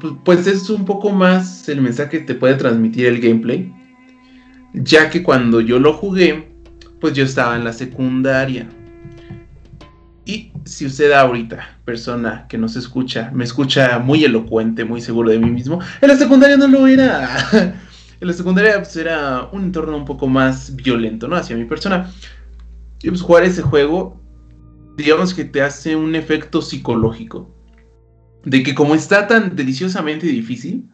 Pues, 0.00 0.14
pues 0.24 0.46
es 0.48 0.68
un 0.70 0.84
poco 0.84 1.10
más 1.10 1.68
el 1.68 1.80
mensaje 1.80 2.18
que 2.18 2.24
te 2.24 2.34
puede 2.34 2.54
transmitir 2.54 3.06
el 3.06 3.20
gameplay. 3.20 3.72
Ya 4.74 5.08
que 5.08 5.22
cuando 5.22 5.60
yo 5.60 5.78
lo 5.78 5.92
jugué, 5.92 6.48
pues 7.00 7.14
yo 7.14 7.22
estaba 7.22 7.54
en 7.54 7.62
la 7.62 7.72
secundaria. 7.72 8.68
Y 10.28 10.52
si 10.66 10.84
usted 10.84 11.10
ahorita, 11.12 11.78
persona 11.86 12.44
que 12.50 12.58
nos 12.58 12.76
escucha, 12.76 13.30
me 13.32 13.44
escucha 13.44 13.98
muy 13.98 14.26
elocuente, 14.26 14.84
muy 14.84 15.00
seguro 15.00 15.30
de 15.30 15.38
mí 15.38 15.50
mismo, 15.50 15.80
en 16.02 16.08
la 16.08 16.16
secundaria 16.16 16.58
no 16.58 16.68
lo 16.68 16.86
era. 16.86 17.30
en 18.20 18.26
la 18.26 18.34
secundaria 18.34 18.76
pues, 18.76 18.94
era 18.96 19.48
un 19.52 19.64
entorno 19.64 19.96
un 19.96 20.04
poco 20.04 20.26
más 20.26 20.76
violento, 20.76 21.28
¿no? 21.28 21.36
Hacia 21.36 21.56
mi 21.56 21.64
persona. 21.64 22.12
Y 23.02 23.08
pues 23.08 23.22
jugar 23.22 23.44
ese 23.44 23.62
juego, 23.62 24.20
digamos 24.98 25.32
que 25.32 25.46
te 25.46 25.62
hace 25.62 25.96
un 25.96 26.14
efecto 26.14 26.60
psicológico. 26.60 27.48
De 28.44 28.62
que 28.62 28.74
como 28.74 28.94
está 28.94 29.28
tan 29.28 29.56
deliciosamente 29.56 30.26
difícil, 30.26 30.90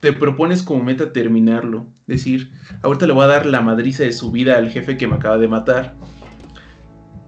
te 0.00 0.14
propones 0.14 0.62
como 0.62 0.82
meta 0.82 1.12
terminarlo. 1.12 1.92
Decir, 2.06 2.52
ahorita 2.80 3.06
le 3.06 3.12
voy 3.12 3.24
a 3.24 3.26
dar 3.26 3.44
la 3.44 3.60
madriza 3.60 4.04
de 4.04 4.14
su 4.14 4.30
vida 4.30 4.56
al 4.56 4.70
jefe 4.70 4.96
que 4.96 5.06
me 5.06 5.16
acaba 5.16 5.36
de 5.36 5.48
matar 5.48 5.94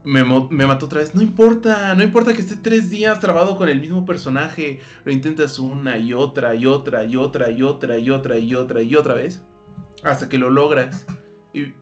me, 0.05 0.23
mató 0.67 0.87
otra 0.87 1.01
vez. 1.01 1.15
No 1.15 1.23
importa, 1.23 1.95
no 1.95 2.03
importa 2.03 2.35
que 2.35 2.43
esté 2.43 2.57
tres 2.57 2.91
días 2.91 3.21
trabado 3.21 3.57
con 3.57 3.69
el 3.69 3.81
mismo 3.81 4.05
personaje. 4.05 4.81
Lo 5.05 5.13
intentas 5.13 5.59
una 5.59 5.99
y 5.99 6.13
otra 6.13 6.55
y 6.55 6.67
otra 6.67 7.05
y 7.05 7.17
otra 7.17 7.51
y 7.51 7.63
otra 7.63 7.99
y 7.99 8.11
otra 8.11 8.39
y 8.39 8.55
otra 8.55 8.83
y 8.83 8.95
otra 8.95 9.15
vez. 9.15 9.43
Hasta 10.03 10.29
que 10.29 10.39
lo 10.39 10.51
logras. 10.51 11.07
Y, 11.53 11.73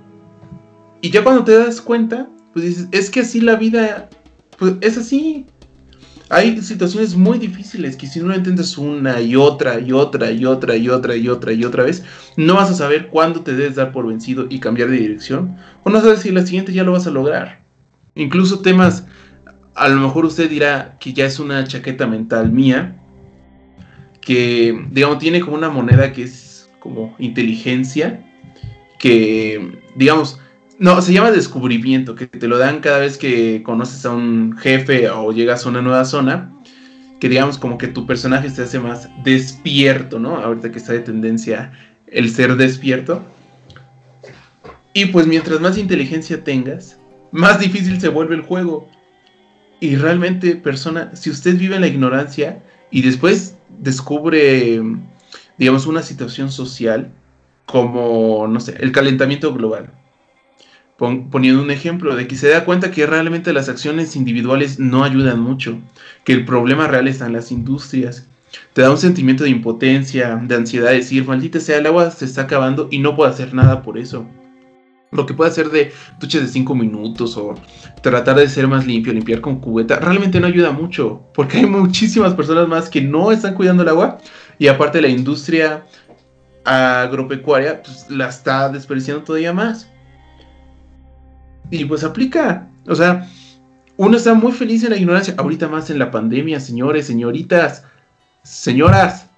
ya 1.10 1.24
cuando 1.24 1.42
te 1.44 1.58
das 1.58 1.80
cuenta, 1.80 2.28
pues 2.52 2.64
dices, 2.64 2.88
es 2.92 3.10
que 3.10 3.20
así 3.20 3.40
la 3.40 3.56
vida, 3.56 4.08
pues 4.56 4.74
es 4.80 4.96
así. 4.96 5.46
Hay 6.28 6.62
situaciones 6.62 7.14
muy 7.14 7.38
difíciles 7.38 7.94
que 7.96 8.06
si 8.06 8.20
no 8.20 8.28
lo 8.28 8.36
intentas 8.36 8.78
una 8.78 9.20
y 9.20 9.36
otra 9.36 9.80
y 9.80 9.92
otra 9.92 10.30
y 10.30 10.46
otra 10.46 10.76
y 10.76 10.88
otra 10.88 11.14
y 11.14 11.28
otra 11.28 11.52
y 11.52 11.64
otra 11.64 11.82
vez, 11.82 12.04
no 12.36 12.54
vas 12.54 12.70
a 12.70 12.74
saber 12.74 13.08
cuándo 13.08 13.42
te 13.42 13.54
debes 13.54 13.74
dar 13.74 13.92
por 13.92 14.06
vencido 14.06 14.46
y 14.48 14.60
cambiar 14.60 14.88
de 14.88 14.96
dirección. 14.96 15.56
O 15.82 15.90
no 15.90 16.00
sabes 16.00 16.20
si 16.20 16.30
la 16.30 16.46
siguiente 16.46 16.72
ya 16.72 16.84
lo 16.84 16.92
vas 16.92 17.06
a 17.06 17.10
lograr. 17.10 17.61
Incluso 18.14 18.60
temas, 18.60 19.06
a 19.74 19.88
lo 19.88 20.00
mejor 20.00 20.26
usted 20.26 20.50
dirá 20.50 20.96
que 21.00 21.12
ya 21.12 21.26
es 21.26 21.38
una 21.38 21.64
chaqueta 21.64 22.06
mental 22.06 22.52
mía, 22.52 22.98
que 24.20 24.86
digamos 24.90 25.18
tiene 25.18 25.40
como 25.40 25.56
una 25.56 25.70
moneda 25.70 26.12
que 26.12 26.24
es 26.24 26.70
como 26.78 27.14
inteligencia, 27.18 28.24
que 28.98 29.80
digamos, 29.96 30.38
no, 30.78 31.00
se 31.00 31.12
llama 31.12 31.30
descubrimiento, 31.30 32.14
que 32.14 32.26
te 32.26 32.48
lo 32.48 32.58
dan 32.58 32.80
cada 32.80 32.98
vez 32.98 33.16
que 33.16 33.62
conoces 33.62 34.04
a 34.04 34.10
un 34.10 34.56
jefe 34.58 35.08
o 35.08 35.32
llegas 35.32 35.64
a 35.64 35.68
una 35.68 35.82
nueva 35.82 36.04
zona, 36.04 36.52
que 37.20 37.28
digamos 37.28 37.56
como 37.56 37.78
que 37.78 37.88
tu 37.88 38.06
personaje 38.06 38.50
se 38.50 38.62
hace 38.62 38.80
más 38.80 39.08
despierto, 39.22 40.18
¿no? 40.18 40.36
Ahorita 40.36 40.72
que 40.72 40.78
está 40.78 40.92
de 40.92 41.00
tendencia 41.00 41.72
el 42.08 42.30
ser 42.30 42.56
despierto. 42.56 43.24
Y 44.92 45.06
pues 45.06 45.26
mientras 45.26 45.60
más 45.60 45.78
inteligencia 45.78 46.42
tengas, 46.42 46.98
más 47.32 47.58
difícil 47.58 48.00
se 48.00 48.08
vuelve 48.08 48.36
el 48.36 48.42
juego. 48.42 48.88
Y 49.80 49.96
realmente, 49.96 50.54
persona, 50.54 51.16
si 51.16 51.30
usted 51.30 51.56
vive 51.58 51.74
en 51.74 51.80
la 51.80 51.88
ignorancia 51.88 52.62
y 52.90 53.02
después 53.02 53.56
descubre, 53.68 54.80
digamos, 55.58 55.86
una 55.86 56.02
situación 56.02 56.52
social 56.52 57.10
como, 57.66 58.46
no 58.46 58.60
sé, 58.60 58.76
el 58.78 58.92
calentamiento 58.92 59.52
global, 59.52 59.90
poniendo 60.96 61.62
un 61.62 61.72
ejemplo 61.72 62.14
de 62.14 62.28
que 62.28 62.36
se 62.36 62.48
da 62.48 62.64
cuenta 62.64 62.92
que 62.92 63.06
realmente 63.06 63.52
las 63.52 63.68
acciones 63.68 64.14
individuales 64.14 64.78
no 64.78 65.02
ayudan 65.02 65.40
mucho, 65.40 65.78
que 66.22 66.32
el 66.32 66.44
problema 66.44 66.86
real 66.86 67.08
está 67.08 67.26
en 67.26 67.32
las 67.32 67.50
industrias. 67.50 68.28
Te 68.74 68.82
da 68.82 68.90
un 68.90 68.98
sentimiento 68.98 69.42
de 69.42 69.50
impotencia, 69.50 70.36
de 70.36 70.54
ansiedad, 70.54 70.90
de 70.90 70.96
decir, 70.96 71.24
maldita 71.24 71.58
sea, 71.58 71.78
el 71.78 71.86
agua 71.86 72.10
se 72.10 72.26
está 72.26 72.42
acabando 72.42 72.86
y 72.90 72.98
no 72.98 73.16
puedo 73.16 73.30
hacer 73.30 73.52
nada 73.52 73.82
por 73.82 73.98
eso 73.98 74.26
lo 75.12 75.26
que 75.26 75.34
puede 75.34 75.50
hacer 75.50 75.70
de 75.70 75.92
duches 76.18 76.42
de 76.42 76.48
5 76.48 76.74
minutos 76.74 77.36
o 77.36 77.54
tratar 78.02 78.36
de 78.36 78.48
ser 78.48 78.66
más 78.66 78.86
limpio, 78.86 79.12
limpiar 79.12 79.40
con 79.40 79.60
cubeta, 79.60 79.96
realmente 79.96 80.40
no 80.40 80.46
ayuda 80.46 80.72
mucho, 80.72 81.22
porque 81.34 81.58
hay 81.58 81.66
muchísimas 81.66 82.34
personas 82.34 82.66
más 82.66 82.88
que 82.88 83.02
no 83.02 83.30
están 83.30 83.54
cuidando 83.54 83.82
el 83.82 83.90
agua 83.90 84.18
y 84.58 84.68
aparte 84.68 85.02
la 85.02 85.08
industria 85.08 85.84
agropecuaria 86.64 87.82
pues, 87.82 88.08
la 88.08 88.28
está 88.28 88.68
desperdiciando 88.68 89.22
todavía 89.22 89.52
más. 89.52 89.88
Y 91.70 91.84
pues 91.84 92.04
aplica, 92.04 92.68
o 92.86 92.94
sea, 92.94 93.28
uno 93.96 94.16
está 94.16 94.34
muy 94.34 94.52
feliz 94.52 94.82
en 94.84 94.90
la 94.90 94.96
ignorancia, 94.96 95.34
ahorita 95.36 95.68
más 95.68 95.90
en 95.90 95.98
la 95.98 96.10
pandemia, 96.10 96.60
señores, 96.60 97.06
señoritas, 97.06 97.84
señoras, 98.42 99.28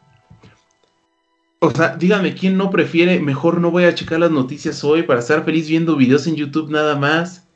o 1.64 1.70
sea, 1.70 1.96
dígame, 1.96 2.34
¿quién 2.34 2.56
no 2.56 2.70
prefiere? 2.70 3.20
Mejor 3.20 3.60
no 3.60 3.70
voy 3.70 3.84
a 3.84 3.94
checar 3.94 4.20
las 4.20 4.30
noticias 4.30 4.84
hoy 4.84 5.02
para 5.02 5.20
estar 5.20 5.44
feliz 5.44 5.68
viendo 5.68 5.96
videos 5.96 6.26
en 6.26 6.36
YouTube 6.36 6.70
nada 6.70 6.96
más. 6.96 7.46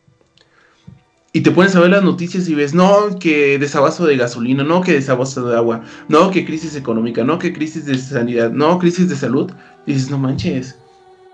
Y 1.33 1.43
te 1.43 1.51
pones 1.51 1.77
a 1.77 1.81
ver 1.81 1.91
las 1.91 2.03
noticias 2.03 2.49
y 2.49 2.55
ves, 2.55 2.73
no, 2.73 3.19
que 3.21 3.59
desabasto 3.59 4.07
de 4.07 4.17
gasolina, 4.17 4.65
no, 4.65 4.81
que 4.81 4.95
desabasto 4.95 5.47
de 5.47 5.57
agua, 5.57 5.83
no, 6.09 6.31
que 6.31 6.47
crisis 6.47 6.75
económica, 6.75 7.23
no, 7.23 7.39
que 7.39 7.53
crisis 7.53 7.85
de 7.85 7.99
sanidad, 7.99 8.51
no, 8.51 8.79
crisis 8.79 9.11
de 9.11 9.15
salud. 9.15 9.53
Y 9.87 9.93
dices, 9.93 10.11
no 10.11 10.19
manches. 10.19 10.79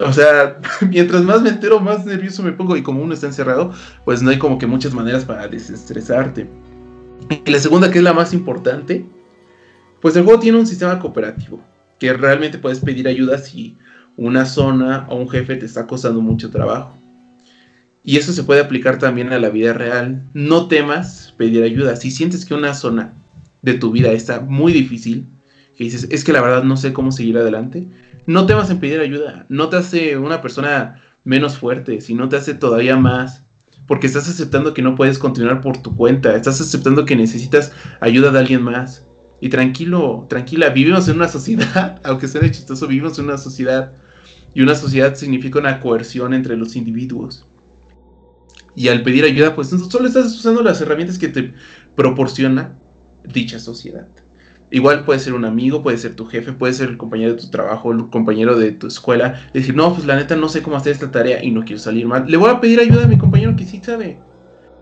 O 0.01 0.13
sea, 0.13 0.59
mientras 0.91 1.23
más 1.23 1.43
me 1.43 1.51
entero, 1.51 1.79
más 1.79 2.05
nervioso 2.05 2.43
me 2.43 2.53
pongo. 2.53 2.77
Y 2.77 2.83
como 2.83 3.03
uno 3.03 3.15
está 3.15 3.27
encerrado, 3.27 3.73
pues 4.05 4.21
no 4.21 4.31
hay 4.31 4.39
como 4.39 4.59
que 4.59 4.67
muchas 4.67 4.93
maneras 4.95 5.25
para 5.25 5.47
desestresarte. 5.47 6.49
La 7.47 7.59
segunda, 7.61 7.91
que 7.91 7.99
es 7.99 8.05
la 8.05 8.13
más 8.13 8.35
importante, 8.35 9.07
pues 10.01 10.17
el 10.17 10.25
juego 10.25 10.41
tiene 10.41 10.59
un 10.59 10.67
sistema 10.67 10.99
cooperativo 10.99 11.61
que 11.99 12.13
realmente 12.13 12.59
puedes 12.59 12.81
pedir 12.81 13.09
ayuda 13.09 13.39
si 13.39 13.77
una 14.17 14.47
zona 14.47 15.07
o 15.09 15.17
un 15.17 15.29
jefe 15.29 15.57
te 15.57 15.67
está 15.67 15.87
costando 15.87 16.21
mucho 16.21 16.51
trabajo. 16.51 16.97
Y 18.03 18.19
eso 18.19 18.33
se 18.33 18.45
puede 18.45 18.61
aplicar 18.61 18.99
también 18.99 19.33
a 19.33 19.39
la 19.39 19.49
vida 19.49 19.73
real. 19.73 20.23
No 20.35 20.69
temas 20.69 21.35
pedir 21.39 21.63
ayuda. 21.65 21.97
Si 21.97 22.11
sientes 22.11 22.45
que 22.45 22.55
una 22.55 22.75
zona 22.75 23.15
de 23.63 23.75
tu 23.75 23.93
vida 23.93 24.13
está 24.13 24.41
muy 24.41 24.73
difícil, 24.73 25.27
que 25.77 25.85
dices, 25.85 26.07
es 26.11 26.23
que 26.23 26.33
la 26.33 26.43
verdad 26.43 26.65
no 26.65 26.77
sé 26.77 26.93
cómo 26.93 27.11
seguir 27.11 27.39
adelante, 27.39 27.89
no 28.27 28.45
temas 28.47 28.71
en 28.71 28.79
pedir 28.79 29.01
ayuda. 29.01 29.47
No 29.49 29.71
te 29.71 29.77
hace 29.77 30.19
una 30.19 30.43
persona 30.43 31.01
menos 31.25 31.57
fuerte, 31.57 32.03
sino 32.03 32.29
te 32.29 32.37
hace 32.37 32.55
todavía 32.55 32.97
más. 32.97 33.43
Porque 33.87 34.07
estás 34.07 34.29
aceptando 34.29 34.73
que 34.75 34.83
no 34.83 34.95
puedes 34.97 35.19
continuar 35.19 35.61
por 35.61 35.79
tu 35.79 35.97
cuenta. 35.97 36.37
Estás 36.37 36.61
aceptando 36.61 37.07
que 37.07 37.17
necesitas 37.17 37.73
ayuda 38.01 38.31
de 38.31 38.39
alguien 38.39 38.63
más. 38.63 39.07
Y 39.45 39.51
tranquilo, 39.51 40.27
tranquila, 40.31 40.71
vivimos 40.71 41.07
en 41.07 41.17
una 41.17 41.29
sociedad, 41.29 42.01
aunque 42.05 42.29
sea 42.29 42.51
chistoso, 42.51 42.87
vivimos 42.87 43.19
en 43.19 43.27
una 43.27 43.37
sociedad. 43.37 43.93
Y 44.55 44.63
una 44.63 44.75
sociedad 44.75 45.15
significa 45.17 45.59
una 45.59 45.81
coerción 45.81 46.33
entre 46.33 46.57
los 46.57 46.77
individuos. 46.77 47.47
Y 48.75 48.89
al 48.89 49.03
pedir 49.03 49.23
ayuda, 49.23 49.55
pues 49.55 49.69
solo 49.69 50.09
estás 50.09 50.35
usando 50.35 50.63
las 50.63 50.81
herramientas 50.81 51.19
que 51.19 51.29
te 51.29 51.53
proporciona 51.95 52.79
dicha 53.23 53.59
sociedad. 53.59 54.09
Igual 54.71 55.05
puede 55.05 55.21
ser 55.21 55.35
un 55.35 55.45
amigo, 55.45 55.83
puede 55.83 55.99
ser 55.99 56.15
tu 56.15 56.25
jefe, 56.25 56.55
puede 56.55 56.73
ser 56.73 56.89
el 56.89 56.97
compañero 56.97 57.33
de 57.35 57.43
tu 57.43 57.51
trabajo, 57.51 57.93
el 57.93 58.09
compañero 58.09 58.57
de 58.57 58.73
tu 58.73 58.87
escuela. 58.87 59.43
Decir, 59.53 59.77
no, 59.77 59.93
pues 59.93 60.07
la 60.07 60.17
neta 60.17 60.37
no 60.37 60.49
sé 60.49 60.63
cómo 60.63 60.79
hacer 60.79 60.93
esta 60.93 61.11
tarea 61.11 61.45
y 61.45 61.51
no 61.51 61.67
quiero 61.67 61.83
salir 61.83 62.07
mal. 62.07 62.25
Le 62.31 62.39
voy 62.39 62.49
a 62.49 62.63
pedir 62.63 62.81
ayuda 62.81 63.05
a 63.05 63.09
mi 63.09 63.19
compañero 63.19 63.55
que 63.57 63.67
sí 63.67 63.83
sabe. 63.85 64.19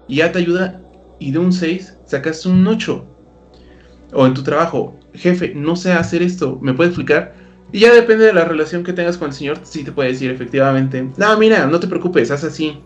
Y 0.07 0.19
ya 0.19 0.31
te 0.31 0.39
ayuda 0.39 0.81
y 1.19 1.33
de 1.33 1.41
un 1.41 1.53
6 1.53 1.97
sacas 2.07 2.47
un 2.47 2.65
8 2.65 3.12
o 4.13 4.27
en 4.27 4.35
tu 4.35 4.43
trabajo, 4.43 4.99
jefe, 5.15 5.53
no 5.55 5.77
sé 5.77 5.93
hacer 5.93 6.23
esto, 6.23 6.59
¿me 6.61 6.75
puede 6.75 6.91
explicar? 6.91 7.35
Y 7.73 7.81
ya 7.81 7.93
depende 7.93 8.27
de 8.27 8.33
la 8.33 8.45
relación 8.45 8.85
que 8.85 8.93
tengas 8.93 9.17
con 9.17 9.29
el 9.29 9.35
señor, 9.35 9.59
sí 9.63 9.83
te 9.83 9.93
puede 9.93 10.11
decir 10.11 10.31
efectivamente, 10.31 11.09
no, 11.17 11.39
mira, 11.39 11.67
no 11.67 11.81
te 11.81 11.87
preocupes, 11.87 12.31
haz 12.31 12.45
así. 12.45 12.79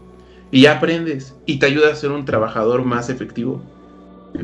Y 0.52 0.62
ya 0.62 0.76
aprendes 0.76 1.34
y 1.44 1.58
te 1.58 1.66
ayuda 1.66 1.90
a 1.90 1.96
ser 1.96 2.12
un 2.12 2.24
trabajador 2.24 2.84
más 2.84 3.10
efectivo. 3.10 3.60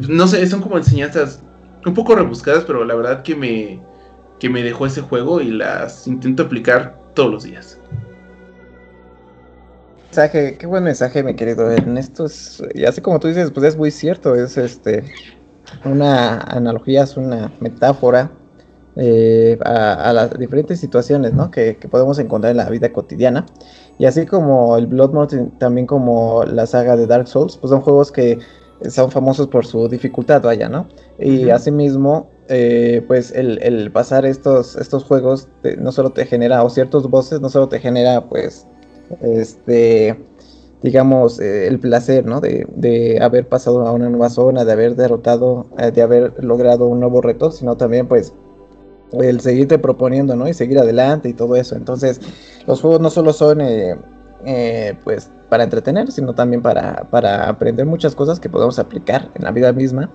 No 0.09 0.27
sé, 0.27 0.45
son 0.49 0.61
como 0.61 0.77
enseñanzas 0.77 1.41
un 1.87 1.95
poco 1.95 2.17
rebuscadas, 2.17 2.65
pero 2.65 2.85
la 2.85 2.97
verdad 2.97 3.23
que 3.23 3.37
me, 3.37 3.81
que 4.41 4.49
me 4.49 4.65
dejó 4.65 4.87
ese 4.87 5.01
juego 5.01 5.41
y 5.41 5.53
las 5.53 6.09
intento 6.09 6.43
aplicar 6.43 6.99
todos 7.15 7.31
los 7.31 7.45
días. 7.45 7.79
Mensaje, 10.07 10.57
qué 10.59 10.67
buen 10.67 10.83
mensaje, 10.83 11.23
mi 11.23 11.35
querido 11.37 11.71
Ernesto. 11.71 12.27
Es, 12.27 12.63
y 12.75 12.85
así 12.85 13.01
como 13.01 13.21
tú 13.21 13.29
dices, 13.29 13.53
pues 13.53 13.65
es 13.65 13.77
muy 13.77 13.93
cierto, 13.93 14.35
es 14.35 14.59
este 14.59 15.05
una 15.85 16.39
analogía, 16.41 17.05
es 17.05 17.17
una 17.17 17.53
metáfora 17.61 18.31
eh, 18.95 19.59
a, 19.65 20.13
las 20.13 20.39
diferentes 20.39 20.79
situaciones 20.79 21.33
¿no? 21.33 21.51
que, 21.51 21.79
podemos 21.91 22.19
encontrar 22.19 22.51
en 22.51 22.59
la 22.59 22.69
vida 22.69 22.93
cotidiana. 22.93 23.47
Y 23.99 24.05
así 24.05 24.27
como 24.27 24.77
el 24.77 24.87
Bloodborne, 24.87 25.51
también 25.59 25.87
como 25.87 26.45
la 26.45 26.67
saga 26.67 26.97
de 26.97 27.07
Dark 27.07 27.29
Souls, 27.29 27.57
pues 27.57 27.71
son 27.71 27.81
juegos 27.81 28.13
que 28.13 28.39
son 28.89 29.11
famosos 29.11 29.47
por 29.47 29.65
su 29.65 29.89
dificultad, 29.89 30.43
vaya, 30.43 30.69
¿no? 30.69 30.89
Y 31.19 31.51
asimismo, 31.51 32.29
eh, 32.49 33.05
pues 33.07 33.31
el, 33.31 33.91
pasar 33.93 34.27
estos, 34.27 34.77
estos 34.77 35.05
juegos 35.05 35.49
no 35.79 35.93
solo 35.93 36.11
te 36.11 36.27
genera, 36.27 36.65
o 36.65 36.71
ciertos 36.71 37.09
voces, 37.09 37.41
no 37.41 37.49
solo 37.49 37.69
te 37.69 37.79
genera, 37.79 38.29
pues, 38.29 38.67
este, 39.21 40.19
digamos, 40.83 41.41
eh, 41.41 41.69
el 41.69 41.79
placer, 41.79 42.27
¿no? 42.27 42.41
De, 42.41 42.67
de, 42.75 43.21
haber 43.23 43.49
pasado 43.49 43.87
a 43.87 43.93
una 43.93 44.09
nueva 44.09 44.31
zona, 44.31 44.65
de 44.65 44.73
haber 44.73 44.97
derrotado, 44.97 45.67
eh, 45.79 45.91
de 45.91 46.03
haber 46.03 46.43
logrado 46.43 46.87
un 46.89 47.01
nuevo 47.01 47.21
reto, 47.21 47.51
sino 47.51 47.77
también, 47.77 48.09
pues, 48.09 48.35
el 49.13 49.41
seguirte 49.41 49.79
proponiendo, 49.79 50.37
¿no? 50.37 50.49
Y 50.49 50.55
seguir 50.55 50.79
adelante 50.79 51.29
y 51.29 51.35
todo 51.35 51.57
eso. 51.57 51.77
Entonces, 51.77 52.21
los 52.67 52.81
juegos 52.81 53.01
no 53.01 53.11
solo 53.11 53.33
son, 53.33 53.61
pues, 55.05 55.31
para 55.51 55.65
entretener, 55.65 56.11
sino 56.11 56.35
también 56.35 56.63
para, 56.63 57.07
para 57.11 57.49
aprender 57.49 57.85
muchas 57.85 58.15
cosas 58.15 58.41
que 58.41 58.49
podemos 58.49 58.79
aplicar 58.79 59.29
en 59.35 59.45
la 59.45 59.51
vida 59.51 59.73
misma. 59.73 60.11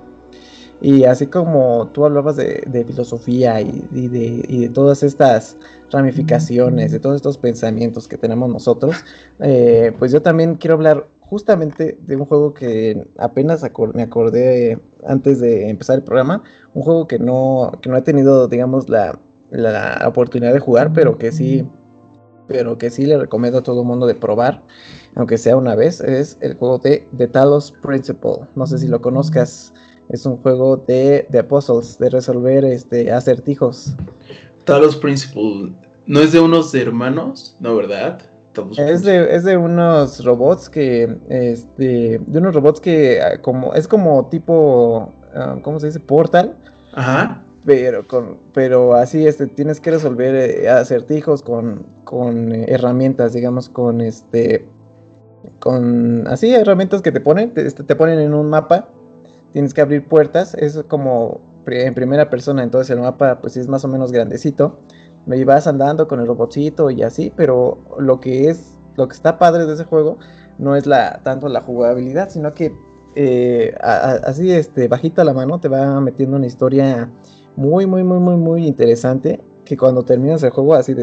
Y 0.82 1.05
así 1.05 1.28
como 1.28 1.89
tú 1.93 2.05
hablabas 2.05 2.36
de, 2.36 2.86
filosofía 2.86 3.61
y, 3.61 4.07
de, 4.07 4.69
todas 4.69 5.03
estas 5.03 5.57
ramificaciones, 5.91 6.91
de 6.91 6.99
todos 6.99 7.15
estos 7.15 7.38
pensamientos 7.38 8.07
que 8.07 8.17
tenemos 8.17 8.49
nosotros, 8.49 8.95
eh, 9.39 9.91
pues 9.97 10.11
yo 10.11 10.21
también 10.21 10.55
quiero 10.55 10.75
hablar 10.75 11.07
justamente 11.19 11.97
de 12.01 12.15
un 12.15 12.25
juego 12.25 12.53
que 12.53 13.07
apenas 13.17 13.65
me 13.93 14.03
acordé 14.03 14.80
antes 15.05 15.39
de 15.41 15.69
empezar 15.69 15.97
el 15.97 16.03
programa, 16.03 16.43
un 16.73 16.84
juego 16.84 17.07
que 17.07 17.19
no, 17.19 17.71
que 17.82 17.89
no 17.89 17.97
he 17.97 18.01
tenido, 18.01 18.47
digamos, 18.47 18.88
la, 18.88 19.19
la 19.49 20.03
oportunidad 20.05 20.53
de 20.53 20.59
jugar, 20.59 20.93
pero 20.93 21.17
que 21.17 21.32
sí, 21.32 21.67
pero 22.47 22.78
que 22.78 22.89
sí 22.89 23.05
le 23.05 23.17
recomiendo 23.17 23.59
a 23.59 23.63
todo 23.63 23.82
el 23.82 23.88
mundo 23.88 24.05
de 24.05 24.15
probar 24.15 24.63
aunque 25.17 25.39
sea 25.39 25.57
una 25.57 25.73
vez, 25.73 25.99
es 25.99 26.38
el 26.41 26.55
juego 26.55 26.78
de 26.78 27.09
The 27.17 27.28
Talos 27.28 27.73
Principle. 27.82 28.47
No 28.55 28.67
sé 28.67 28.78
si 28.78 28.88
lo 28.88 29.01
conozcas. 29.01 29.73
Es 30.10 30.26
un 30.26 30.38
juego 30.38 30.78
de, 30.78 31.28
de 31.30 31.43
puzzles, 31.43 31.97
de 31.99 32.10
resolver 32.10 32.64
este, 32.66 33.12
acertijos. 33.12 33.95
Talos 34.64 34.95
Principle, 34.95 35.74
¿no 36.05 36.20
es 36.20 36.32
de 36.32 36.39
unos 36.39 36.74
hermanos? 36.74 37.58
¿No, 37.60 37.76
verdad? 37.76 38.22
Es 38.78 39.03
de, 39.03 39.36
es 39.36 39.43
de 39.43 39.58
unos 39.58 40.24
robots 40.24 40.70
que, 40.70 41.18
este, 41.30 42.20
de 42.26 42.39
unos 42.39 42.55
robots 42.55 42.82
que 42.82 43.22
ah, 43.22 43.41
como, 43.41 43.74
es 43.74 43.88
como 43.88 44.28
tipo, 44.30 45.14
ah, 45.36 45.60
¿cómo 45.62 45.80
se 45.80 45.88
dice? 45.88 45.99
Portal. 45.99 46.58
Ajá. 46.93 47.43
Pero 47.66 48.08
con, 48.08 48.39
pero 48.53 48.95
así, 48.95 49.28
este, 49.28 49.47
tienes 49.47 49.80
que 49.80 49.91
resolver 49.91 50.36
eh, 50.36 50.70
acertijos 50.70 51.41
con, 51.41 51.86
con 52.05 52.53
eh, 52.53 52.66
herramientas, 52.70 53.34
digamos, 53.34 53.70
con 53.70 53.99
este, 54.01 54.68
con 55.60 56.28
así 56.28 56.53
herramientas 56.53 57.01
que 57.01 57.12
te 57.12 57.20
ponen, 57.20 57.53
te, 57.53 57.68
este, 57.68 57.84
te, 57.84 57.95
ponen 57.95 58.20
en 58.20 58.34
un 58.34 58.49
mapa, 58.49 58.89
tienes 59.58 59.74
que 59.74 59.82
abrir 59.82 60.08
puertas, 60.08 60.53
es 60.53 60.84
como 60.88 61.41
en 61.66 61.95
primera 61.95 62.30
persona, 62.30 62.62
entonces 62.62 62.95
el 62.95 63.01
mapa 63.01 63.41
pues 63.41 63.58
es 63.58 63.68
más 63.68 63.84
o 63.84 63.88
menos 63.88 64.12
grandecito, 64.12 64.78
y 65.26 65.43
vas 65.45 65.66
andando 65.66 66.08
con 66.08 66.20
el 66.20 66.28
robotcito 66.28 66.91
y 66.91 67.01
así, 67.01 67.34
pero 67.36 67.80
lo 67.97 68.20
que 68.20 68.49
es, 68.49 68.78
lo 68.97 69.08
que 69.08 69.16
está 69.16 69.39
padre 69.39 69.66
de 69.66 69.74
ese 69.74 69.84
juego 69.84 70.20
no 70.60 70.76
es 70.76 70.86
la, 70.86 71.24
tanto 71.24 71.49
la 71.49 71.62
jugabilidad, 71.62 72.30
sino 72.30 72.53
que 72.53 72.72
eh, 73.16 73.74
así 73.82 74.51
este, 74.51 74.88
bajita 74.88 75.24
la 75.24 75.34
mano 75.34 75.60
te 75.60 75.70
va 75.70 75.99
metiendo 76.01 76.38
una 76.38 76.45
historia 76.45 77.10
muy, 77.55 77.88
muy, 77.88 78.03
muy, 78.03 78.20
muy, 78.20 78.36
muy 78.36 78.68
interesante, 78.68 79.41
que 79.66 79.76
cuando 79.76 80.05
terminas 80.05 80.43
el 80.43 80.51
juego 80.51 80.76
así 80.76 80.93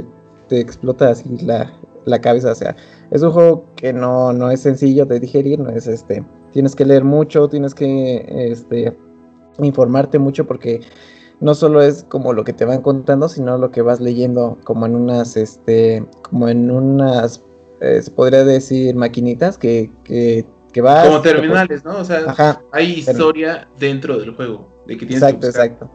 te 0.47 0.61
explota 0.61 1.09
así 1.09 1.39
la, 1.39 1.73
la 2.05 2.21
cabeza. 2.21 2.53
O 2.53 2.55
sea, 2.55 2.77
es 3.11 3.23
un 3.23 3.31
juego 3.31 3.65
que 3.77 3.93
no, 3.93 4.33
no 4.33 4.51
es 4.51 4.61
sencillo 4.61 5.07
de 5.07 5.21
digerir, 5.21 5.59
no 5.59 5.71
es 5.71 5.87
este. 5.87 6.25
Tienes 6.53 6.75
que 6.75 6.85
leer 6.85 7.05
mucho, 7.05 7.49
tienes 7.49 7.75
que 7.75 8.25
este, 8.51 8.97
informarte 9.59 10.19
mucho 10.19 10.47
porque 10.47 10.81
no 11.41 11.55
solo 11.55 11.83
es 11.83 12.05
como 12.09 12.33
lo 12.33 12.45
que 12.45 12.53
te 12.53 12.65
van 12.65 12.83
contando, 12.83 13.29
sino 13.29 13.59
lo 13.59 13.71
que 13.71 13.83
vas 13.83 14.01
leyendo 14.01 14.59
como 14.65 14.87
en 14.87 14.95
unas, 14.95 15.37
este, 15.37 16.07
como 16.23 16.49
en 16.49 16.71
unas, 16.71 17.45
eh, 17.81 18.01
se 18.03 18.11
podría 18.11 18.45
decir, 18.45 18.95
maquinitas 18.95 19.59
que, 19.59 19.93
que, 20.05 20.47
que 20.73 20.81
vas... 20.81 21.07
Como 21.07 21.21
terminales, 21.23 21.85
¿no? 21.85 21.99
O 21.99 22.05
sea, 22.05 22.63
hay 22.73 22.93
historia 22.93 23.69
dentro 23.79 24.19
del 24.19 24.35
juego. 24.35 24.73
De 24.87 24.97
que 24.97 25.07
tienes 25.07 25.23
exacto, 25.23 25.47
exacto. 25.47 25.91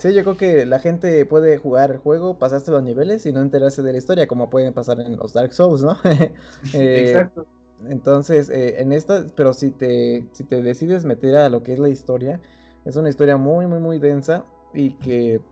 Sí, 0.00 0.14
yo 0.14 0.22
creo 0.22 0.36
que 0.38 0.64
la 0.64 0.78
gente 0.78 1.26
puede 1.26 1.58
jugar 1.58 1.90
el 1.90 1.98
juego, 1.98 2.38
pasaste 2.38 2.70
los 2.70 2.82
niveles 2.82 3.26
y 3.26 3.34
no 3.34 3.42
enterarse 3.42 3.82
de 3.82 3.92
la 3.92 3.98
historia, 3.98 4.26
como 4.26 4.48
pueden 4.48 4.72
pasar 4.72 4.98
en 4.98 5.18
los 5.18 5.34
Dark 5.34 5.52
Souls, 5.52 5.82
¿no? 5.82 5.94
Eh, 6.72 7.10
Exacto. 7.10 7.46
Entonces, 7.86 8.48
eh, 8.48 8.80
en 8.80 8.94
esta, 8.94 9.26
pero 9.36 9.52
si 9.52 9.72
te, 9.72 10.26
si 10.32 10.44
te 10.44 10.62
decides 10.62 11.04
meter 11.04 11.36
a 11.36 11.50
lo 11.50 11.62
que 11.62 11.74
es 11.74 11.78
la 11.78 11.90
historia, 11.90 12.40
es 12.86 12.96
una 12.96 13.10
historia 13.10 13.36
muy, 13.36 13.66
muy, 13.66 13.78
muy 13.78 13.98
densa 13.98 14.46
y 14.72 14.94
que, 14.94 15.42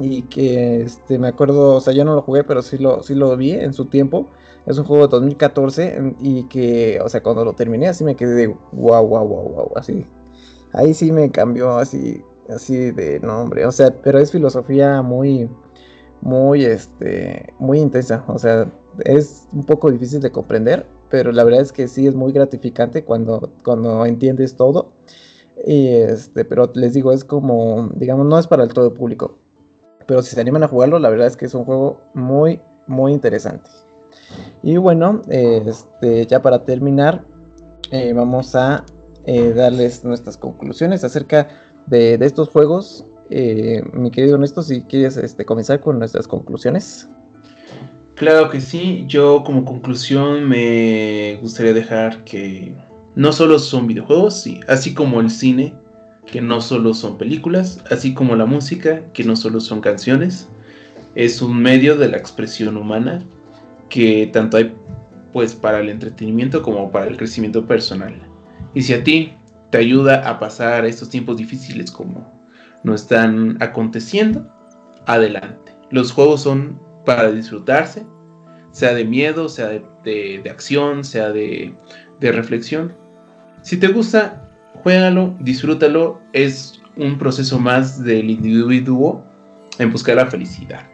y 0.00 0.22
que, 0.22 0.80
este, 0.80 1.16
me 1.20 1.28
acuerdo, 1.28 1.76
o 1.76 1.80
sea, 1.80 1.92
yo 1.92 2.04
no 2.04 2.16
lo 2.16 2.22
jugué, 2.22 2.42
pero 2.42 2.62
sí 2.62 2.78
lo, 2.78 3.04
sí 3.04 3.14
lo 3.14 3.36
vi 3.36 3.52
en 3.52 3.72
su 3.72 3.84
tiempo. 3.84 4.28
Es 4.66 4.78
un 4.78 4.84
juego 4.84 5.06
de 5.06 5.12
2014 5.12 6.16
y 6.18 6.42
que, 6.48 6.98
o 7.04 7.08
sea, 7.08 7.22
cuando 7.22 7.44
lo 7.44 7.52
terminé 7.52 7.86
así 7.86 8.02
me 8.02 8.16
quedé 8.16 8.34
de 8.34 8.46
wow, 8.72 9.06
wow, 9.06 9.28
wow, 9.28 9.48
wow, 9.48 9.72
así. 9.76 10.04
Ahí 10.72 10.92
sí 10.92 11.12
me 11.12 11.30
cambió 11.30 11.78
así 11.78 12.20
así 12.48 12.90
de 12.90 13.20
nombre, 13.20 13.66
o 13.66 13.72
sea, 13.72 13.90
pero 14.02 14.18
es 14.18 14.32
filosofía 14.32 15.02
muy, 15.02 15.48
muy, 16.20 16.64
este, 16.64 17.54
muy 17.58 17.80
intensa, 17.80 18.24
o 18.28 18.38
sea, 18.38 18.66
es 19.04 19.46
un 19.52 19.64
poco 19.64 19.90
difícil 19.90 20.20
de 20.20 20.30
comprender, 20.30 20.86
pero 21.08 21.32
la 21.32 21.44
verdad 21.44 21.60
es 21.60 21.72
que 21.72 21.88
sí 21.88 22.06
es 22.06 22.14
muy 22.14 22.32
gratificante 22.32 23.04
cuando, 23.04 23.52
cuando 23.64 24.04
entiendes 24.06 24.56
todo. 24.56 24.92
Y 25.66 25.88
este, 25.88 26.44
pero 26.44 26.70
les 26.74 26.94
digo, 26.94 27.12
es 27.12 27.24
como, 27.24 27.90
digamos, 27.94 28.26
no 28.26 28.38
es 28.38 28.46
para 28.46 28.64
el 28.64 28.72
todo 28.72 28.92
público. 28.92 29.38
Pero 30.06 30.22
si 30.22 30.34
se 30.34 30.40
animan 30.40 30.62
a 30.62 30.68
jugarlo, 30.68 30.98
la 30.98 31.08
verdad 31.08 31.26
es 31.26 31.36
que 31.36 31.46
es 31.46 31.54
un 31.54 31.64
juego 31.64 32.02
muy, 32.14 32.60
muy 32.86 33.12
interesante. 33.12 33.70
Y 34.62 34.76
bueno, 34.76 35.22
este, 35.28 36.26
ya 36.26 36.42
para 36.42 36.64
terminar, 36.64 37.24
eh, 37.90 38.12
vamos 38.12 38.54
a 38.54 38.84
eh, 39.24 39.52
darles 39.52 40.04
nuestras 40.04 40.36
conclusiones 40.36 41.02
acerca 41.04 41.48
de, 41.86 42.14
estos 42.20 42.48
juegos. 42.48 43.04
Eh, 43.30 43.82
mi 43.92 44.10
querido 44.10 44.34
Ernesto, 44.34 44.62
si 44.62 44.82
quieres 44.82 45.16
este, 45.16 45.44
comenzar 45.44 45.80
con 45.80 45.98
nuestras 45.98 46.28
conclusiones. 46.28 47.08
Claro 48.14 48.48
que 48.48 48.60
sí, 48.60 49.04
yo 49.06 49.42
como 49.44 49.64
conclusión 49.64 50.48
me 50.48 51.38
gustaría 51.42 51.74
dejar 51.74 52.24
que 52.24 52.74
no 53.14 53.32
solo 53.32 53.58
son 53.58 53.86
videojuegos, 53.86 54.40
sí, 54.40 54.60
así 54.68 54.94
como 54.94 55.20
el 55.20 55.28
cine, 55.28 55.76
que 56.24 56.40
no 56.40 56.60
solo 56.60 56.94
son 56.94 57.18
películas, 57.18 57.82
así 57.90 58.14
como 58.14 58.34
la 58.34 58.46
música, 58.46 59.04
que 59.12 59.22
no 59.22 59.36
solo 59.36 59.60
son 59.60 59.80
canciones, 59.80 60.48
es 61.14 61.42
un 61.42 61.60
medio 61.60 61.96
de 61.96 62.08
la 62.08 62.16
expresión 62.16 62.76
humana 62.76 63.22
que 63.90 64.28
tanto 64.32 64.56
hay 64.56 64.74
pues 65.32 65.54
para 65.54 65.80
el 65.80 65.90
entretenimiento 65.90 66.62
como 66.62 66.90
para 66.90 67.08
el 67.08 67.16
crecimiento 67.18 67.66
personal. 67.66 68.14
Y 68.74 68.82
si 68.82 68.94
a 68.94 69.04
ti 69.04 69.35
te 69.70 69.78
ayuda 69.78 70.28
a 70.28 70.38
pasar 70.38 70.84
estos 70.84 71.08
tiempos 71.08 71.36
difíciles 71.36 71.90
como 71.90 72.32
no 72.82 72.94
están 72.94 73.56
aconteciendo, 73.60 74.48
adelante. 75.06 75.72
Los 75.90 76.12
juegos 76.12 76.42
son 76.42 76.80
para 77.04 77.30
disfrutarse, 77.32 78.06
sea 78.70 78.94
de 78.94 79.04
miedo, 79.04 79.48
sea 79.48 79.68
de, 79.68 80.42
acción, 80.50 81.02
sea 81.04 81.30
de, 81.30 81.74
de, 82.20 82.32
reflexión. 82.32 82.92
Si 83.62 83.76
te 83.76 83.88
gusta, 83.88 84.42
juégalo, 84.82 85.36
disfrútalo. 85.40 86.20
Es 86.32 86.80
un 86.96 87.18
proceso 87.18 87.58
más 87.58 88.02
del 88.02 88.30
individuo 88.30 89.24
en 89.78 89.90
buscar 89.90 90.16
la 90.16 90.26
felicidad. 90.26 90.84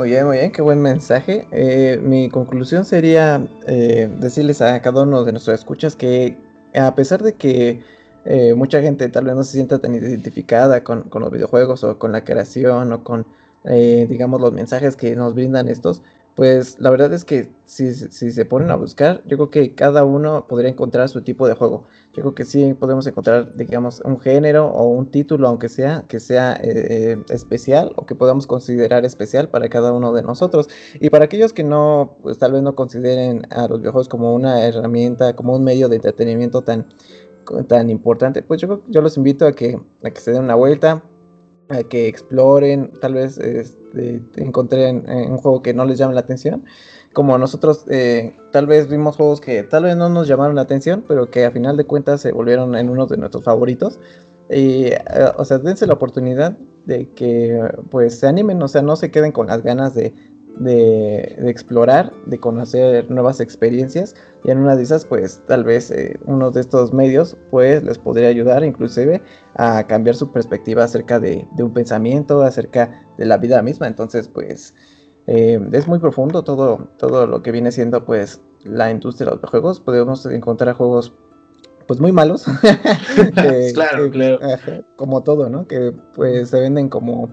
Muy 0.00 0.08
bien, 0.08 0.26
muy 0.26 0.38
bien, 0.38 0.50
qué 0.50 0.62
buen 0.62 0.80
mensaje. 0.80 1.46
Eh, 1.52 2.00
mi 2.02 2.30
conclusión 2.30 2.86
sería 2.86 3.46
eh, 3.66 4.08
decirles 4.18 4.62
a 4.62 4.80
cada 4.80 5.02
uno 5.02 5.24
de 5.24 5.32
nuestros 5.32 5.58
escuchas 5.58 5.94
que 5.94 6.40
a 6.74 6.94
pesar 6.94 7.22
de 7.22 7.34
que 7.34 7.82
eh, 8.24 8.54
mucha 8.54 8.80
gente 8.80 9.10
tal 9.10 9.26
vez 9.26 9.34
no 9.34 9.44
se 9.44 9.52
sienta 9.52 9.78
tan 9.78 9.94
identificada 9.94 10.82
con, 10.84 11.02
con 11.10 11.20
los 11.20 11.30
videojuegos 11.30 11.84
o 11.84 11.98
con 11.98 12.12
la 12.12 12.24
creación 12.24 12.94
o 12.94 13.04
con, 13.04 13.26
eh, 13.66 14.06
digamos, 14.08 14.40
los 14.40 14.52
mensajes 14.54 14.96
que 14.96 15.14
nos 15.14 15.34
brindan 15.34 15.68
estos, 15.68 16.00
pues 16.40 16.80
la 16.80 16.88
verdad 16.88 17.12
es 17.12 17.26
que 17.26 17.52
si, 17.66 17.92
se 17.92 18.44
ponen 18.46 18.70
a 18.70 18.76
buscar, 18.76 19.22
yo 19.26 19.36
creo 19.36 19.50
que 19.50 19.74
cada 19.74 20.04
uno 20.04 20.46
podría 20.48 20.70
encontrar 20.70 21.06
su 21.10 21.20
tipo 21.20 21.46
de 21.46 21.52
juego. 21.52 21.84
Yo 22.14 22.22
creo 22.22 22.34
que 22.34 22.46
sí 22.46 22.72
podemos 22.72 23.06
encontrar, 23.06 23.54
digamos, 23.56 24.00
un 24.06 24.18
género 24.18 24.68
o 24.68 24.88
un 24.88 25.10
título, 25.10 25.48
aunque 25.48 25.68
sea, 25.68 26.06
que 26.08 26.18
sea 26.18 26.54
eh, 26.62 26.86
eh, 27.12 27.24
especial 27.28 27.92
o 27.96 28.06
que 28.06 28.14
podamos 28.14 28.46
considerar 28.46 29.04
especial 29.04 29.50
para 29.50 29.68
cada 29.68 29.92
uno 29.92 30.14
de 30.14 30.22
nosotros. 30.22 30.70
Y 30.94 31.10
para 31.10 31.26
aquellos 31.26 31.52
que 31.52 31.62
no, 31.62 32.16
pues 32.22 32.38
tal 32.38 32.52
vez 32.52 32.62
no 32.62 32.74
consideren 32.74 33.46
a 33.50 33.68
los 33.68 33.80
videojuegos 33.80 34.08
como 34.08 34.32
una 34.32 34.64
herramienta, 34.64 35.36
como 35.36 35.56
un 35.56 35.62
medio 35.62 35.90
de 35.90 35.96
entretenimiento 35.96 36.62
tan, 36.62 36.88
tan 37.68 37.90
importante, 37.90 38.42
pues 38.42 38.62
yo, 38.62 38.82
yo 38.88 39.02
los 39.02 39.18
invito 39.18 39.46
a 39.46 39.52
que, 39.52 39.78
a 40.02 40.10
que 40.10 40.20
se 40.22 40.32
den 40.32 40.44
una 40.44 40.54
vuelta, 40.54 41.04
a 41.68 41.82
que 41.82 42.08
exploren, 42.08 42.90
tal 43.02 43.12
vez 43.12 43.38
este, 43.94 44.42
encontré 44.42 44.90
un 44.92 45.38
juego 45.38 45.62
que 45.62 45.74
no 45.74 45.84
les 45.84 45.98
llame 45.98 46.14
la 46.14 46.20
atención. 46.20 46.64
Como 47.12 47.36
nosotros 47.38 47.84
eh, 47.88 48.36
tal 48.52 48.66
vez 48.66 48.88
vimos 48.88 49.16
juegos 49.16 49.40
que 49.40 49.64
tal 49.64 49.84
vez 49.84 49.96
no 49.96 50.08
nos 50.08 50.28
llamaron 50.28 50.54
la 50.54 50.62
atención, 50.62 51.04
pero 51.06 51.30
que 51.30 51.44
a 51.44 51.50
final 51.50 51.76
de 51.76 51.84
cuentas 51.84 52.20
se 52.20 52.32
volvieron 52.32 52.76
en 52.76 52.88
uno 52.88 53.06
de 53.06 53.16
nuestros 53.16 53.44
favoritos. 53.44 53.98
Y, 54.48 54.86
eh, 54.86 54.98
o 55.36 55.44
sea, 55.44 55.58
dense 55.58 55.86
la 55.86 55.94
oportunidad 55.94 56.56
de 56.86 57.08
que 57.10 57.60
pues 57.90 58.18
se 58.18 58.26
animen, 58.26 58.62
o 58.62 58.68
sea, 58.68 58.82
no 58.82 58.96
se 58.96 59.10
queden 59.10 59.32
con 59.32 59.48
las 59.48 59.62
ganas 59.62 59.94
de, 59.94 60.14
de, 60.58 61.36
explorar, 61.48 62.12
de 62.26 62.38
conocer 62.38 63.10
nuevas 63.10 63.40
experiencias 63.40 64.14
y 64.44 64.50
en 64.50 64.58
una 64.58 64.76
de 64.76 64.82
esas 64.82 65.04
pues 65.04 65.42
tal 65.46 65.64
vez 65.64 65.90
eh, 65.90 66.18
uno 66.26 66.50
de 66.50 66.60
estos 66.60 66.92
medios 66.92 67.36
pues 67.50 67.82
les 67.82 67.98
podría 67.98 68.28
ayudar 68.28 68.64
inclusive 68.64 69.22
a 69.54 69.86
cambiar 69.86 70.16
su 70.16 70.30
perspectiva 70.32 70.84
acerca 70.84 71.18
de, 71.20 71.46
un 71.58 71.72
pensamiento, 71.72 72.42
acerca 72.42 73.04
de 73.18 73.26
la 73.26 73.36
vida 73.36 73.62
misma, 73.62 73.86
entonces 73.86 74.28
pues 74.28 74.74
eh, 75.26 75.60
es 75.72 75.88
muy 75.88 75.98
profundo 75.98 76.42
todo, 76.42 76.88
todo 76.98 77.26
lo 77.26 77.42
que 77.42 77.52
viene 77.52 77.72
siendo 77.72 78.04
pues 78.04 78.40
la 78.64 78.90
industria 78.90 79.30
de 79.30 79.36
los 79.36 79.50
juegos, 79.50 79.80
podemos 79.80 80.26
encontrar 80.26 80.74
juegos 80.74 81.14
pues 81.86 82.00
muy 82.00 82.12
malos, 82.12 82.44
claro, 83.74 84.10
claro. 84.10 84.38
como 84.96 85.22
todo, 85.22 85.48
¿no? 85.48 85.66
Que 85.66 85.92
pues 86.14 86.50
se 86.50 86.60
venden 86.60 86.88
como 86.88 87.30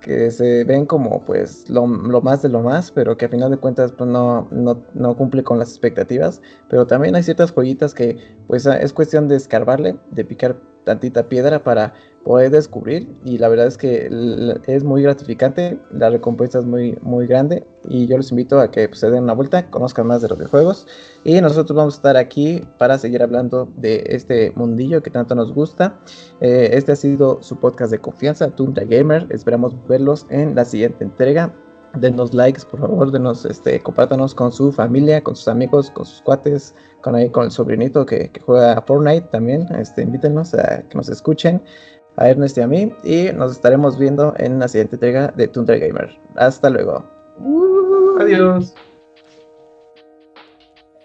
que 0.00 0.30
se 0.30 0.64
ven 0.64 0.86
como 0.86 1.24
pues 1.24 1.68
lo, 1.68 1.86
más 1.86 2.42
de 2.42 2.48
lo 2.48 2.62
más, 2.62 2.90
pero 2.90 3.16
que 3.16 3.26
a 3.26 3.28
final 3.28 3.50
de 3.50 3.56
cuentas 3.56 3.92
pues 3.92 4.08
no, 4.08 4.48
no, 4.50 4.84
no, 4.94 5.16
cumple 5.16 5.42
con 5.42 5.58
las 5.58 5.70
expectativas. 5.70 6.40
Pero 6.68 6.86
también 6.86 7.14
hay 7.14 7.22
ciertas 7.22 7.52
joyitas 7.52 7.94
que 7.94 8.16
pues 8.46 8.66
es 8.66 8.92
cuestión 8.92 9.28
de 9.28 9.36
escarbarle, 9.36 9.96
de 10.10 10.24
picar 10.24 10.56
tantita 10.88 11.28
piedra 11.28 11.62
para 11.62 11.92
poder 12.24 12.50
descubrir. 12.50 13.06
Y 13.24 13.36
la 13.36 13.48
verdad 13.48 13.66
es 13.66 13.76
que 13.76 14.08
es 14.66 14.84
muy 14.84 15.02
gratificante, 15.02 15.78
la 15.90 16.08
recompensa 16.08 16.60
es 16.60 16.64
muy, 16.64 16.98
muy 17.02 17.26
grande. 17.26 17.64
Y 17.88 18.06
yo 18.06 18.16
les 18.16 18.30
invito 18.30 18.58
a 18.58 18.70
que 18.70 18.88
pues, 18.88 19.00
se 19.00 19.10
den 19.10 19.24
una 19.24 19.34
vuelta, 19.34 19.70
conozcan 19.70 20.06
más 20.06 20.22
de 20.22 20.28
los 20.28 20.38
videojuegos. 20.38 20.86
Y 21.24 21.38
nosotros 21.42 21.76
vamos 21.76 21.94
a 21.94 21.98
estar 21.98 22.16
aquí 22.16 22.66
para 22.78 22.96
seguir 22.96 23.22
hablando 23.22 23.70
de 23.76 24.02
este 24.06 24.50
mundillo 24.56 25.02
que 25.02 25.10
tanto 25.10 25.34
nos 25.34 25.52
gusta. 25.52 25.98
Eh, 26.40 26.70
este 26.72 26.92
ha 26.92 26.96
sido 26.96 27.42
su 27.42 27.56
podcast 27.56 27.92
de 27.92 27.98
confianza, 27.98 28.50
Tundra 28.50 28.84
Gamer, 28.84 29.26
esperamos 29.28 29.74
verlos 29.86 30.26
en 30.30 30.54
la 30.54 30.64
siguiente 30.64 31.04
entrega 31.04 31.52
denos 31.94 32.34
likes, 32.34 32.62
por 32.64 32.80
favor, 32.80 33.10
denos, 33.10 33.44
este, 33.44 33.80
compártanos 33.80 34.34
con 34.34 34.52
su 34.52 34.72
familia, 34.72 35.22
con 35.22 35.36
sus 35.36 35.48
amigos, 35.48 35.90
con 35.90 36.04
sus 36.04 36.20
cuates, 36.22 36.74
con 37.02 37.14
ahí 37.14 37.30
con 37.30 37.44
el 37.44 37.50
sobrinito 37.50 38.04
que, 38.06 38.30
juega 38.44 38.82
Fortnite 38.82 39.28
también, 39.28 39.66
este, 39.74 40.02
invítenos 40.02 40.54
a 40.54 40.82
que 40.88 40.96
nos 40.96 41.08
escuchen, 41.08 41.62
a 42.16 42.28
Ernest 42.28 42.58
y 42.58 42.60
a 42.60 42.66
mí, 42.66 42.94
y 43.04 43.30
nos 43.32 43.52
estaremos 43.52 43.98
viendo 43.98 44.34
en 44.38 44.58
la 44.58 44.68
siguiente 44.68 44.96
entrega 44.96 45.28
de 45.36 45.48
Tundra 45.48 45.76
Gamer. 45.76 46.18
Hasta 46.36 46.70
luego. 46.70 47.04
adiós. 48.20 48.74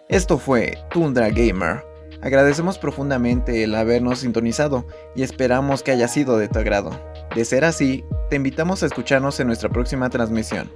Esto 0.09 0.37
fue 0.37 0.77
Tundra 0.91 1.29
Gamer. 1.29 1.83
Agradecemos 2.21 2.77
profundamente 2.77 3.63
el 3.63 3.75
habernos 3.75 4.19
sintonizado 4.19 4.85
y 5.15 5.23
esperamos 5.23 5.83
que 5.83 5.91
haya 5.91 6.07
sido 6.07 6.37
de 6.37 6.47
tu 6.47 6.59
agrado. 6.59 6.91
De 7.35 7.45
ser 7.45 7.65
así, 7.65 8.05
te 8.29 8.35
invitamos 8.35 8.83
a 8.83 8.85
escucharnos 8.85 9.39
en 9.39 9.47
nuestra 9.47 9.69
próxima 9.69 10.09
transmisión. 10.09 10.69